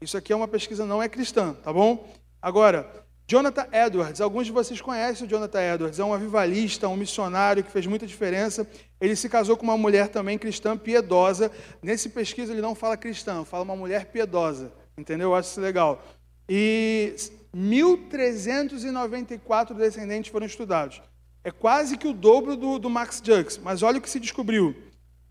Isso 0.00 0.16
aqui 0.16 0.32
é 0.32 0.36
uma 0.36 0.48
pesquisa 0.48 0.86
não 0.86 1.02
é 1.02 1.10
cristã, 1.10 1.52
tá 1.62 1.70
bom? 1.70 2.10
Agora, 2.40 3.01
Jonathan 3.32 3.66
Edwards, 3.72 4.20
alguns 4.20 4.44
de 4.44 4.52
vocês 4.52 4.78
conhecem 4.82 5.26
o 5.26 5.30
Jonathan 5.30 5.62
Edwards, 5.62 5.98
é 5.98 6.04
um 6.04 6.12
avivalista, 6.12 6.86
um 6.86 6.96
missionário 6.96 7.64
que 7.64 7.72
fez 7.72 7.86
muita 7.86 8.06
diferença. 8.06 8.68
Ele 9.00 9.16
se 9.16 9.26
casou 9.26 9.56
com 9.56 9.64
uma 9.64 9.78
mulher 9.78 10.08
também 10.08 10.36
cristã 10.36 10.76
piedosa. 10.76 11.50
Nesse 11.82 12.10
pesquisa 12.10 12.52
ele 12.52 12.60
não 12.60 12.74
fala 12.74 12.94
cristã, 12.94 13.42
fala 13.42 13.64
uma 13.64 13.74
mulher 13.74 14.12
piedosa. 14.12 14.70
Entendeu? 14.98 15.30
Eu 15.30 15.34
acho 15.34 15.48
isso 15.48 15.62
legal. 15.62 16.04
E 16.46 17.14
1.394 17.56 19.72
descendentes 19.72 20.30
foram 20.30 20.44
estudados. 20.44 21.00
É 21.42 21.50
quase 21.50 21.96
que 21.96 22.06
o 22.06 22.12
dobro 22.12 22.54
do, 22.54 22.78
do 22.78 22.90
Max 22.90 23.22
Jux, 23.24 23.56
mas 23.56 23.82
olha 23.82 23.96
o 23.96 24.02
que 24.02 24.10
se 24.10 24.20
descobriu. 24.20 24.76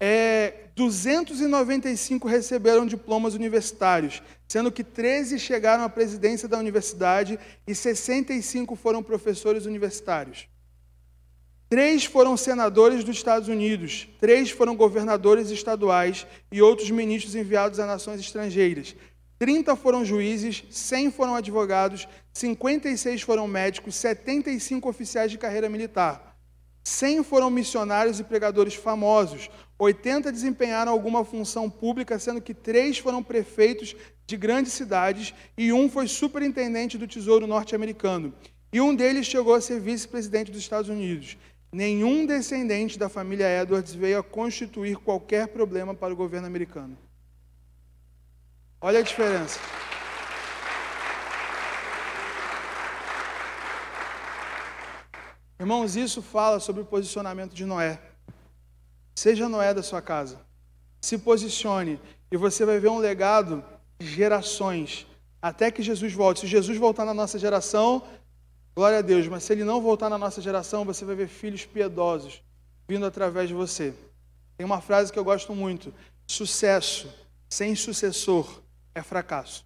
É, 0.03 0.71
295 0.75 2.27
receberam 2.27 2.87
diplomas 2.87 3.35
universitários, 3.35 4.23
sendo 4.47 4.71
que 4.71 4.83
13 4.83 5.37
chegaram 5.37 5.83
à 5.83 5.89
presidência 5.89 6.47
da 6.47 6.57
universidade 6.57 7.37
e 7.67 7.75
65 7.75 8.75
foram 8.75 9.03
professores 9.03 9.67
universitários. 9.67 10.47
Três 11.69 12.03
foram 12.03 12.35
senadores 12.35 13.03
dos 13.03 13.15
Estados 13.15 13.47
Unidos, 13.47 14.09
três 14.19 14.49
foram 14.49 14.75
governadores 14.75 15.51
estaduais 15.51 16.25
e 16.51 16.63
outros 16.63 16.89
ministros 16.89 17.35
enviados 17.35 17.79
a 17.79 17.85
nações 17.85 18.19
estrangeiras. 18.19 18.95
30 19.37 19.75
foram 19.75 20.03
juízes, 20.03 20.63
100 20.71 21.11
foram 21.11 21.35
advogados, 21.35 22.07
56 22.33 23.21
foram 23.21 23.47
médicos, 23.47 23.93
75 23.95 24.89
oficiais 24.89 25.29
de 25.29 25.37
carreira 25.37 25.69
militar. 25.69 26.31
100 26.83 27.23
foram 27.23 27.49
missionários 27.49 28.19
e 28.19 28.23
pregadores 28.23 28.73
famosos, 28.73 29.49
80 29.83 30.31
desempenharam 30.31 30.91
alguma 30.91 31.25
função 31.25 31.67
pública, 31.67 32.19
sendo 32.19 32.39
que 32.39 32.53
três 32.53 32.99
foram 32.99 33.23
prefeitos 33.23 33.95
de 34.27 34.37
grandes 34.37 34.73
cidades 34.73 35.33
e 35.57 35.73
um 35.73 35.89
foi 35.89 36.07
superintendente 36.07 36.99
do 36.99 37.07
Tesouro 37.07 37.47
norte-americano. 37.47 38.31
E 38.71 38.79
um 38.79 38.93
deles 38.95 39.25
chegou 39.25 39.55
a 39.55 39.59
ser 39.59 39.79
vice-presidente 39.79 40.51
dos 40.51 40.61
Estados 40.61 40.87
Unidos. 40.87 41.35
Nenhum 41.71 42.27
descendente 42.27 42.99
da 42.99 43.09
família 43.09 43.47
Edwards 43.59 43.95
veio 43.95 44.19
a 44.19 44.23
constituir 44.23 44.97
qualquer 44.97 45.47
problema 45.47 45.95
para 45.95 46.13
o 46.13 46.15
governo 46.15 46.45
americano. 46.45 46.95
Olha 48.79 48.99
a 48.99 49.03
diferença. 49.03 49.59
Irmãos, 55.59 55.95
isso 55.95 56.21
fala 56.21 56.59
sobre 56.59 56.83
o 56.83 56.85
posicionamento 56.85 57.55
de 57.55 57.65
Noé. 57.65 58.10
Seja 59.21 59.47
Noé 59.47 59.71
da 59.71 59.83
sua 59.83 60.01
casa. 60.01 60.41
Se 60.99 61.15
posicione 61.15 62.01
e 62.31 62.35
você 62.35 62.65
vai 62.65 62.79
ver 62.79 62.89
um 62.89 62.97
legado 62.97 63.63
de 63.99 64.07
gerações 64.07 65.05
até 65.39 65.69
que 65.69 65.83
Jesus 65.83 66.11
volte. 66.11 66.39
Se 66.39 66.47
Jesus 66.47 66.75
voltar 66.79 67.05
na 67.05 67.13
nossa 67.13 67.37
geração, 67.37 68.01
glória 68.75 68.97
a 68.97 69.01
Deus, 69.03 69.27
mas 69.27 69.43
se 69.43 69.53
ele 69.53 69.63
não 69.63 69.79
voltar 69.79 70.09
na 70.09 70.17
nossa 70.17 70.41
geração, 70.41 70.83
você 70.83 71.05
vai 71.05 71.13
ver 71.13 71.27
filhos 71.27 71.63
piedosos 71.63 72.41
vindo 72.87 73.05
através 73.05 73.47
de 73.47 73.53
você. 73.53 73.93
Tem 74.57 74.65
uma 74.65 74.81
frase 74.81 75.13
que 75.13 75.19
eu 75.19 75.23
gosto 75.23 75.53
muito: 75.53 75.93
sucesso 76.25 77.07
sem 77.47 77.75
sucessor 77.75 78.59
é 78.95 79.03
fracasso. 79.03 79.63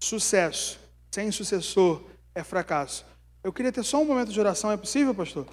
Sucesso 0.00 0.80
sem 1.10 1.30
sucessor 1.30 2.02
é 2.34 2.42
fracasso. 2.42 3.04
Eu 3.44 3.52
queria 3.52 3.70
ter 3.70 3.82
só 3.82 4.00
um 4.00 4.06
momento 4.06 4.32
de 4.32 4.40
oração, 4.40 4.72
é 4.72 4.78
possível, 4.78 5.14
pastor? 5.14 5.46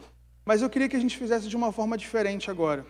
Mas 0.46 0.62
eu 0.62 0.70
queria 0.70 0.88
que 0.88 0.96
a 0.96 1.00
gente 1.00 1.18
fizesse 1.18 1.48
de 1.48 1.56
uma 1.56 1.72
forma 1.72 1.98
diferente 1.98 2.52
agora. 2.52 2.86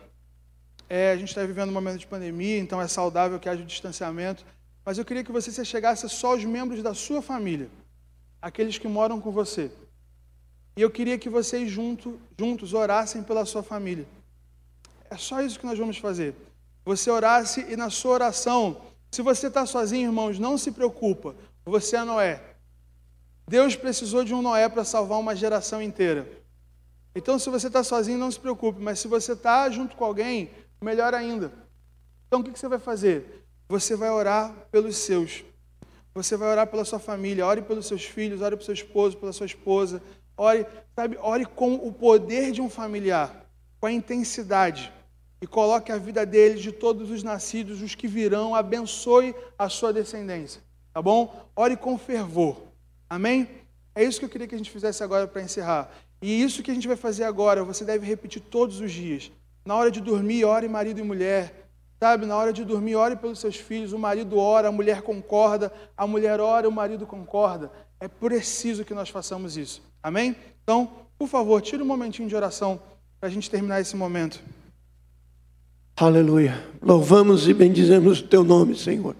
É, 0.89 1.11
a 1.11 1.17
gente 1.17 1.29
está 1.29 1.43
vivendo 1.43 1.69
um 1.69 1.73
momento 1.73 1.97
de 1.97 2.05
pandemia, 2.05 2.59
então 2.59 2.81
é 2.81 2.87
saudável 2.87 3.39
que 3.39 3.47
haja 3.47 3.63
o 3.63 3.65
distanciamento. 3.65 4.45
Mas 4.85 4.97
eu 4.97 5.05
queria 5.05 5.23
que 5.23 5.31
você 5.31 5.51
se 5.51 5.63
chegasse 5.65 6.07
só 6.09 6.31
aos 6.33 6.43
membros 6.43 6.83
da 6.83 6.93
sua 6.93 7.21
família, 7.21 7.69
aqueles 8.41 8.77
que 8.77 8.87
moram 8.87 9.19
com 9.19 9.31
você. 9.31 9.71
E 10.77 10.81
eu 10.81 10.91
queria 10.91 11.17
que 11.17 11.29
vocês 11.29 11.71
junto, 11.71 12.19
juntos 12.37 12.73
orassem 12.73 13.23
pela 13.23 13.45
sua 13.45 13.63
família. 13.63 14.05
É 15.09 15.17
só 15.17 15.41
isso 15.41 15.59
que 15.59 15.65
nós 15.65 15.79
vamos 15.79 15.97
fazer. 15.97 16.35
Você 16.83 17.09
orasse 17.09 17.65
e 17.69 17.75
na 17.75 17.89
sua 17.89 18.11
oração 18.11 18.81
se 19.15 19.21
você 19.21 19.47
está 19.47 19.65
sozinho, 19.65 20.09
irmãos, 20.09 20.37
não 20.37 20.57
se 20.57 20.71
preocupa. 20.73 21.33
Você 21.65 21.95
é 21.95 22.03
Noé. 22.03 22.43
Deus 23.47 23.73
precisou 23.73 24.25
de 24.25 24.33
um 24.33 24.41
Noé 24.41 24.67
para 24.67 24.83
salvar 24.83 25.19
uma 25.19 25.33
geração 25.33 25.81
inteira. 25.81 26.27
Então, 27.15 27.39
se 27.39 27.49
você 27.49 27.67
está 27.67 27.83
sozinho, 27.83 28.17
não 28.17 28.29
se 28.29 28.39
preocupe. 28.39 28.81
Mas 28.81 28.99
se 28.99 29.07
você 29.07 29.31
está 29.31 29.69
junto 29.69 29.95
com 29.95 30.03
alguém, 30.03 30.51
melhor 30.81 31.13
ainda. 31.13 31.51
Então, 32.27 32.41
o 32.41 32.43
que 32.43 32.57
você 32.57 32.67
vai 32.67 32.79
fazer? 32.79 33.45
Você 33.69 33.95
vai 33.95 34.09
orar 34.09 34.53
pelos 34.69 34.97
seus. 34.97 35.43
Você 36.13 36.35
vai 36.35 36.49
orar 36.49 36.67
pela 36.67 36.83
sua 36.83 36.99
família. 36.99 37.45
Ore 37.45 37.61
pelos 37.61 37.87
seus 37.87 38.03
filhos. 38.03 38.41
Ore 38.41 38.55
pelo 38.55 38.65
seu 38.65 38.73
esposo, 38.73 39.17
pela 39.17 39.31
sua 39.31 39.45
esposa. 39.45 40.01
Ore, 40.37 40.65
sabe, 40.93 41.17
ore 41.21 41.45
com 41.45 41.75
o 41.75 41.93
poder 41.93 42.51
de 42.51 42.61
um 42.61 42.69
familiar, 42.69 43.45
com 43.79 43.87
a 43.87 43.91
intensidade 43.91 44.91
e 45.41 45.47
coloque 45.47 45.91
a 45.91 45.97
vida 45.97 46.25
deles, 46.25 46.61
de 46.61 46.71
todos 46.71 47.11
os 47.11 47.21
nascidos, 47.23 47.81
os 47.81 47.93
que 47.93 48.07
virão, 48.07 48.55
abençoe 48.55 49.35
a 49.57 49.69
sua 49.69 49.93
descendência. 49.93 50.61
Tá 50.93 51.01
bom? 51.01 51.49
Ore 51.55 51.77
com 51.77 51.97
fervor. 51.97 52.57
Amém? 53.09 53.47
É 53.93 54.03
isso 54.03 54.19
que 54.19 54.25
eu 54.25 54.29
queria 54.29 54.47
que 54.47 54.55
a 54.55 54.57
gente 54.57 54.71
fizesse 54.71 55.03
agora 55.03 55.27
para 55.27 55.41
encerrar. 55.41 55.89
E 56.21 56.41
isso 56.41 56.63
que 56.63 56.71
a 56.71 56.73
gente 56.73 56.87
vai 56.87 56.97
fazer 56.97 57.23
agora, 57.23 57.63
você 57.63 57.83
deve 57.83 58.05
repetir 58.05 58.41
todos 58.41 58.79
os 58.79 58.91
dias. 58.91 59.31
Na 59.65 59.75
hora 59.75 59.91
de 59.91 59.99
dormir, 59.99 60.45
ore 60.45 60.67
marido 60.67 60.99
e 60.99 61.03
mulher. 61.03 61.67
Sabe, 61.99 62.25
na 62.25 62.35
hora 62.35 62.53
de 62.53 62.63
dormir, 62.63 62.95
ore 62.95 63.15
pelos 63.15 63.39
seus 63.39 63.55
filhos. 63.55 63.93
O 63.93 63.99
marido 63.99 64.37
ora, 64.37 64.67
a 64.67 64.71
mulher 64.71 65.01
concorda. 65.01 65.71
A 65.97 66.05
mulher 66.05 66.39
ora, 66.39 66.67
o 66.67 66.71
marido 66.71 67.05
concorda. 67.05 67.71
É 67.99 68.07
preciso 68.07 68.85
que 68.85 68.93
nós 68.93 69.09
façamos 69.09 69.57
isso. 69.57 69.81
Amém? 70.03 70.35
Então, 70.63 70.89
por 71.17 71.27
favor, 71.27 71.61
tire 71.61 71.81
um 71.81 71.85
momentinho 71.85 72.27
de 72.27 72.35
oração 72.35 72.79
para 73.19 73.29
a 73.29 73.31
gente 73.31 73.49
terminar 73.49 73.81
esse 73.81 73.95
momento. 73.95 74.39
Aleluia. 75.95 76.61
Louvamos 76.81 77.47
e 77.47 77.53
bendizemos 77.53 78.19
o 78.19 78.27
teu 78.27 78.43
nome, 78.43 78.75
Senhor. 78.75 79.15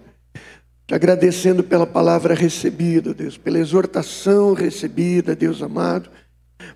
Te 0.86 0.94
agradecendo 0.94 1.64
pela 1.64 1.86
palavra 1.86 2.34
recebida, 2.34 3.12
Deus, 3.12 3.36
pela 3.36 3.58
exortação 3.58 4.52
recebida, 4.52 5.34
Deus 5.34 5.62
amado. 5.62 6.10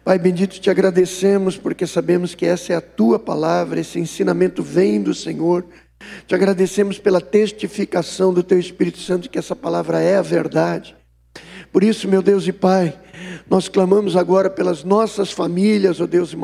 Pai 0.04 0.18
bendito, 0.18 0.60
te 0.60 0.70
agradecemos 0.70 1.56
porque 1.56 1.86
sabemos 1.86 2.34
que 2.34 2.46
essa 2.46 2.72
é 2.72 2.76
a 2.76 2.80
tua 2.80 3.18
palavra, 3.18 3.80
esse 3.80 3.98
ensinamento 3.98 4.62
vem 4.62 5.02
do 5.02 5.14
Senhor. 5.14 5.64
Te 6.26 6.34
agradecemos 6.34 6.98
pela 6.98 7.20
testificação 7.20 8.32
do 8.32 8.42
teu 8.42 8.58
Espírito 8.58 8.98
Santo 8.98 9.28
que 9.28 9.38
essa 9.38 9.54
palavra 9.54 10.00
é 10.00 10.16
a 10.16 10.22
verdade. 10.22 10.96
Por 11.72 11.84
isso, 11.84 12.08
meu 12.08 12.22
Deus 12.22 12.46
e 12.46 12.52
Pai, 12.52 12.98
nós 13.48 13.68
clamamos 13.68 14.16
agora 14.16 14.48
pelas 14.48 14.84
nossas 14.84 15.30
famílias, 15.30 16.00
ó 16.00 16.04
oh 16.04 16.06
Deus 16.06 16.34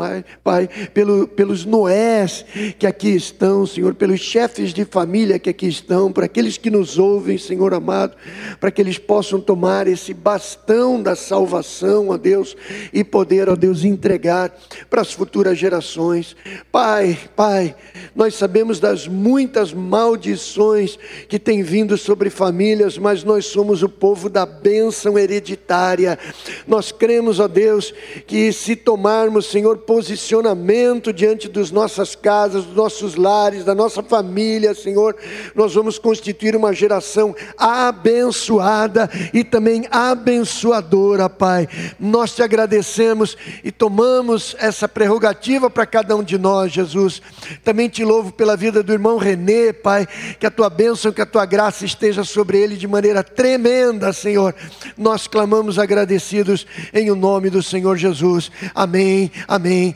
Pai, 0.42 0.68
pelo, 0.92 1.28
pelos 1.28 1.64
Noés 1.64 2.44
que 2.78 2.86
aqui 2.86 3.10
estão, 3.10 3.66
Senhor, 3.66 3.94
pelos 3.94 4.20
chefes 4.20 4.72
de 4.72 4.84
família 4.84 5.38
que 5.38 5.50
aqui 5.50 5.66
estão, 5.66 6.12
para 6.12 6.26
aqueles 6.26 6.58
que 6.58 6.70
nos 6.70 6.98
ouvem, 6.98 7.38
Senhor 7.38 7.72
amado, 7.74 8.16
para 8.60 8.70
que 8.70 8.80
eles 8.80 8.98
possam 8.98 9.40
tomar 9.40 9.86
esse 9.86 10.12
bastão 10.12 11.02
da 11.02 11.14
salvação, 11.14 12.08
ó 12.08 12.16
Deus, 12.16 12.56
e 12.92 13.04
poder, 13.04 13.48
ó 13.48 13.56
Deus, 13.56 13.84
entregar 13.84 14.54
para 14.90 15.00
as 15.00 15.12
futuras 15.12 15.58
gerações. 15.58 16.36
Pai, 16.70 17.18
Pai, 17.34 17.74
nós 18.14 18.34
sabemos 18.34 18.80
das 18.80 19.06
muitas 19.06 19.72
maldições 19.72 20.98
que 21.28 21.38
têm 21.38 21.62
vindo 21.62 21.96
sobre 21.96 22.30
famílias, 22.30 22.98
mas 22.98 23.24
nós 23.24 23.46
somos 23.46 23.82
o 23.82 23.88
povo 23.88 24.28
da 24.28 24.44
bênção 24.44 25.18
hereditária. 25.18 26.18
Nós 26.66 26.90
cremos, 26.90 27.38
ó 27.38 27.46
Deus, 27.46 27.94
que 28.26 28.52
se 28.52 28.74
tomarmos, 28.74 29.46
Senhor, 29.46 29.78
posicionamento 29.78 31.12
diante 31.12 31.48
das 31.48 31.70
nossas 31.70 32.14
casas, 32.16 32.64
dos 32.64 32.74
nossos 32.74 33.14
lares, 33.14 33.64
da 33.64 33.74
nossa 33.74 34.02
família, 34.02 34.74
Senhor, 34.74 35.16
nós 35.54 35.74
vamos 35.74 35.98
constituir 35.98 36.56
uma 36.56 36.72
geração 36.72 37.34
abençoada 37.56 39.08
e 39.32 39.44
também 39.44 39.84
abençoadora, 39.90 41.28
Pai. 41.28 41.68
Nós 42.00 42.34
te 42.34 42.42
agradecemos 42.42 43.36
e 43.62 43.70
tomamos 43.70 44.56
essa 44.58 44.88
prerrogativa 44.88 45.70
para 45.70 45.86
cada 45.86 46.16
um 46.16 46.22
de 46.22 46.36
nós, 46.36 46.72
Jesus. 46.72 47.22
Também 47.62 47.88
te 47.88 48.04
louvo 48.04 48.32
pela 48.32 48.56
vida 48.56 48.82
do 48.82 48.92
irmão 48.92 49.18
Renê, 49.18 49.72
Pai, 49.72 50.06
que 50.40 50.46
a 50.46 50.50
tua 50.50 50.68
bênção, 50.68 51.12
que 51.12 51.22
a 51.22 51.26
tua 51.26 51.46
graça 51.46 51.84
esteja 51.84 52.24
sobre 52.24 52.58
ele 52.58 52.76
de 52.76 52.88
maneira 52.88 53.22
tremenda, 53.22 54.12
Senhor. 54.12 54.54
Nós 54.96 55.26
clamamos 55.26 55.78
agradecidos 55.78 56.45
em 56.92 57.10
o 57.10 57.16
nome 57.16 57.50
do 57.50 57.62
Senhor 57.62 57.96
Jesus. 57.96 58.50
Amém, 58.74 59.30
amém 59.48 59.94